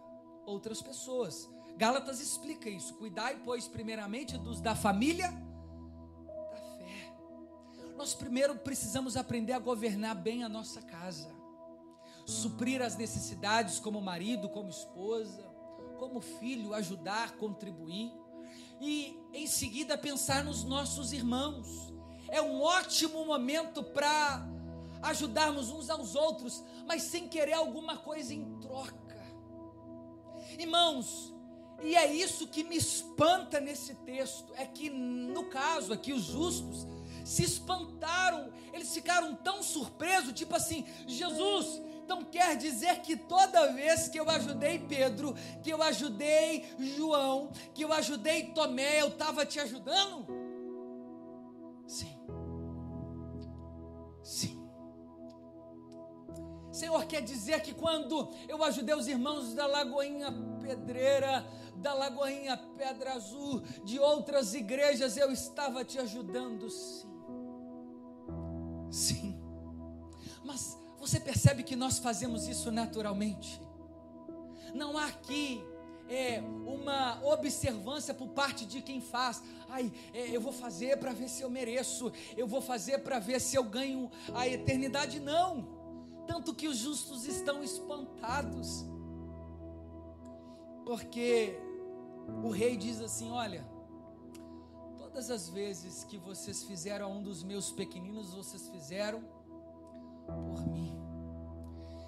outras 0.47 0.81
pessoas. 0.81 1.47
Gálatas 1.77 2.19
explica 2.19 2.71
isso. 2.71 2.95
Cuidai, 2.95 3.39
pois, 3.45 3.69
primeiramente 3.69 4.39
dos 4.39 4.59
da 4.59 4.75
família 4.75 5.31
da 5.31 6.57
fé. 6.57 7.13
Nós 7.95 8.15
primeiro 8.15 8.57
precisamos 8.57 9.19
aprender 9.19 9.53
a 9.53 9.59
governar 9.59 10.15
bem 10.15 10.43
a 10.43 10.49
nossa 10.49 10.81
casa, 10.81 11.34
suprir 12.25 12.83
as 12.83 12.97
necessidades 12.97 13.79
como 13.79 14.01
marido, 14.01 14.49
como 14.49 14.69
esposa, 14.69 15.43
como 15.99 16.21
filho, 16.21 16.75
ajudar, 16.75 17.37
contribuir 17.37 18.13
e 18.81 19.19
em 19.33 19.47
seguida 19.47 19.97
pensar 19.97 20.45
nos 20.45 20.65
nossos 20.65 21.13
irmãos. 21.13 21.93
É 22.29 22.41
um 22.43 22.61
ótimo 22.61 23.25
momento 23.25 23.83
para 23.83 24.47
ajudarmos 25.03 25.71
uns 25.71 25.91
aos 25.91 26.15
outros, 26.15 26.65
mas 26.87 27.03
sem 27.03 27.29
querer 27.29 27.53
alguma 27.53 27.99
coisa 27.99 28.33
em 28.33 28.59
troca. 28.61 29.05
Irmãos, 30.59 31.35
e 31.83 31.95
é 31.97 32.13
isso 32.13 32.47
que 32.49 32.65
me 32.65 32.77
espanta 32.77 33.61
nesse 33.61 33.95
texto, 33.97 34.53
é 34.57 34.67
que 34.67 34.89
no 34.89 35.45
caso 35.47 35.93
aqui 35.93 36.13
os 36.13 36.23
justos 36.23 36.87
se 37.25 37.43
espantaram, 37.43 38.53
eles 38.73 38.93
ficaram 38.93 39.35
tão 39.35 39.63
surpresos, 39.63 40.33
tipo 40.33 40.55
assim, 40.55 40.87
Jesus, 41.07 41.81
então 42.05 42.23
quer 42.23 42.57
dizer 42.57 43.01
que 43.01 43.17
toda 43.17 43.73
vez 43.73 44.09
que 44.09 44.21
eu 44.21 44.29
ajudei 44.29 44.79
Pedro, 44.79 45.35
que 45.63 45.71
eu 45.71 45.83
ajudei 45.83 46.65
João, 46.79 47.51
que 47.73 47.83
eu 47.83 47.93
ajudei 47.93 48.53
Tomé, 48.53 49.01
eu 49.01 49.09
estava 49.09 49.47
te 49.47 49.59
ajudando? 49.59 50.27
Sim. 51.87 52.19
Sim. 54.23 54.63
Senhor, 56.71 57.05
quer 57.07 57.23
dizer 57.23 57.63
que 57.63 57.73
quando 57.73 58.31
eu 58.49 58.63
ajudei 58.63 58.95
os 58.95 59.09
irmãos 59.09 59.55
da 59.55 59.67
Lagoinha 59.67 60.31
Pedreira, 60.61 61.47
da 61.77 61.95
Lagoinha 61.95 62.57
Pedra 62.77 63.15
Azul, 63.15 63.63
de 63.83 63.99
outras 63.99 64.55
igrejas, 64.55 65.17
eu 65.17 65.33
estava 65.33 65.85
te 65.85 65.99
ajudando, 65.99 66.69
sim. 66.69 67.15
Sim. 68.91 69.41
Mas 70.45 70.79
você 71.07 71.21
percebe 71.21 71.63
que 71.63 71.77
nós 71.77 71.99
fazemos 71.99 72.49
isso 72.49 72.73
naturalmente? 72.73 73.61
Não 74.73 74.97
há 74.97 75.07
aqui 75.07 75.63
é, 76.09 76.41
uma 76.41 77.23
observância 77.23 78.15
por 78.15 78.29
parte 78.29 78.65
de 78.65 78.81
quem 78.81 79.03
faz. 79.03 79.43
Ai, 79.69 79.93
é, 80.15 80.35
eu 80.35 80.41
vou 80.41 80.53
fazer 80.53 80.97
para 80.97 81.13
ver 81.13 81.29
se 81.29 81.43
eu 81.43 81.51
mereço, 81.51 82.11
eu 82.39 82.47
vou 82.47 82.63
fazer 82.63 83.01
para 83.01 83.19
ver 83.19 83.39
se 83.39 83.55
eu 83.55 83.65
ganho 83.65 84.11
a 84.33 84.49
eternidade. 84.49 85.21
Não. 85.21 85.69
Tanto 86.27 86.55
que 86.55 86.67
os 86.67 86.79
justos 86.79 87.27
estão 87.27 87.63
espantados. 87.63 88.87
Porque 90.87 91.61
o 92.43 92.49
rei 92.49 92.79
diz 92.79 93.03
assim: 93.03 93.31
Olha, 93.31 93.63
todas 94.97 95.31
as 95.31 95.51
vezes 95.51 96.03
que 96.05 96.17
vocês 96.17 96.65
fizeram 96.65 97.07
a 97.07 97.09
um 97.11 97.23
dos 97.23 97.43
meus 97.43 97.71
pequeninos, 97.71 98.33
vocês 98.33 98.67
fizeram 98.69 99.34
por 100.27 100.67
mim. 100.67 100.97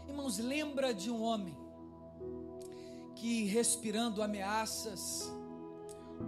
Irmãos, 0.09 0.39
lembra 0.39 0.95
de 0.95 1.11
um 1.11 1.23
homem 1.23 1.57
que, 3.15 3.45
respirando 3.45 4.23
ameaças 4.23 5.33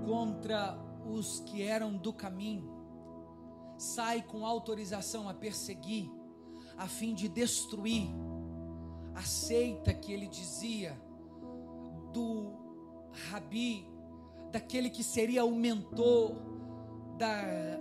contra 0.07 0.79
os 1.07 1.41
que 1.41 1.63
eram 1.63 1.97
do 1.97 2.13
caminho, 2.13 2.77
sai 3.77 4.23
com 4.23 4.45
autorização 4.45 5.29
a 5.29 5.35
perseguir, 5.35 6.11
a 6.77 6.87
fim 6.87 7.15
de 7.15 7.29
destruir 7.29 8.09
a 9.15 9.23
seita 9.23 9.93
que 9.93 10.13
ele 10.13 10.29
dizia 10.29 11.01
do 12.13 12.53
Rabi, 13.31 13.87
daquele 14.53 14.91
que 14.91 15.03
seria 15.03 15.45
o 15.45 15.55
mentor 15.55 16.37
da, 17.17 17.77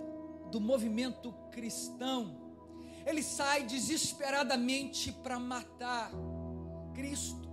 do 0.50 0.60
movimento 0.60 1.32
cristão 1.50 2.47
ele 3.08 3.22
sai 3.22 3.62
desesperadamente 3.62 5.10
para 5.10 5.38
matar 5.38 6.10
Cristo 6.94 7.48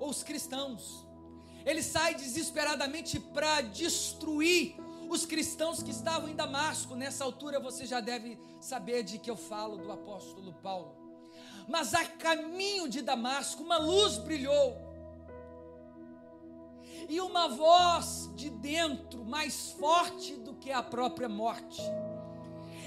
ou 0.00 0.08
os 0.10 0.24
cristãos. 0.24 1.06
Ele 1.64 1.80
sai 1.80 2.16
desesperadamente 2.16 3.20
para 3.20 3.60
destruir 3.60 4.74
os 5.08 5.24
cristãos 5.24 5.80
que 5.80 5.92
estavam 5.92 6.28
em 6.28 6.34
Damasco. 6.34 6.96
Nessa 6.96 7.22
altura 7.22 7.60
você 7.60 7.86
já 7.86 8.00
deve 8.00 8.36
saber 8.60 9.04
de 9.04 9.16
que 9.16 9.30
eu 9.30 9.36
falo 9.36 9.76
do 9.78 9.92
apóstolo 9.92 10.52
Paulo. 10.54 10.96
Mas 11.68 11.94
a 11.94 12.04
caminho 12.04 12.88
de 12.88 13.00
Damasco, 13.00 13.62
uma 13.62 13.78
luz 13.78 14.18
brilhou. 14.18 14.76
E 17.08 17.20
uma 17.20 17.48
voz 17.48 18.28
de 18.34 18.50
dentro, 18.50 19.24
mais 19.24 19.70
forte 19.70 20.34
do 20.34 20.54
que 20.54 20.72
a 20.72 20.82
própria 20.82 21.28
morte, 21.28 21.80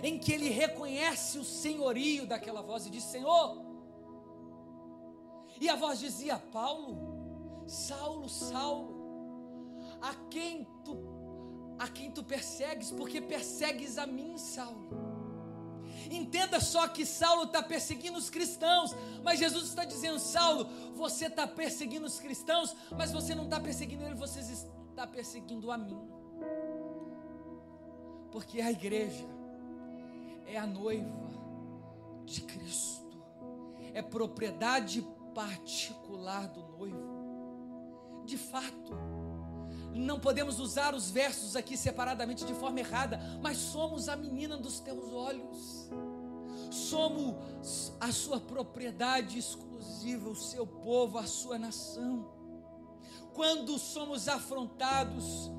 em 0.03 0.17
que 0.17 0.31
ele 0.31 0.49
reconhece 0.49 1.37
o 1.37 1.43
senhorio 1.43 2.25
daquela 2.25 2.61
voz 2.61 2.85
e 2.85 2.89
diz: 2.89 3.03
Senhor. 3.03 3.65
E 5.59 5.69
a 5.69 5.75
voz 5.75 5.99
dizia: 5.99 6.37
Paulo, 6.37 7.63
Saulo, 7.67 8.29
Saulo, 8.29 8.95
a 10.01 10.13
quem 10.29 10.65
tu, 10.83 10.97
a 11.79 11.87
quem 11.87 12.11
tu 12.11 12.23
persegues, 12.23 12.91
porque 12.91 13.21
persegues 13.21 13.97
a 13.97 14.05
mim, 14.05 14.37
Saulo. 14.37 15.07
Entenda 16.11 16.59
só 16.59 16.87
que 16.87 17.05
Saulo 17.05 17.43
está 17.43 17.61
perseguindo 17.61 18.17
os 18.17 18.29
cristãos, 18.29 18.95
mas 19.23 19.39
Jesus 19.39 19.65
está 19.65 19.83
dizendo: 19.83 20.19
Saulo, 20.19 20.69
você 20.93 21.25
está 21.25 21.47
perseguindo 21.47 22.05
os 22.05 22.19
cristãos, 22.19 22.75
mas 22.95 23.11
você 23.11 23.33
não 23.33 23.45
está 23.45 23.59
perseguindo 23.59 24.03
ele, 24.03 24.15
você 24.15 24.39
está 24.39 25.07
perseguindo 25.07 25.71
a 25.71 25.77
mim. 25.77 25.99
Porque 28.31 28.61
a 28.61 28.71
igreja 28.71 29.36
é 30.47 30.57
a 30.57 30.65
noiva 30.65 31.27
de 32.25 32.41
Cristo, 32.41 33.21
é 33.93 34.01
propriedade 34.01 35.05
particular 35.33 36.47
do 36.47 36.63
noivo. 36.77 37.17
de 38.25 38.37
fato, 38.37 38.93
não 39.93 40.19
podemos 40.19 40.59
usar 40.59 40.93
os 40.93 41.09
versos 41.09 41.55
aqui 41.55 41.77
separadamente 41.77 42.45
de 42.45 42.53
forma 42.53 42.79
errada, 42.79 43.19
mas 43.41 43.57
somos 43.57 44.09
a 44.09 44.15
menina 44.15 44.57
dos 44.57 44.79
teus 44.79 45.11
olhos, 45.11 45.89
somos 46.69 47.93
a 47.99 48.11
sua 48.11 48.39
propriedade 48.39 49.39
exclusiva, 49.39 50.29
o 50.29 50.35
seu 50.35 50.67
povo, 50.67 51.17
a 51.17 51.25
sua 51.25 51.57
nação. 51.57 52.29
Quando 53.33 53.77
somos 53.77 54.27
afrontados, 54.27 55.51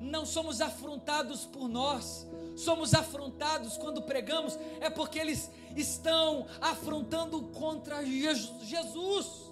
não 0.00 0.24
somos 0.24 0.60
afrontados 0.60 1.44
por 1.44 1.68
nós, 1.68 2.26
somos 2.56 2.94
afrontados 2.94 3.76
quando 3.76 4.02
pregamos, 4.02 4.58
é 4.80 4.88
porque 4.88 5.18
eles 5.18 5.50
estão 5.76 6.46
afrontando 6.60 7.42
contra 7.48 8.04
Jesus. 8.04 9.48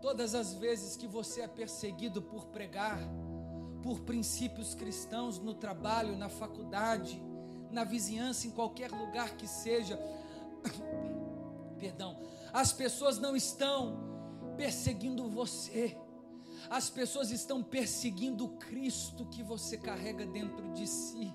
Todas 0.00 0.34
as 0.34 0.54
vezes 0.54 0.96
que 0.96 1.06
você 1.06 1.42
é 1.42 1.48
perseguido 1.48 2.22
por 2.22 2.46
pregar, 2.46 2.98
por 3.82 4.00
princípios 4.00 4.74
cristãos 4.74 5.38
no 5.38 5.54
trabalho, 5.54 6.16
na 6.16 6.28
faculdade, 6.28 7.20
na 7.70 7.84
vizinhança, 7.84 8.46
em 8.46 8.50
qualquer 8.50 8.90
lugar 8.90 9.36
que 9.36 9.46
seja, 9.46 9.98
perdão, 11.78 12.18
as 12.52 12.72
pessoas 12.72 13.18
não 13.18 13.36
estão 13.36 14.54
perseguindo 14.56 15.28
você, 15.28 15.96
as 16.70 16.90
pessoas 16.90 17.30
estão 17.30 17.62
perseguindo 17.62 18.44
o 18.44 18.56
Cristo 18.56 19.24
que 19.26 19.42
você 19.42 19.76
carrega 19.76 20.26
dentro 20.26 20.72
de 20.72 20.86
si, 20.86 21.34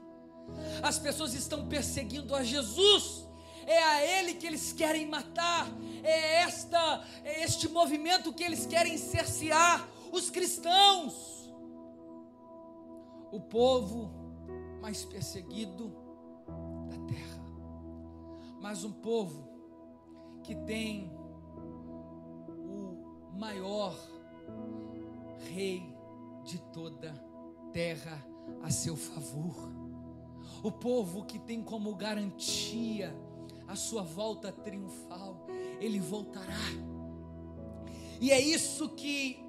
as 0.81 0.99
pessoas 0.99 1.33
estão 1.33 1.67
perseguindo 1.67 2.35
a 2.35 2.43
Jesus, 2.43 3.25
é 3.65 3.81
a 3.81 4.05
Ele 4.05 4.33
que 4.33 4.45
eles 4.45 4.73
querem 4.73 5.07
matar, 5.07 5.67
é, 6.03 6.41
esta, 6.41 7.05
é 7.23 7.43
este 7.43 7.69
movimento 7.69 8.33
que 8.33 8.43
eles 8.43 8.65
querem 8.65 8.97
cercear 8.97 9.87
os 10.11 10.29
cristãos, 10.29 11.51
o 13.31 13.39
povo 13.39 14.11
mais 14.81 15.03
perseguido 15.05 15.91
da 16.89 16.97
terra, 17.07 17.41
mas 18.61 18.83
um 18.83 18.91
povo 18.91 19.49
que 20.43 20.53
tem 20.53 21.09
o 22.49 23.33
maior 23.37 23.97
rei 25.51 25.83
de 26.43 26.57
toda 26.71 27.13
terra 27.71 28.25
a 28.61 28.69
seu 28.69 28.95
favor. 28.95 29.71
O 30.61 30.71
povo 30.71 31.25
que 31.25 31.39
tem 31.39 31.61
como 31.61 31.95
garantia 31.95 33.15
a 33.67 33.75
sua 33.75 34.03
volta 34.03 34.51
triunfal, 34.51 35.47
ele 35.79 35.99
voltará. 35.99 36.53
E 38.19 38.31
é 38.31 38.39
isso 38.39 38.89
que 38.89 39.43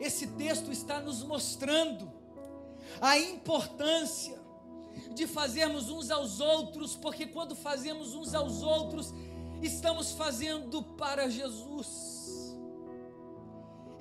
esse 0.00 0.26
texto 0.28 0.72
está 0.72 1.00
nos 1.00 1.22
mostrando, 1.22 2.10
a 3.00 3.18
importância 3.18 4.40
de 5.14 5.26
fazermos 5.26 5.88
uns 5.90 6.10
aos 6.10 6.40
outros, 6.40 6.96
porque 6.96 7.26
quando 7.26 7.54
fazemos 7.54 8.14
uns 8.14 8.34
aos 8.34 8.62
outros, 8.62 9.14
estamos 9.62 10.12
fazendo 10.12 10.82
para 10.82 11.28
Jesus, 11.28 12.21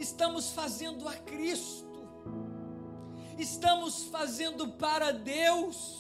estamos 0.02 0.52
fazendo 0.52 1.08
a 1.08 1.14
Cristo, 1.16 2.08
estamos 3.38 4.04
fazendo 4.06 4.70
para 4.70 5.12
Deus. 5.12 5.99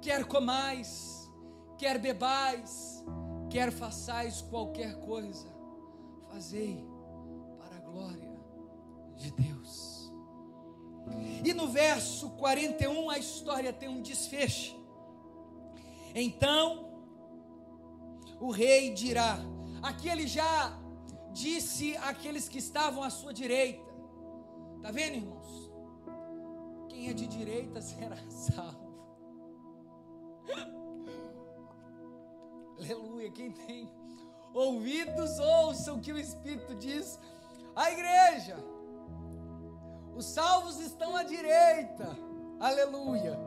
Quer 0.00 0.24
comais, 0.24 1.30
quer 1.78 1.96
bebais, 1.96 3.04
quer 3.48 3.70
façais 3.70 4.42
qualquer 4.42 4.98
coisa, 4.98 5.46
fazei 6.28 6.84
para 7.56 7.76
a 7.76 7.80
glória 7.80 8.36
de 9.14 9.30
Deus. 9.30 10.12
E 11.44 11.54
no 11.54 11.68
verso 11.68 12.30
41 12.30 13.10
a 13.10 13.18
história 13.18 13.72
tem 13.72 13.88
um 13.88 14.02
desfecho. 14.02 14.76
Então 16.14 16.90
o 18.40 18.50
rei 18.50 18.92
dirá: 18.92 19.38
aqui 19.82 20.08
ele 20.08 20.26
já 20.26 20.81
disse 21.32 21.96
àqueles 21.96 22.48
que 22.48 22.58
estavam 22.58 23.02
à 23.02 23.10
sua 23.10 23.32
direita. 23.32 23.90
Tá 24.82 24.90
vendo, 24.90 25.16
irmãos? 25.16 25.70
Quem 26.88 27.08
é 27.08 27.12
de 27.12 27.26
direita 27.26 27.80
será 27.82 28.16
salvo. 28.28 28.92
Aleluia. 32.78 33.30
Quem 33.30 33.50
tem 33.52 33.88
ouvidos, 34.52 35.38
ouçam 35.38 35.96
o 35.96 36.00
que 36.00 36.12
o 36.12 36.18
Espírito 36.18 36.74
diz 36.74 37.18
à 37.74 37.90
igreja. 37.90 38.56
Os 40.14 40.26
salvos 40.26 40.78
estão 40.80 41.16
à 41.16 41.22
direita. 41.22 42.16
Aleluia. 42.60 43.38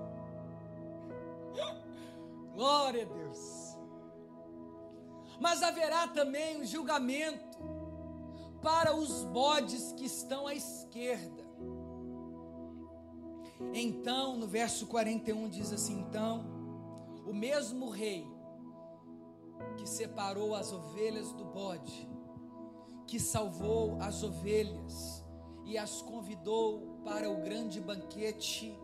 Glória 2.56 3.04
a 3.04 3.06
Deus. 3.06 3.78
Mas 5.40 5.62
haverá 5.62 6.08
também 6.08 6.62
um 6.62 6.66
julgamento 6.66 7.46
para 8.66 8.96
os 8.96 9.24
bodes 9.26 9.92
que 9.92 10.06
estão 10.06 10.48
à 10.48 10.56
esquerda. 10.56 11.46
Então, 13.72 14.36
no 14.36 14.48
verso 14.48 14.88
41 14.88 15.48
diz 15.50 15.72
assim: 15.72 16.00
Então, 16.00 16.44
o 17.28 17.32
mesmo 17.32 17.92
rei 17.92 18.26
que 19.78 19.88
separou 19.88 20.56
as 20.56 20.74
ovelhas 20.74 21.32
do 21.32 21.46
bode, 21.46 22.10
que 23.06 23.20
salvou 23.20 24.00
as 24.02 24.24
ovelhas 24.24 25.24
e 25.64 25.78
as 25.78 26.02
convidou 26.02 26.98
para 27.06 27.30
o 27.30 27.44
grande 27.44 27.80
banquete, 27.80 28.76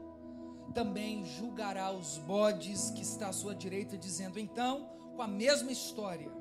também 0.76 1.26
julgará 1.26 1.92
os 1.92 2.20
bodes 2.20 2.92
que 2.92 3.02
está 3.02 3.30
à 3.30 3.34
sua 3.34 3.56
direita, 3.56 3.98
dizendo: 3.98 4.40
Então, 4.40 4.88
com 5.16 5.24
a 5.24 5.28
mesma 5.28 5.72
história, 5.72 6.41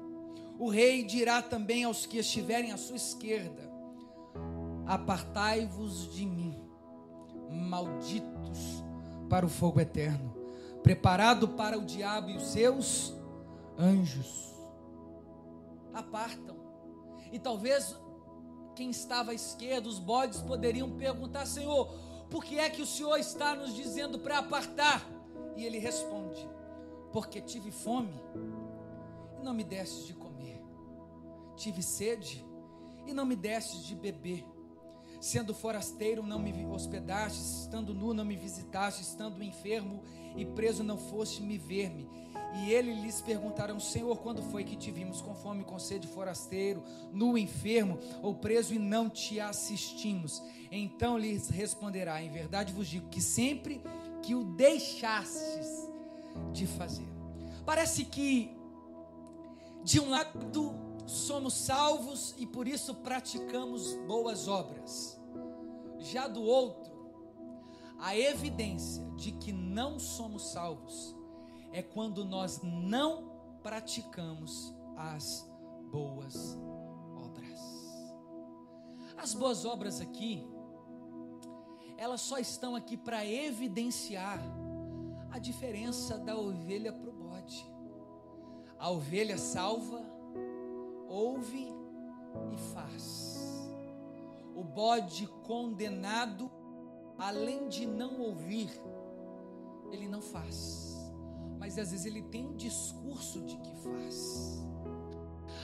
o 0.61 0.69
rei 0.69 1.03
dirá 1.03 1.41
também 1.41 1.85
aos 1.85 2.05
que 2.05 2.19
estiverem 2.19 2.71
à 2.71 2.77
sua 2.77 2.97
esquerda: 2.97 3.63
Apartai-vos 4.87 6.13
de 6.13 6.27
mim, 6.27 6.55
malditos, 7.51 8.85
para 9.31 9.47
o 9.47 9.49
fogo 9.49 9.81
eterno, 9.81 10.37
preparado 10.83 11.49
para 11.49 11.79
o 11.79 11.85
diabo 11.85 12.29
e 12.29 12.37
os 12.37 12.49
seus 12.49 13.15
anjos 13.79 14.55
apartam. 15.95 16.57
E 17.33 17.39
talvez 17.39 17.97
quem 18.77 18.91
estava 18.91 19.31
à 19.31 19.35
esquerda, 19.35 19.89
os 19.89 19.99
bodes, 19.99 20.43
poderiam 20.43 20.91
perguntar: 20.91 21.47
Senhor, 21.47 21.87
por 22.29 22.45
que 22.45 22.59
é 22.59 22.69
que 22.69 22.83
o 22.83 22.87
Senhor 22.87 23.17
está 23.17 23.55
nos 23.55 23.75
dizendo 23.75 24.19
para 24.19 24.37
apartar? 24.37 25.09
E 25.57 25.65
ele 25.65 25.79
responde: 25.79 26.47
Porque 27.15 27.41
tive 27.41 27.71
fome 27.71 28.13
e 29.41 29.43
não 29.43 29.55
me 29.55 29.65
deste 29.65 30.07
de 30.07 30.20
tive 31.61 31.83
sede 31.83 32.45
e 33.07 33.13
não 33.13 33.27
me 33.27 33.37
deste 33.37 33.85
de 33.85 33.95
beber. 33.95 34.45
Sendo 35.21 35.53
forasteiro, 35.53 36.23
não 36.23 36.39
me 36.39 36.65
hospedaste, 36.65 37.39
estando 37.39 37.93
nu, 37.93 38.15
não 38.15 38.25
me 38.25 38.37
visitaste, 38.37 39.03
estando 39.03 39.45
enfermo 39.45 40.03
e 40.35 40.47
preso, 40.47 40.83
não 40.83 40.97
foste 40.97 41.43
me 41.43 41.59
ver-me. 41.59 42.09
E 42.55 42.73
ele 42.73 42.95
lhes 42.95 43.21
perguntaram: 43.21 43.79
Senhor, 43.79 44.17
quando 44.19 44.43
foi 44.43 44.65
que 44.65 44.77
te 44.77 44.91
vimos 44.91 45.21
com 45.21 45.35
fome, 45.35 45.63
com 45.63 45.79
sede, 45.79 46.09
forasteiro, 46.09 46.83
nu, 47.13 47.37
enfermo 47.37 47.99
ou 48.23 48.35
preso 48.35 48.73
e 48.73 48.79
não 48.79 49.11
te 49.11 49.39
assistimos? 49.39 50.43
Então 50.73 51.19
lhes 51.19 51.51
responderá: 51.51 52.23
Em 52.23 52.31
verdade 52.31 52.73
vos 52.73 52.89
digo 52.89 53.09
que 53.11 53.21
sempre 53.21 53.83
que 54.23 54.35
o 54.35 54.43
deixastes 54.43 55.87
de 56.53 56.67
fazer. 56.67 57.09
Parece 57.67 58.07
que, 58.07 58.57
de 59.85 60.01
um 60.01 60.09
lado, 60.09 60.90
somos 61.11 61.55
salvos 61.55 62.35
e 62.39 62.47
por 62.47 62.69
isso 62.69 62.95
praticamos 62.95 63.95
boas 64.07 64.49
obras. 64.49 65.21
Já 65.99 66.27
do 66.27 66.43
outro, 66.43 66.91
a 67.99 68.17
evidência 68.17 69.05
de 69.17 69.33
que 69.33 69.53
não 69.53 69.99
somos 69.99 70.53
salvos 70.53 71.15
é 71.73 71.83
quando 71.83 72.25
nós 72.25 72.61
não 72.63 73.31
praticamos 73.63 74.75
as 74.97 75.47
boas 75.91 76.59
obras. 77.17 77.61
As 79.17 79.35
boas 79.35 79.65
obras 79.65 80.01
aqui, 80.01 80.47
elas 81.99 82.23
só 82.23 82.39
estão 82.39 82.75
aqui 82.75 82.97
para 82.97 83.27
evidenciar 83.27 84.41
a 85.31 85.39
diferença 85.39 86.17
da 86.19 86.37
ovelha 86.37 86.93
para 86.93 87.11
o 87.11 87.13
bode. 87.13 87.67
A 88.79 88.91
ovelha 88.91 89.37
salva, 89.37 90.10
ouve 91.11 91.69
e 92.53 92.57
faz. 92.73 93.69
O 94.55 94.65
bode 94.65 95.27
condenado, 95.45 96.51
além 97.19 97.69
de 97.69 97.87
não 97.87 98.21
ouvir, 98.21 98.71
ele 99.91 100.09
não 100.09 100.23
faz 100.23 100.91
mas 101.61 101.79
às 101.79 101.91
vezes 101.91 102.07
ele 102.07 102.23
tem 102.23 102.47
um 102.47 102.57
discurso 102.57 103.43
de 103.43 103.55
que 103.59 103.75
faz. 103.77 104.65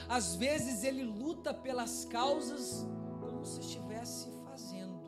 Às 0.07 0.35
vezes 0.35 0.83
ele 0.83 1.03
luta 1.03 1.51
pelas 1.51 2.05
causas 2.05 2.85
se 3.43 3.59
estivesse 3.61 4.29
fazendo. 4.45 5.01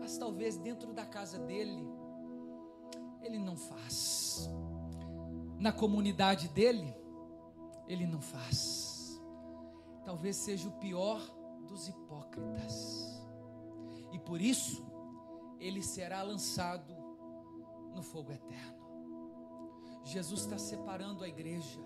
Mas 0.00 0.18
talvez 0.18 0.56
dentro 0.56 0.92
da 0.92 1.06
casa 1.06 1.38
dele, 1.38 1.88
ele 3.22 3.38
não 3.38 3.56
faz. 3.56 4.50
Na 5.60 5.72
comunidade 5.72 6.48
dele, 6.48 6.92
ele 7.86 8.06
não 8.06 8.20
faz. 8.20 8.91
Talvez 10.04 10.36
seja 10.36 10.68
o 10.68 10.72
pior 10.72 11.20
dos 11.66 11.88
hipócritas. 11.88 13.22
E 14.12 14.18
por 14.18 14.40
isso, 14.40 14.84
ele 15.58 15.82
será 15.82 16.22
lançado 16.22 16.94
no 17.94 18.02
fogo 18.02 18.32
eterno. 18.32 18.82
Jesus 20.04 20.40
está 20.40 20.58
separando 20.58 21.22
a 21.22 21.28
igreja, 21.28 21.80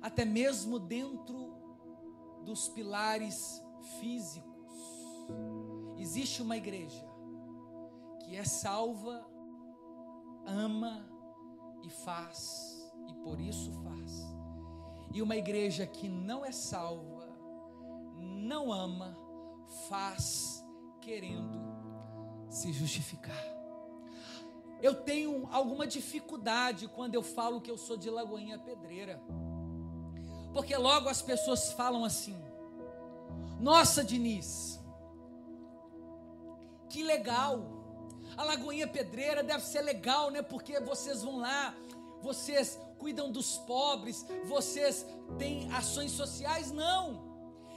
até 0.00 0.24
mesmo 0.24 0.78
dentro 0.78 1.52
dos 2.44 2.68
pilares 2.68 3.62
físicos. 3.98 4.72
Existe 5.98 6.42
uma 6.42 6.56
igreja 6.56 7.04
que 8.20 8.36
é 8.36 8.44
salva, 8.44 9.26
ama 10.46 11.08
e 11.82 11.90
faz, 11.90 12.90
e 13.08 13.14
por 13.14 13.40
isso 13.40 13.72
faz. 13.82 14.33
E 15.14 15.22
uma 15.22 15.36
igreja 15.36 15.86
que 15.86 16.08
não 16.08 16.44
é 16.44 16.50
salva, 16.50 17.28
não 18.18 18.72
ama, 18.72 19.16
faz 19.88 20.60
querendo 21.00 21.56
se 22.50 22.72
justificar. 22.72 23.42
Eu 24.82 24.94
tenho 24.96 25.48
alguma 25.52 25.86
dificuldade 25.86 26.88
quando 26.88 27.14
eu 27.14 27.22
falo 27.22 27.60
que 27.60 27.70
eu 27.70 27.78
sou 27.78 27.96
de 27.96 28.10
Lagoinha 28.10 28.58
Pedreira. 28.58 29.22
Porque 30.52 30.76
logo 30.76 31.08
as 31.08 31.22
pessoas 31.22 31.72
falam 31.72 32.04
assim: 32.04 32.36
Nossa, 33.60 34.02
Diniz, 34.02 34.80
que 36.88 37.04
legal. 37.04 37.72
A 38.36 38.42
Lagoinha 38.42 38.88
Pedreira 38.88 39.44
deve 39.44 39.62
ser 39.64 39.82
legal, 39.82 40.28
né? 40.32 40.42
Porque 40.42 40.80
vocês 40.80 41.22
vão 41.22 41.38
lá, 41.38 41.72
vocês 42.20 42.80
cuidam 43.04 43.30
dos 43.30 43.58
pobres, 43.58 44.24
vocês 44.46 45.04
têm 45.38 45.70
ações 45.74 46.10
sociais. 46.12 46.72
Não. 46.72 47.22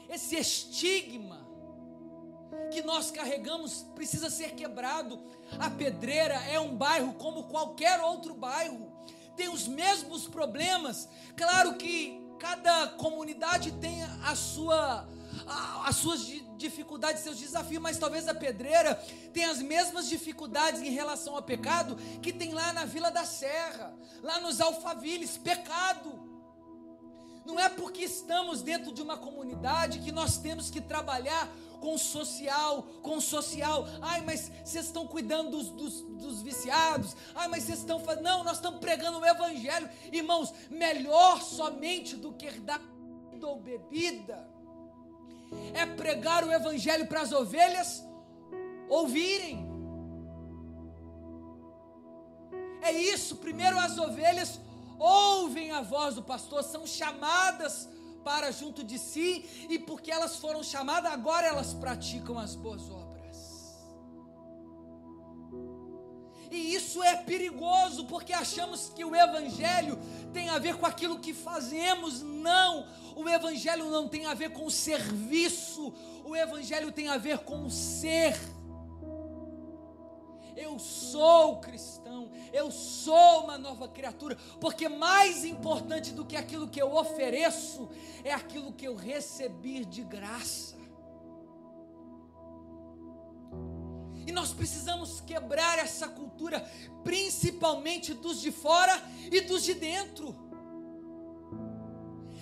Esse 0.08 0.38
estigma 0.38 1.46
que 2.72 2.82
nós 2.82 3.12
carregamos 3.12 3.84
precisa 3.94 4.30
ser 4.30 4.52
quebrado. 4.52 5.20
A 5.60 5.70
Pedreira 5.70 6.36
é 6.46 6.58
um 6.58 6.78
bairro 6.78 7.16
como 7.16 7.44
qualquer 7.50 8.00
outro 8.00 8.34
bairro, 8.36 8.90
tem 9.36 9.50
os 9.50 9.68
mesmos 9.68 10.30
problemas. 10.30 11.10
Claro 11.36 11.76
que 11.76 12.26
cada 12.40 12.88
comunidade 12.92 13.74
tem 13.74 14.04
a 14.04 14.34
sua 14.34 15.10
as 15.86 15.98
suas 15.98 16.22
dificuldades, 16.58 17.22
seus 17.22 17.38
desafios, 17.38 17.82
mas 17.82 17.98
talvez 17.98 18.28
a 18.28 18.34
pedreira 18.34 18.96
tenha 19.34 19.52
as 19.52 19.62
mesmas 19.62 20.08
dificuldades 20.10 20.82
em 20.82 20.90
relação 20.90 21.36
ao 21.36 21.44
pecado 21.44 21.96
que 22.22 22.34
tem 22.34 22.54
lá 22.54 22.74
na 22.74 22.86
Vila 22.86 23.12
da 23.12 23.26
Serra, 23.26 23.94
lá 24.22 24.40
nos 24.40 24.60
Alfaviles, 24.60 25.38
pecado. 25.38 26.28
Não 27.46 27.58
é 27.58 27.70
porque 27.70 28.04
estamos 28.04 28.62
dentro 28.62 28.92
de 28.92 29.02
uma 29.02 29.18
comunidade 29.18 30.00
que 30.00 30.12
nós 30.12 30.38
temos 30.38 30.70
que 30.70 30.82
trabalhar 30.82 31.50
com 31.80 31.98
social, 31.98 32.84
com 33.02 33.22
social. 33.22 33.88
Ai, 34.02 34.22
mas 34.22 34.52
vocês 34.66 34.86
estão 34.86 35.08
cuidando 35.08 35.52
dos, 35.52 35.70
dos, 35.70 36.02
dos 36.02 36.42
viciados. 36.42 37.16
Ai, 37.34 37.48
mas 37.48 37.64
vocês 37.64 37.80
estão 37.80 38.00
fazendo. 38.00 38.24
Não, 38.24 38.44
nós 38.44 38.58
estamos 38.58 38.80
pregando 38.80 39.20
o 39.20 39.26
evangelho. 39.26 39.90
Irmãos, 40.12 40.54
melhor 40.70 41.42
somente 41.42 42.18
do 42.18 42.34
que 42.34 42.52
dar 42.60 42.82
ou 43.42 43.62
bebida 43.62 44.57
é 45.74 45.86
pregar 45.86 46.44
o 46.44 46.52
evangelho 46.52 47.08
para 47.08 47.22
as 47.22 47.32
ovelhas 47.32 48.04
ouvirem. 48.88 49.66
É 52.82 52.92
isso, 52.92 53.38
primeiro 53.38 53.78
as 53.80 53.98
ovelhas 53.98 54.60
ouvem 54.98 55.72
a 55.72 55.82
voz 55.82 56.16
do 56.16 56.24
pastor, 56.24 56.64
são 56.64 56.86
chamadas 56.86 57.88
para 58.24 58.52
junto 58.52 58.84
de 58.84 58.98
si, 58.98 59.46
e 59.70 59.80
porque 59.80 60.12
elas 60.12 60.38
foram 60.38 60.62
chamadas, 60.64 61.12
agora 61.12 61.48
elas 61.48 61.74
praticam 61.74 62.38
as 62.38 62.56
boas 62.56 62.90
obras. 62.90 63.08
E 66.50 66.74
isso 66.74 67.04
é 67.04 67.16
perigoso, 67.16 68.06
porque 68.06 68.34
achamos 68.34 68.90
que 68.96 69.04
o 69.04 69.16
Evangelho 69.16 70.00
tem 70.34 70.50
a 70.50 70.60
ver 70.60 70.78
com 70.78 70.86
aquilo 70.86 71.20
que 71.20 71.34
fazemos. 71.34 72.22
Não, 72.22 72.88
o 73.18 73.28
Evangelho 73.28 73.90
não 73.90 74.08
tem 74.08 74.28
a 74.28 74.36
ver 74.36 74.52
com 74.52 74.70
serviço, 74.70 75.92
o 76.24 76.36
Evangelho 76.36 76.92
tem 76.92 77.08
a 77.08 77.18
ver 77.18 77.40
com 77.40 77.68
ser. 77.68 78.38
Eu 80.56 80.78
sou 80.78 81.60
cristão, 81.60 82.30
eu 82.54 82.70
sou 82.70 83.46
uma 83.46 83.58
nova 83.58 83.88
criatura, 83.88 84.38
porque 84.62 84.88
mais 84.88 85.44
importante 85.44 86.14
do 86.14 86.26
que 86.26 86.36
aquilo 86.36 86.68
que 86.68 86.80
eu 86.80 86.96
ofereço 86.96 87.90
é 88.24 88.32
aquilo 88.32 88.72
que 88.72 88.88
eu 88.88 88.96
recebi 88.96 89.84
de 89.84 90.04
graça. 90.04 90.78
E 94.28 94.32
nós 94.32 94.54
precisamos 94.54 95.22
quebrar 95.22 95.80
essa 95.80 96.08
cultura, 96.08 96.60
principalmente 97.04 98.14
dos 98.14 98.42
de 98.42 98.52
fora 98.52 99.02
e 99.32 99.42
dos 99.42 99.64
de 99.64 99.74
dentro. 99.74 100.47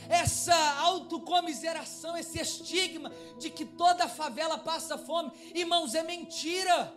Essa 0.09 0.55
autocomiseração, 0.81 2.15
esse 2.17 2.39
estigma 2.39 3.11
de 3.39 3.49
que 3.49 3.65
toda 3.65 4.07
favela 4.07 4.57
passa 4.57 4.97
fome, 4.97 5.31
irmãos, 5.53 5.95
é 5.95 6.03
mentira. 6.03 6.93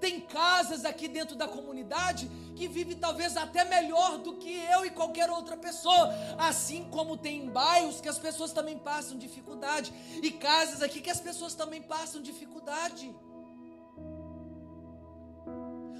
Tem 0.00 0.20
casas 0.20 0.84
aqui 0.84 1.06
dentro 1.06 1.36
da 1.36 1.46
comunidade 1.46 2.28
que 2.56 2.66
vive 2.66 2.96
talvez 2.96 3.36
até 3.36 3.64
melhor 3.64 4.18
do 4.18 4.36
que 4.36 4.52
eu 4.52 4.84
e 4.84 4.90
qualquer 4.90 5.30
outra 5.30 5.56
pessoa. 5.56 6.12
Assim 6.36 6.88
como 6.90 7.16
tem 7.16 7.48
bairros 7.48 8.00
que 8.00 8.08
as 8.08 8.18
pessoas 8.18 8.52
também 8.52 8.76
passam 8.76 9.16
dificuldade. 9.16 9.92
E 10.20 10.30
casas 10.32 10.82
aqui 10.82 11.00
que 11.00 11.08
as 11.08 11.20
pessoas 11.20 11.54
também 11.54 11.80
passam 11.80 12.20
dificuldade. 12.20 13.14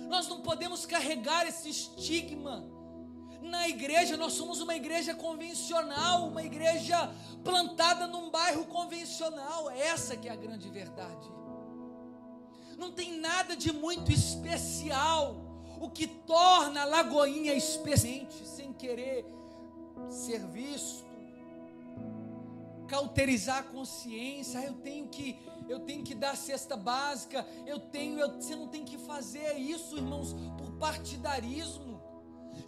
Nós 0.09 0.27
não 0.27 0.43
podemos 0.43 0.85
carregar 0.85 1.47
esse 1.47 1.71
estigma. 1.71 2.82
Na 3.43 3.69
igreja, 3.69 4.17
nós 4.17 4.33
somos 4.33 4.61
uma 4.61 4.75
igreja 4.75 5.15
convencional, 5.15 6.29
uma 6.29 6.43
igreja 6.43 7.13
plantada 7.45 8.07
num 8.07 8.31
bairro 8.31 8.65
convencional. 8.67 9.71
Essa 9.71 10.17
que 10.17 10.29
é 10.29 10.33
a 10.33 10.37
grande 10.37 10.69
verdade 10.71 11.43
não 12.83 12.91
tem 12.91 13.21
nada 13.21 13.57
de 13.57 13.73
muito 13.73 14.11
especial. 14.11 15.37
O 15.81 15.89
que 15.89 16.07
torna 16.07 16.83
a 16.83 16.85
Lagoinha 16.85 17.55
especial, 17.55 18.27
sem 18.45 18.73
querer 18.73 19.25
ser 20.09 20.45
visto, 20.49 21.05
cauterizar 22.89 23.59
a 23.59 23.63
consciência. 23.63 24.61
Ah, 24.61 24.65
eu 24.65 24.75
tenho 24.75 25.09
que, 25.09 25.39
eu 25.69 25.81
tenho 25.81 26.05
que 26.05 26.15
dar 26.15 26.33
a 26.33 26.37
cesta 26.37 26.77
básica. 26.77 27.47
Eu 27.67 27.79
tenho, 27.79 28.19
eu, 28.19 28.31
você 28.41 28.55
não 28.55 28.69
tem 28.69 28.85
que 28.85 28.99
fazer 28.99 29.57
isso, 29.59 29.97
irmãos, 29.97 30.35
por 30.59 30.73
partidarismo. 30.73 31.92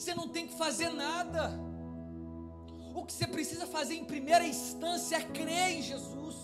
Você 0.04 0.14
não 0.14 0.28
tem 0.28 0.46
que 0.46 0.52
fazer 0.52 0.90
nada. 0.90 1.50
O 2.94 3.06
que 3.06 3.12
você 3.14 3.26
precisa 3.26 3.66
fazer 3.66 3.94
em 3.94 4.04
primeira 4.04 4.46
instância 4.46 5.16
é 5.16 5.22
crer 5.22 5.78
em 5.78 5.80
Jesus. 5.80 6.36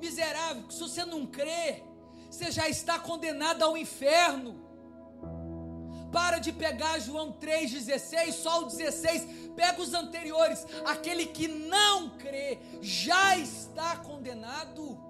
Miserável, 0.00 0.70
se 0.70 0.78
você 0.78 1.04
não 1.04 1.26
crê, 1.26 1.82
você 2.30 2.52
já 2.52 2.68
está 2.68 3.00
condenado 3.00 3.64
ao 3.64 3.76
inferno. 3.76 4.64
Para 6.12 6.38
de 6.38 6.52
pegar 6.52 7.00
João 7.00 7.32
3,16, 7.32 8.32
só 8.32 8.62
o 8.62 8.66
16, 8.66 9.50
pega 9.56 9.82
os 9.82 9.92
anteriores. 9.92 10.64
Aquele 10.84 11.26
que 11.26 11.48
não 11.48 12.10
crê 12.10 12.60
já 12.80 13.36
está 13.36 13.96
condenado. 13.96 15.07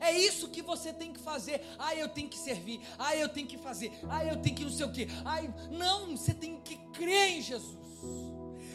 É 0.00 0.12
isso 0.12 0.48
que 0.48 0.62
você 0.62 0.92
tem 0.92 1.12
que 1.12 1.20
fazer. 1.20 1.60
Ah, 1.78 1.94
eu 1.94 2.08
tenho 2.08 2.28
que 2.28 2.38
servir. 2.38 2.80
Ah, 2.98 3.16
eu 3.16 3.28
tenho 3.28 3.46
que 3.46 3.58
fazer. 3.58 3.92
Ah, 4.08 4.24
eu 4.24 4.36
tenho 4.36 4.56
que 4.56 4.64
não 4.64 4.70
sei 4.70 4.86
o 4.86 4.92
que. 4.92 5.08
Ah, 5.24 5.40
não, 5.70 6.16
você 6.16 6.34
tem 6.34 6.60
que 6.60 6.76
crer 6.92 7.38
em 7.38 7.42
Jesus. 7.42 7.78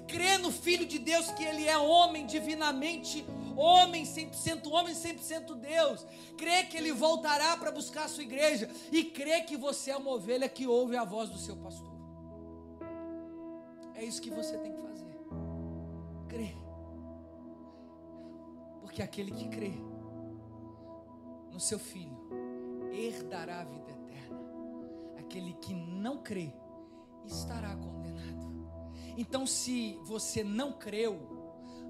Crer 0.07 0.37
no 0.39 0.51
Filho 0.51 0.85
de 0.85 0.99
Deus 0.99 1.31
que 1.31 1.43
ele 1.43 1.67
é 1.67 1.77
homem 1.77 2.25
divinamente 2.25 3.25
homem 3.55 4.03
100% 4.03 4.67
homem, 4.71 4.93
100% 4.93 5.55
Deus. 5.55 6.05
Crê 6.37 6.63
que 6.63 6.77
ele 6.77 6.91
voltará 6.91 7.55
para 7.57 7.71
buscar 7.71 8.05
a 8.05 8.07
sua 8.07 8.23
igreja 8.23 8.69
e 8.91 9.03
crê 9.03 9.41
que 9.41 9.55
você 9.55 9.91
é 9.91 9.97
uma 9.97 10.11
ovelha 10.11 10.49
que 10.49 10.67
ouve 10.67 10.95
a 10.95 11.03
voz 11.03 11.29
do 11.29 11.37
seu 11.37 11.55
pastor. 11.57 11.93
É 13.95 14.03
isso 14.03 14.21
que 14.21 14.29
você 14.29 14.57
tem 14.57 14.73
que 14.73 14.81
fazer. 14.81 15.05
Crê. 16.27 16.55
Porque 18.81 19.01
aquele 19.01 19.31
que 19.31 19.47
crê 19.49 19.73
no 21.53 21.59
seu 21.59 21.77
filho 21.77 22.17
herdará 22.91 23.61
a 23.61 23.63
vida 23.63 23.91
eterna. 23.91 24.39
Aquele 25.19 25.53
que 25.53 25.73
não 25.73 26.21
crê 26.21 26.51
estará 27.25 27.75
condenado. 27.75 28.33
Então, 29.17 29.45
se 29.45 29.99
você 30.03 30.43
não 30.43 30.73
creu, 30.73 31.19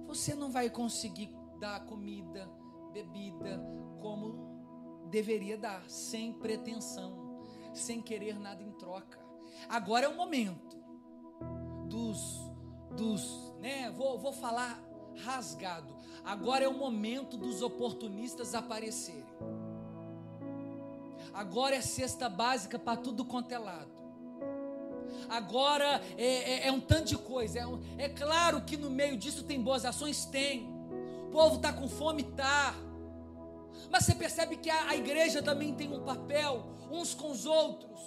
você 0.05 0.35
não 0.35 0.51
vai 0.51 0.69
conseguir 0.69 1.29
dar 1.59 1.85
comida, 1.85 2.49
bebida 2.91 3.63
como 4.01 5.07
deveria 5.09 5.57
dar, 5.57 5.89
sem 5.89 6.33
pretensão, 6.33 7.41
sem 7.73 8.01
querer 8.01 8.37
nada 8.37 8.61
em 8.61 8.71
troca. 8.73 9.19
Agora 9.69 10.05
é 10.05 10.09
o 10.09 10.17
momento 10.17 10.77
dos, 11.87 12.51
dos, 12.97 13.53
né? 13.59 13.89
Vou, 13.91 14.19
vou 14.19 14.33
falar 14.33 14.83
rasgado. 15.23 15.95
Agora 16.23 16.65
é 16.65 16.67
o 16.67 16.77
momento 16.77 17.37
dos 17.37 17.61
oportunistas 17.61 18.53
aparecerem. 18.55 19.32
Agora 21.33 21.75
é 21.75 21.81
cesta 21.81 22.29
básica 22.29 22.77
para 22.77 22.97
tudo 22.97 23.25
quanto 23.25 23.51
é 23.51 23.57
lado. 23.57 23.91
Agora 25.29 26.01
é, 26.17 26.25
é, 26.25 26.67
é 26.67 26.71
um 26.71 26.79
tanto 26.79 27.05
de 27.05 27.17
coisa. 27.17 27.59
É, 27.59 27.67
um, 27.67 27.81
é, 27.97 28.09
claro 28.09 28.61
que 28.61 28.77
no 28.77 28.89
meio 28.89 29.17
disso 29.17 29.43
tem 29.43 29.61
boas 29.61 29.85
ações? 29.85 30.25
Tem. 30.25 30.71
O 31.27 31.31
povo 31.31 31.55
está 31.55 31.73
com 31.73 31.87
fome? 31.87 32.23
Tá. 32.23 32.75
Mas 33.89 34.05
você 34.05 34.15
percebe 34.15 34.57
que 34.57 34.69
a, 34.69 34.89
a 34.89 34.95
igreja 34.95 35.41
também 35.41 35.73
tem 35.73 35.91
um 35.91 36.03
papel, 36.03 36.65
uns 36.91 37.13
com 37.13 37.31
os 37.31 37.45
outros. 37.45 37.99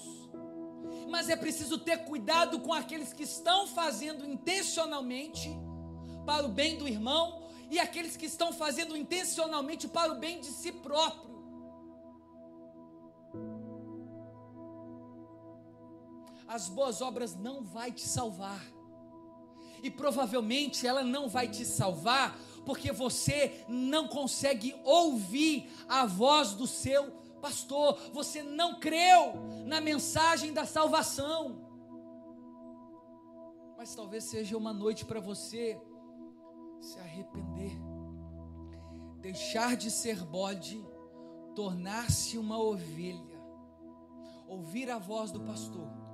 Mas 1.09 1.29
é 1.29 1.37
preciso 1.37 1.79
ter 1.79 1.99
cuidado 2.05 2.61
com 2.61 2.73
aqueles 2.73 3.13
que 3.13 3.23
estão 3.25 3.67
fazendo 3.67 4.25
intencionalmente 4.25 5.51
para 6.25 6.45
o 6.45 6.49
bem 6.49 6.77
do 6.77 6.89
irmão 6.89 7.43
e 7.71 7.79
aqueles 7.79 8.17
que 8.17 8.27
estão 8.27 8.53
fazendo 8.53 8.97
intencionalmente 8.97 9.89
para 9.89 10.13
o 10.13 10.19
bem 10.19 10.41
de 10.41 10.47
si 10.47 10.73
próprio. 10.73 11.36
As 16.49 16.69
boas 16.69 17.01
obras 17.01 17.35
não 17.35 17.63
vai 17.63 17.91
te 17.91 18.07
salvar. 18.07 18.65
E 19.83 19.91
provavelmente 19.91 20.87
ela 20.87 21.03
não 21.03 21.29
vai 21.29 21.49
te 21.49 21.65
salvar 21.65 22.39
porque 22.65 22.91
você 22.91 23.65
não 23.69 24.09
consegue 24.09 24.75
ouvir 24.85 25.71
a 25.89 26.05
voz 26.05 26.55
do 26.55 26.67
seu 26.67 27.13
pastor, 27.41 27.97
você 28.13 28.43
não 28.43 28.81
creu 28.81 29.35
na 29.65 29.81
mensagem 29.81 30.53
da 30.53 30.65
salvação. 30.65 31.65
Mas 33.77 33.95
talvez 33.95 34.25
seja 34.25 34.57
uma 34.57 34.73
noite 34.73 35.05
para 35.05 35.21
você 35.21 35.81
se 36.81 36.99
arrepender, 36.99 37.79
deixar 39.21 39.77
de 39.77 39.91
ser 39.91 40.25
bode, 40.25 40.85
tornar-se 41.55 42.37
uma 42.37 42.59
ovelha, 42.59 43.41
ouvir 44.49 44.91
a 44.91 44.99
voz 44.99 45.31
do 45.31 45.41
pastor 45.41 46.06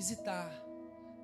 visitar, 0.00 0.50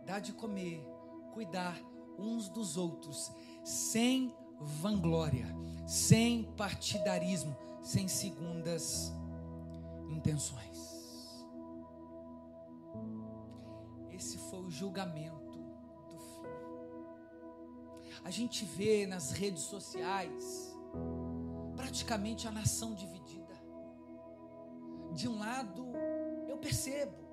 dar 0.04 0.20
de 0.20 0.34
comer, 0.34 0.86
cuidar 1.32 1.80
uns 2.18 2.46
dos 2.50 2.76
outros, 2.76 3.32
sem 3.64 4.36
vanglória, 4.60 5.46
sem 5.86 6.44
partidarismo, 6.58 7.56
sem 7.82 8.06
segundas 8.06 9.14
intenções. 10.10 10.76
Esse 14.10 14.36
foi 14.36 14.60
o 14.60 14.70
julgamento 14.70 15.46
a 18.24 18.30
gente 18.30 18.64
vê 18.64 19.06
nas 19.06 19.30
redes 19.30 19.62
sociais 19.62 20.76
praticamente 21.76 22.48
a 22.48 22.50
nação 22.50 22.92
dividida. 22.92 23.54
De 25.12 25.28
um 25.28 25.38
lado, 25.38 25.86
eu 26.48 26.58
percebo 26.58 27.25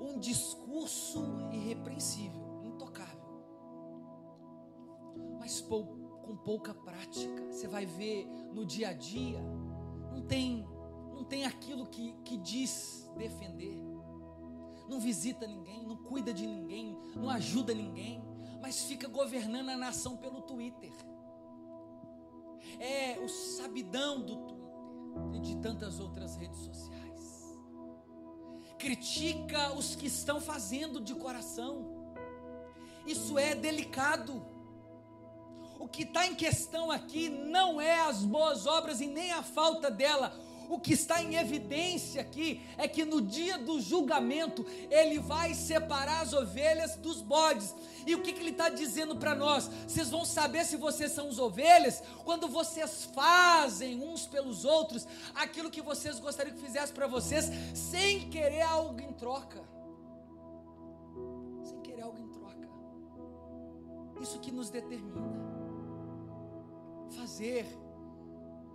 um 0.00 0.18
discurso 0.18 1.22
irrepreensível, 1.52 2.62
intocável, 2.64 3.28
mas 5.38 5.60
com 5.60 6.36
pouca 6.44 6.74
prática. 6.74 7.50
Você 7.50 7.66
vai 7.66 7.86
ver 7.86 8.26
no 8.52 8.64
dia 8.64 8.90
a 8.90 8.92
dia, 8.92 9.40
não 10.12 10.22
tem, 10.22 10.66
não 11.12 11.24
tem 11.24 11.44
aquilo 11.44 11.86
que, 11.86 12.12
que 12.24 12.36
diz 12.36 13.10
defender, 13.16 13.76
não 14.88 15.00
visita 15.00 15.46
ninguém, 15.46 15.84
não 15.84 15.96
cuida 15.96 16.32
de 16.32 16.46
ninguém, 16.46 16.96
não 17.16 17.28
ajuda 17.28 17.74
ninguém 17.74 18.22
mas 18.60 18.84
fica 18.84 19.08
governando 19.08 19.68
a 19.70 19.76
nação 19.76 20.16
pelo 20.16 20.42
Twitter. 20.42 20.92
É 22.78 23.18
o 23.20 23.28
sabidão 23.28 24.20
do 24.20 24.36
Twitter 24.36 24.58
e 25.34 25.40
de 25.40 25.56
tantas 25.56 26.00
outras 26.00 26.36
redes 26.36 26.58
sociais. 26.60 27.07
Critica 28.78 29.72
os 29.72 29.94
que 29.94 30.06
estão 30.06 30.40
fazendo 30.40 31.00
de 31.00 31.14
coração. 31.14 31.84
Isso 33.06 33.38
é 33.38 33.54
delicado. 33.54 34.44
O 35.78 35.88
que 35.88 36.02
está 36.02 36.26
em 36.26 36.34
questão 36.34 36.90
aqui 36.90 37.28
não 37.28 37.80
é 37.80 38.00
as 38.00 38.24
boas 38.24 38.66
obras 38.66 39.00
e 39.00 39.06
nem 39.06 39.32
a 39.32 39.42
falta 39.42 39.90
dela. 39.90 40.32
O 40.68 40.78
que 40.78 40.92
está 40.92 41.22
em 41.22 41.36
evidência 41.36 42.20
aqui 42.20 42.60
é 42.76 42.86
que 42.86 43.04
no 43.04 43.22
dia 43.22 43.56
do 43.56 43.80
julgamento 43.80 44.66
ele 44.90 45.18
vai 45.18 45.54
separar 45.54 46.20
as 46.20 46.32
ovelhas 46.32 46.96
dos 46.96 47.22
bodes. 47.22 47.74
E 48.06 48.14
o 48.14 48.22
que, 48.22 48.32
que 48.32 48.40
ele 48.40 48.50
está 48.50 48.68
dizendo 48.68 49.16
para 49.16 49.34
nós? 49.34 49.68
Vocês 49.86 50.10
vão 50.10 50.24
saber 50.24 50.64
se 50.64 50.76
vocês 50.76 51.12
são 51.12 51.28
as 51.28 51.38
ovelhas 51.38 52.02
quando 52.24 52.48
vocês 52.48 53.04
fazem 53.14 54.02
uns 54.02 54.26
pelos 54.26 54.64
outros 54.64 55.06
aquilo 55.34 55.70
que 55.70 55.80
vocês 55.80 56.20
gostariam 56.20 56.54
que 56.54 56.62
fizesse 56.62 56.92
para 56.92 57.06
vocês, 57.06 57.50
sem 57.74 58.28
querer 58.28 58.62
algo 58.62 59.00
em 59.00 59.12
troca. 59.12 59.62
Sem 61.64 61.80
querer 61.80 62.02
algo 62.02 62.18
em 62.18 62.28
troca. 62.28 62.68
Isso 64.20 64.38
que 64.38 64.50
nos 64.50 64.68
determina. 64.68 65.22
Fazer 67.10 67.66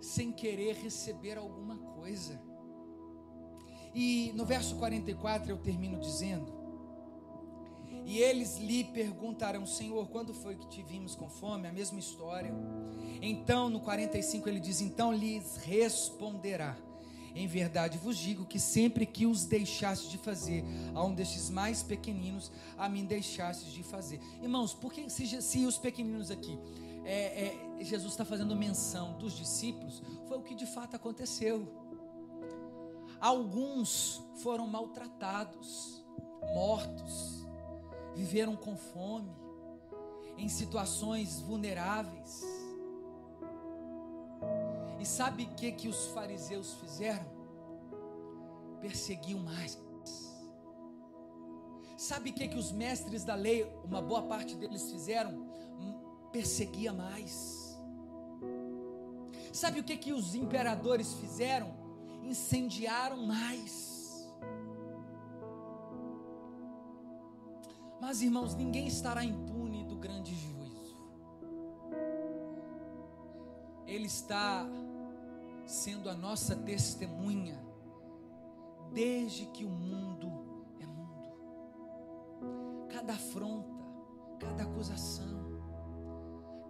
sem 0.00 0.32
querer 0.32 0.74
receber 0.76 1.38
alguma 1.38 1.76
coisa. 1.76 2.40
E 3.94 4.32
no 4.34 4.44
verso 4.44 4.76
44 4.76 5.50
eu 5.50 5.56
termino 5.56 6.00
dizendo: 6.00 6.52
E 8.04 8.18
eles 8.18 8.58
lhe 8.58 8.84
perguntarão, 8.84 9.66
Senhor, 9.66 10.08
quando 10.08 10.34
foi 10.34 10.56
que 10.56 10.68
te 10.68 10.82
vimos 10.82 11.14
com 11.14 11.30
fome? 11.30 11.68
A 11.68 11.72
mesma 11.72 11.98
história. 11.98 12.52
Então, 13.22 13.70
no 13.70 13.80
45 13.80 14.48
ele 14.48 14.60
diz: 14.60 14.80
Então 14.80 15.12
lhes 15.12 15.56
responderá. 15.58 16.76
Em 17.36 17.48
verdade 17.48 17.98
vos 17.98 18.16
digo 18.16 18.44
que 18.44 18.60
sempre 18.60 19.04
que 19.04 19.26
os 19.26 19.44
deixaste 19.44 20.08
de 20.08 20.18
fazer 20.18 20.64
a 20.94 21.02
um 21.02 21.12
destes 21.12 21.50
mais 21.50 21.82
pequeninos, 21.82 22.50
a 22.78 22.88
mim 22.88 23.04
deixastes 23.04 23.72
de 23.72 23.82
fazer. 23.82 24.20
Irmãos, 24.40 24.72
por 24.72 24.92
que 24.92 25.10
se, 25.10 25.42
se 25.42 25.66
os 25.66 25.76
pequeninos 25.76 26.30
aqui 26.30 26.56
é, 27.04 27.78
é, 27.78 27.84
Jesus 27.84 28.12
está 28.12 28.24
fazendo 28.24 28.56
menção 28.56 29.18
dos 29.18 29.34
discípulos, 29.34 30.02
foi 30.26 30.38
o 30.38 30.42
que 30.42 30.54
de 30.54 30.66
fato 30.66 30.96
aconteceu. 30.96 31.68
Alguns 33.20 34.22
foram 34.42 34.66
maltratados, 34.66 36.04
mortos, 36.54 37.46
viveram 38.14 38.56
com 38.56 38.76
fome, 38.76 39.34
em 40.36 40.48
situações 40.48 41.40
vulneráveis. 41.40 42.42
E 44.98 45.06
sabe 45.06 45.44
o 45.44 45.54
que, 45.54 45.72
que 45.72 45.88
os 45.88 46.06
fariseus 46.06 46.74
fizeram? 46.74 47.26
Perseguiam 48.80 49.40
mais. 49.40 49.78
Sabe 51.96 52.30
o 52.30 52.32
que, 52.34 52.48
que 52.48 52.58
os 52.58 52.70
mestres 52.70 53.24
da 53.24 53.34
lei, 53.34 53.64
uma 53.82 54.02
boa 54.02 54.22
parte 54.22 54.54
deles 54.56 54.90
fizeram? 54.90 55.53
Perseguia 56.34 56.92
mais. 56.92 57.78
Sabe 59.52 59.78
o 59.78 59.84
que, 59.84 59.96
que 59.96 60.12
os 60.12 60.34
imperadores 60.34 61.14
fizeram? 61.14 61.72
Incendiaram 62.24 63.24
mais. 63.24 64.28
Mas, 68.00 68.20
irmãos, 68.20 68.56
ninguém 68.56 68.88
estará 68.88 69.24
impune 69.24 69.84
do 69.84 69.94
grande 69.94 70.34
juízo. 70.34 70.96
Ele 73.86 74.06
está 74.06 74.66
sendo 75.64 76.10
a 76.10 76.14
nossa 76.14 76.56
testemunha 76.56 77.64
desde 78.92 79.46
que 79.46 79.64
o 79.64 79.70
mundo 79.70 80.66
é 80.80 80.86
mundo. 80.86 81.28
Cada 82.90 83.12
afronta, 83.12 83.72
cada 84.40 84.64
acusação, 84.64 85.43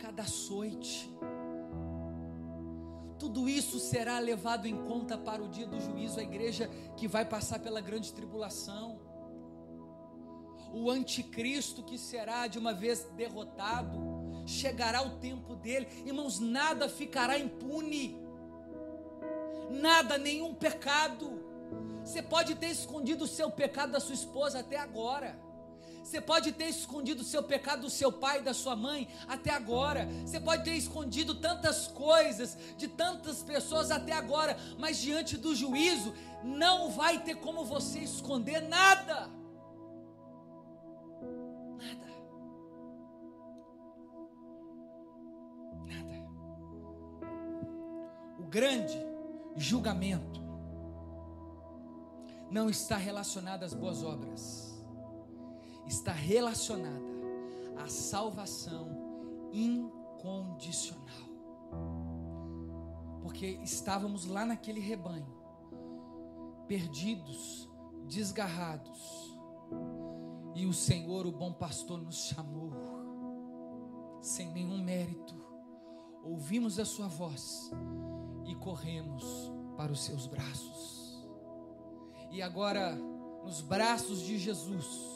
cada 0.04 0.22
açoite. 0.22 1.10
Tudo 3.18 3.48
isso 3.48 3.78
será 3.78 4.18
levado 4.18 4.66
em 4.66 4.76
conta 4.84 5.16
para 5.16 5.42
o 5.42 5.48
dia 5.48 5.66
do 5.66 5.80
juízo, 5.80 6.20
a 6.20 6.22
igreja 6.22 6.68
que 6.94 7.08
vai 7.08 7.24
passar 7.24 7.58
pela 7.58 7.80
grande 7.80 8.12
tribulação. 8.12 9.00
O 10.74 10.90
anticristo 10.90 11.82
que 11.82 11.96
será 11.96 12.46
de 12.46 12.58
uma 12.58 12.74
vez 12.74 13.04
derrotado, 13.16 13.98
chegará 14.46 15.00
o 15.00 15.16
tempo 15.20 15.56
dele, 15.56 15.88
irmãos, 16.04 16.38
nada 16.38 16.86
ficará 16.86 17.38
impune, 17.38 18.20
nada, 19.70 20.18
nenhum 20.18 20.54
pecado. 20.54 21.42
Você 22.04 22.20
pode 22.20 22.54
ter 22.56 22.66
escondido 22.66 23.24
o 23.24 23.28
seu 23.28 23.50
pecado 23.50 23.92
da 23.92 24.00
sua 24.00 24.14
esposa 24.14 24.58
até 24.58 24.76
agora, 24.76 25.40
Você 26.04 26.20
pode 26.20 26.52
ter 26.52 26.66
escondido 26.66 27.22
o 27.22 27.24
seu 27.24 27.42
pecado 27.42 27.80
do 27.80 27.90
seu 27.90 28.12
pai 28.12 28.38
e 28.38 28.42
da 28.42 28.52
sua 28.52 28.76
mãe 28.76 29.08
até 29.26 29.50
agora. 29.50 30.06
Você 30.24 30.38
pode 30.38 30.62
ter 30.62 30.74
escondido 30.74 31.34
tantas 31.36 31.86
coisas 31.86 32.58
de 32.76 32.86
tantas 32.86 33.42
pessoas 33.42 33.90
até 33.90 34.12
agora, 34.12 34.54
mas 34.78 34.98
diante 34.98 35.38
do 35.38 35.56
juízo 35.56 36.14
não 36.44 36.90
vai 36.90 37.22
ter 37.22 37.36
como 37.36 37.64
você 37.64 38.00
esconder 38.00 38.60
nada. 38.60 39.30
Nada. 41.78 42.06
Nada. 45.86 46.28
O 48.38 48.42
grande 48.42 48.94
julgamento 49.56 50.44
não 52.50 52.68
está 52.68 52.98
relacionado 52.98 53.62
às 53.62 53.72
boas 53.72 54.02
obras 54.02 54.73
está 55.86 56.12
relacionada 56.12 57.14
à 57.76 57.88
salvação 57.88 58.88
incondicional. 59.52 61.04
Porque 63.22 63.46
estávamos 63.62 64.26
lá 64.26 64.44
naquele 64.44 64.80
rebanho, 64.80 65.32
perdidos, 66.66 67.68
desgarrados, 68.06 69.34
e 70.54 70.66
o 70.66 70.72
Senhor, 70.72 71.26
o 71.26 71.32
bom 71.32 71.52
pastor, 71.52 72.00
nos 72.00 72.26
chamou, 72.26 72.70
sem 74.20 74.52
nenhum 74.52 74.78
mérito, 74.78 75.34
ouvimos 76.22 76.78
a 76.78 76.84
Sua 76.84 77.08
voz 77.08 77.72
e 78.46 78.54
corremos 78.54 79.24
para 79.76 79.92
os 79.92 80.04
Seus 80.04 80.26
braços. 80.26 81.26
E 82.30 82.40
agora, 82.40 82.94
nos 83.44 83.60
braços 83.60 84.20
de 84.22 84.38
Jesus, 84.38 85.13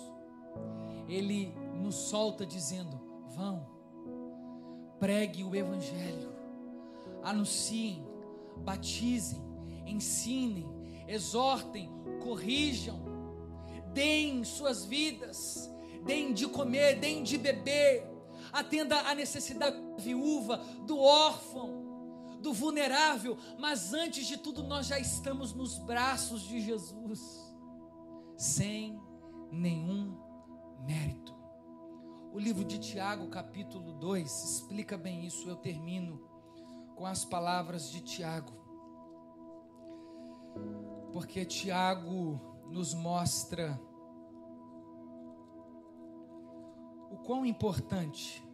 ele 1.09 1.55
nos 1.74 1.94
solta 1.94 2.44
dizendo: 2.44 3.01
vão, 3.28 3.66
pregue 4.98 5.43
o 5.44 5.55
Evangelho, 5.55 6.32
anunciem, 7.22 8.06
batizem, 8.59 9.43
ensinem, 9.86 10.68
exortem, 11.06 11.90
corrijam, 12.22 13.01
deem 13.93 14.44
suas 14.44 14.85
vidas, 14.85 15.70
deem 16.05 16.32
de 16.32 16.47
comer, 16.47 16.98
deem 16.98 17.22
de 17.22 17.39
beber, 17.39 18.06
atenda 18.52 19.01
a 19.01 19.14
necessidade 19.14 19.76
da 19.76 19.97
viúva, 19.97 20.59
do 20.86 20.98
órfão, 20.98 21.89
do 22.40 22.52
vulnerável, 22.52 23.36
mas 23.59 23.93
antes 23.93 24.26
de 24.26 24.36
tudo 24.36 24.62
nós 24.62 24.86
já 24.86 24.98
estamos 24.98 25.52
nos 25.52 25.78
braços 25.78 26.43
de 26.43 26.60
Jesus, 26.60 27.20
sem 28.36 29.01
nenhum 29.51 30.27
mérito. 30.78 31.34
O 32.32 32.38
livro 32.38 32.64
de 32.64 32.78
Tiago, 32.78 33.28
capítulo 33.28 33.92
2, 33.94 34.44
explica 34.44 34.96
bem 34.96 35.26
isso. 35.26 35.48
Eu 35.48 35.56
termino 35.56 36.20
com 36.94 37.06
as 37.06 37.24
palavras 37.24 37.90
de 37.90 38.00
Tiago. 38.00 38.52
Porque 41.12 41.44
Tiago 41.44 42.40
nos 42.70 42.94
mostra 42.94 43.80
o 47.10 47.16
quão 47.18 47.46
importante 47.46 48.44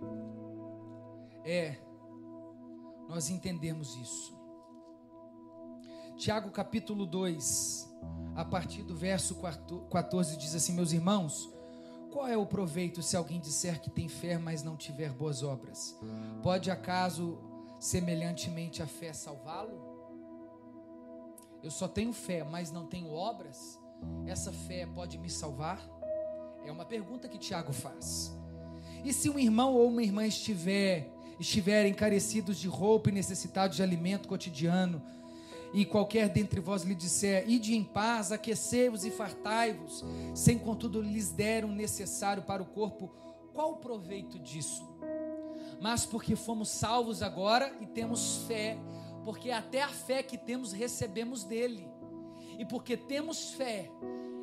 é 1.45 1.79
nós 3.09 3.29
entendermos 3.29 3.97
isso. 3.97 4.35
Tiago 6.17 6.51
capítulo 6.51 7.07
2, 7.07 7.93
a 8.37 8.45
partir 8.45 8.83
do 8.83 8.95
verso 8.95 9.37
14, 9.91 10.37
diz 10.37 10.55
assim: 10.55 10.73
Meus 10.73 10.93
irmãos, 10.93 11.54
qual 12.15 12.29
é 12.29 12.37
o 12.37 12.47
proveito 12.47 13.03
se 13.03 13.17
alguém 13.17 13.41
disser 13.41 13.81
que 13.81 13.91
tem 13.91 14.07
fé, 14.07 14.39
mas 14.39 14.63
não 14.63 14.77
tiver 14.77 15.11
boas 15.11 15.43
obras? 15.43 15.99
Pode 16.45 16.71
acaso, 16.71 17.37
semelhantemente, 17.81 18.81
a 18.81 18.87
fé 18.87 19.13
salvá-lo? 19.13 19.83
Eu 21.61 21.73
só 21.73 21.89
tenho 21.89 22.13
fé, 22.13 22.45
mas 22.45 22.71
não 22.71 22.87
tenho 22.87 23.11
obras? 23.11 23.81
Essa 24.27 24.53
fé 24.53 24.87
pode 24.87 25.19
me 25.19 25.29
salvar? 25.29 25.85
É 26.65 26.71
uma 26.71 26.85
pergunta 26.85 27.29
que 27.29 27.37
Tiago 27.37 27.73
faz. 27.73 28.33
E 29.05 29.13
se 29.13 29.29
um 29.29 29.37
irmão 29.37 29.75
ou 29.75 29.89
uma 29.89 30.03
irmã 30.03 30.25
estiver 30.25 31.13
estiverem 31.41 31.93
carecidos 31.93 32.61
de 32.61 32.69
roupa 32.69 33.09
e 33.09 33.13
necessitados 33.13 33.77
de 33.77 33.83
alimento 33.83 34.29
cotidiano, 34.29 35.03
e 35.75 35.85
qualquer 35.85 36.29
dentre 36.29 36.61
vós 36.61 36.85
lhe 36.85 36.95
disser, 36.95 37.51
ide 37.51 37.75
em 37.75 37.83
paz, 37.83 38.31
aquecei-vos 38.31 39.05
e 39.05 39.11
fartai-vos, 39.11 40.05
sem 40.33 40.57
contudo 40.57 41.03
lhes 41.03 41.33
der 41.33 41.65
o 41.65 41.69
necessário 41.69 42.45
para 42.45 42.63
o 42.63 42.67
corpo, 42.67 43.13
qual 43.53 43.73
o 43.73 43.77
proveito 43.79 44.39
disso? 44.39 44.89
Mas 45.81 46.07
porque 46.07 46.37
fomos 46.37 46.69
salvos 46.69 47.23
agora 47.23 47.77
e 47.81 47.87
temos 47.87 48.45
fé, 48.47 48.79
porque 49.25 49.51
até 49.51 49.83
a 49.83 49.89
fé 49.89 50.23
que 50.23 50.39
temos 50.39 50.73
recebemos 50.73 51.43
dele, 51.43 51.89
e 52.57 52.65
porque 52.65 52.97
temos 52.97 53.51
fé, 53.55 53.91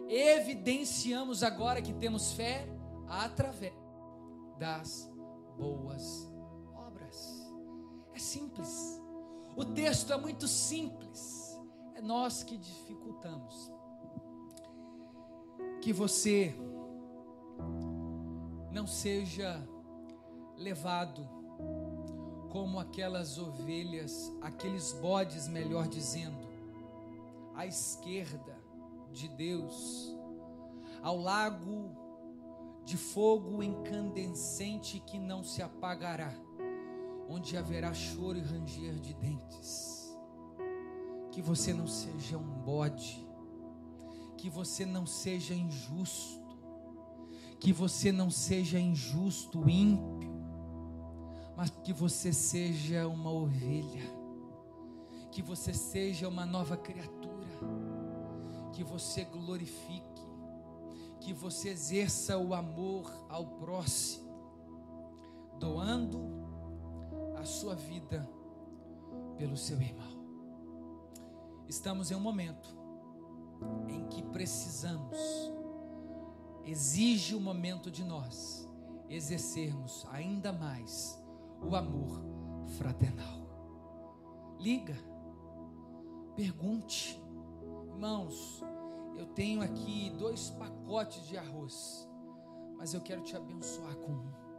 evidenciamos 0.09 1.43
agora 1.43 1.81
que 1.81 1.93
temos 1.93 2.33
fé 2.33 2.67
através 3.07 3.73
das 4.59 5.09
boas 5.57 6.29
obras. 6.75 7.41
É 8.13 8.19
simples. 8.19 9.00
O 9.55 9.65
texto 9.65 10.13
é 10.13 10.17
muito 10.17 10.47
simples, 10.47 11.59
é 11.95 12.01
nós 12.01 12.43
que 12.43 12.57
dificultamos. 12.57 13.71
Que 15.81 15.91
você 15.91 16.55
não 18.71 18.87
seja 18.87 19.61
levado 20.57 21.27
como 22.49 22.79
aquelas 22.79 23.37
ovelhas, 23.37 24.31
aqueles 24.41 24.93
bodes, 24.93 25.47
melhor 25.47 25.87
dizendo, 25.87 26.49
à 27.55 27.65
esquerda 27.65 28.57
de 29.11 29.27
Deus, 29.27 30.15
ao 31.01 31.17
lago 31.17 31.95
de 32.85 32.97
fogo 32.97 33.61
incandescente 33.61 34.99
que 34.99 35.19
não 35.19 35.43
se 35.43 35.61
apagará 35.61 36.33
onde 37.31 37.55
haverá 37.55 37.93
choro 37.93 38.37
e 38.37 38.41
ranger 38.41 38.99
de 38.99 39.13
dentes. 39.13 40.13
Que 41.31 41.41
você 41.41 41.73
não 41.73 41.87
seja 41.87 42.37
um 42.37 42.61
bode, 42.61 43.25
que 44.37 44.49
você 44.49 44.85
não 44.85 45.05
seja 45.05 45.55
injusto, 45.55 46.41
que 47.57 47.71
você 47.71 48.11
não 48.11 48.29
seja 48.29 48.77
injusto, 48.77 49.69
ímpio, 49.69 50.29
mas 51.55 51.69
que 51.69 51.93
você 51.93 52.33
seja 52.33 53.07
uma 53.07 53.31
ovelha, 53.31 54.03
que 55.31 55.41
você 55.41 55.73
seja 55.73 56.27
uma 56.27 56.45
nova 56.45 56.75
criatura, 56.75 57.47
que 58.73 58.83
você 58.83 59.23
glorifique, 59.23 60.21
que 61.21 61.31
você 61.31 61.69
exerça 61.69 62.37
o 62.37 62.53
amor 62.53 63.09
ao 63.29 63.45
próximo, 63.45 64.29
doando 65.57 66.40
a 67.41 67.43
sua 67.43 67.73
vida 67.73 68.29
pelo 69.35 69.57
seu 69.57 69.81
irmão. 69.81 70.21
Estamos 71.67 72.11
em 72.11 72.15
um 72.15 72.19
momento 72.19 72.69
em 73.87 74.05
que 74.09 74.21
precisamos, 74.21 75.17
exige 76.63 77.33
o 77.33 77.41
momento 77.41 77.89
de 77.89 78.03
nós 78.03 78.69
exercermos 79.09 80.05
ainda 80.11 80.53
mais 80.53 81.19
o 81.67 81.75
amor 81.75 82.21
fraternal. 82.77 83.41
Liga, 84.59 84.95
pergunte, 86.35 87.19
irmãos, 87.87 88.61
eu 89.17 89.25
tenho 89.25 89.63
aqui 89.63 90.11
dois 90.11 90.51
pacotes 90.51 91.25
de 91.25 91.39
arroz, 91.39 92.07
mas 92.77 92.93
eu 92.93 93.01
quero 93.01 93.23
te 93.23 93.35
abençoar 93.35 93.95
com 93.95 94.11
um 94.11 94.50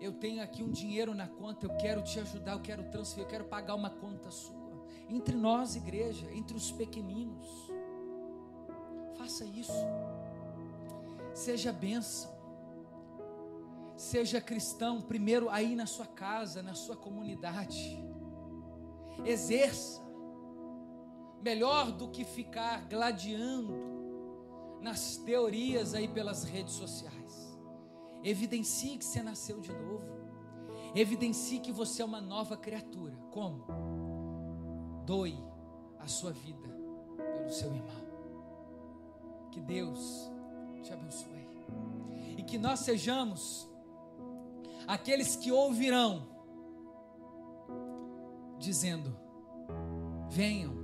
eu 0.00 0.12
tenho 0.12 0.42
aqui 0.42 0.62
um 0.62 0.70
dinheiro 0.70 1.14
na 1.14 1.26
conta, 1.26 1.66
eu 1.66 1.76
quero 1.76 2.02
te 2.02 2.20
ajudar, 2.20 2.52
eu 2.52 2.60
quero 2.60 2.84
transferir, 2.84 3.24
eu 3.24 3.28
quero 3.28 3.44
pagar 3.44 3.74
uma 3.74 3.90
conta 3.90 4.30
sua. 4.30 4.56
Entre 5.08 5.34
nós, 5.34 5.74
igreja, 5.74 6.30
entre 6.32 6.56
os 6.56 6.70
pequeninos, 6.70 7.46
faça 9.16 9.44
isso. 9.44 9.72
Seja 11.34 11.72
bênção. 11.72 12.30
Seja 13.96 14.40
cristão, 14.40 15.00
primeiro 15.00 15.50
aí 15.50 15.74
na 15.74 15.86
sua 15.86 16.06
casa, 16.06 16.62
na 16.62 16.74
sua 16.74 16.96
comunidade. 16.96 17.98
Exerça. 19.24 20.00
Melhor 21.42 21.90
do 21.90 22.08
que 22.08 22.24
ficar 22.24 22.86
gladiando 22.88 23.74
nas 24.80 25.16
teorias 25.16 25.94
aí 25.94 26.06
pelas 26.06 26.44
redes 26.44 26.74
sociais. 26.74 27.47
Evidencie 28.28 28.98
que 28.98 29.04
você 29.06 29.22
nasceu 29.22 29.58
de 29.58 29.72
novo. 29.72 30.04
Evidencie 30.94 31.60
que 31.60 31.72
você 31.72 32.02
é 32.02 32.04
uma 32.04 32.20
nova 32.20 32.58
criatura. 32.58 33.16
Como? 33.30 33.64
Doe 35.06 35.42
a 35.98 36.06
sua 36.06 36.30
vida 36.30 36.68
pelo 37.16 37.50
seu 37.50 37.74
irmão. 37.74 38.06
Que 39.50 39.60
Deus 39.60 40.30
te 40.82 40.92
abençoe. 40.92 41.38
e 42.36 42.42
que 42.42 42.58
nós 42.58 42.80
sejamos 42.80 43.66
aqueles 44.86 45.34
que 45.34 45.50
ouvirão, 45.50 46.28
dizendo: 48.58 49.16
Venham, 50.28 50.74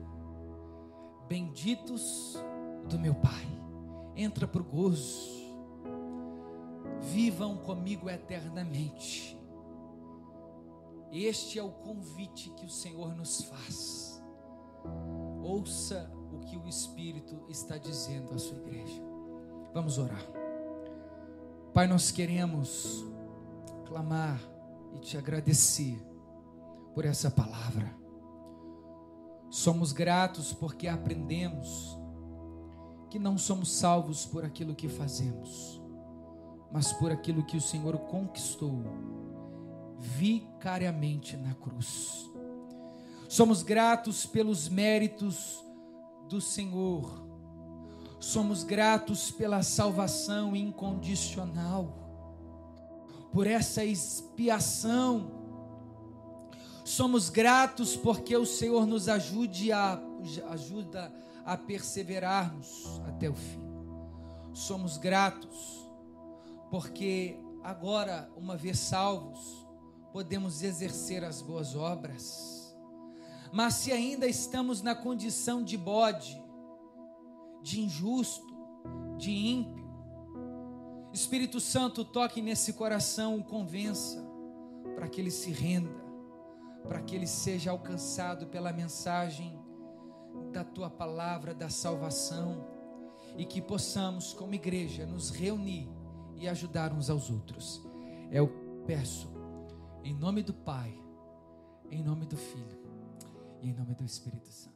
benditos 1.28 2.36
do 2.88 2.98
meu 2.98 3.14
Pai, 3.14 3.46
entra 4.16 4.48
para 4.48 4.62
o 4.62 4.64
gozo, 4.64 5.43
vivam 7.12 7.56
comigo 7.58 8.08
eternamente. 8.08 9.38
Este 11.12 11.58
é 11.58 11.62
o 11.62 11.70
convite 11.70 12.50
que 12.50 12.66
o 12.66 12.70
Senhor 12.70 13.14
nos 13.14 13.42
faz. 13.44 14.22
Ouça 15.42 16.10
o 16.32 16.40
que 16.40 16.56
o 16.56 16.66
Espírito 16.66 17.44
está 17.48 17.78
dizendo 17.78 18.34
à 18.34 18.38
sua 18.38 18.58
igreja. 18.58 19.02
Vamos 19.72 19.98
orar. 19.98 20.24
Pai, 21.72 21.86
nós 21.86 22.10
queremos 22.10 23.04
clamar 23.86 24.40
e 24.94 24.98
te 24.98 25.16
agradecer 25.16 26.00
por 26.94 27.04
essa 27.04 27.30
palavra. 27.30 27.94
Somos 29.50 29.92
gratos 29.92 30.52
porque 30.52 30.88
aprendemos 30.88 31.98
que 33.10 33.18
não 33.18 33.38
somos 33.38 33.72
salvos 33.72 34.26
por 34.26 34.44
aquilo 34.44 34.74
que 34.74 34.88
fazemos, 34.88 35.80
mas 36.74 36.92
por 36.92 37.12
aquilo 37.12 37.44
que 37.44 37.56
o 37.56 37.60
Senhor 37.60 37.96
conquistou 38.00 38.82
vicariamente 39.96 41.36
na 41.36 41.54
cruz. 41.54 42.28
Somos 43.28 43.62
gratos 43.62 44.26
pelos 44.26 44.68
méritos 44.68 45.64
do 46.28 46.40
Senhor. 46.40 47.24
Somos 48.18 48.64
gratos 48.64 49.30
pela 49.30 49.62
salvação 49.62 50.56
incondicional, 50.56 51.94
por 53.32 53.46
essa 53.46 53.84
expiação. 53.84 55.30
Somos 56.84 57.30
gratos 57.30 57.96
porque 57.96 58.36
o 58.36 58.44
Senhor 58.44 58.84
nos 58.84 59.08
ajude 59.08 59.70
a, 59.70 60.02
ajuda 60.50 61.14
a 61.44 61.56
perseverarmos 61.56 63.00
até 63.06 63.30
o 63.30 63.34
fim. 63.34 63.62
Somos 64.52 64.98
gratos 64.98 65.83
porque 66.74 67.38
agora, 67.62 68.28
uma 68.36 68.56
vez 68.56 68.80
salvos, 68.80 69.64
podemos 70.12 70.60
exercer 70.60 71.22
as 71.22 71.40
boas 71.40 71.76
obras. 71.76 72.76
Mas 73.52 73.74
se 73.74 73.92
ainda 73.92 74.26
estamos 74.26 74.82
na 74.82 74.92
condição 74.92 75.62
de 75.62 75.76
bode, 75.76 76.42
de 77.62 77.80
injusto, 77.80 78.52
de 79.16 79.30
ímpio, 79.30 79.88
Espírito 81.12 81.60
Santo 81.60 82.04
toque 82.04 82.42
nesse 82.42 82.72
coração, 82.72 83.38
o 83.38 83.44
convença, 83.44 84.20
para 84.96 85.08
que 85.08 85.20
ele 85.20 85.30
se 85.30 85.52
renda, 85.52 86.04
para 86.88 87.00
que 87.02 87.14
ele 87.14 87.28
seja 87.28 87.70
alcançado 87.70 88.48
pela 88.48 88.72
mensagem 88.72 89.56
da 90.50 90.64
tua 90.64 90.90
palavra 90.90 91.54
da 91.54 91.68
salvação 91.70 92.66
e 93.38 93.44
que 93.44 93.62
possamos, 93.62 94.32
como 94.32 94.54
igreja, 94.54 95.06
nos 95.06 95.30
reunir 95.30 95.93
e 96.36 96.48
ajudar 96.48 96.92
uns 96.92 97.10
aos 97.10 97.30
outros. 97.30 97.82
Eu 98.30 98.48
peço, 98.86 99.30
em 100.02 100.14
nome 100.14 100.42
do 100.42 100.52
Pai, 100.52 100.92
em 101.90 102.02
nome 102.02 102.26
do 102.26 102.36
Filho 102.36 102.82
e 103.62 103.70
em 103.70 103.74
nome 103.74 103.94
do 103.94 104.04
Espírito 104.04 104.48
Santo. 104.48 104.74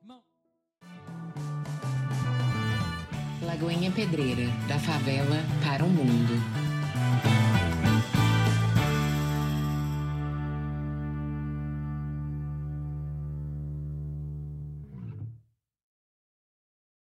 Irmão. 0.00 0.22
Lagoinha 3.42 3.90
Pedreira, 3.90 4.46
da 4.68 4.78
favela 4.78 5.36
para 5.62 5.84
o 5.84 5.88
mundo. 5.88 6.34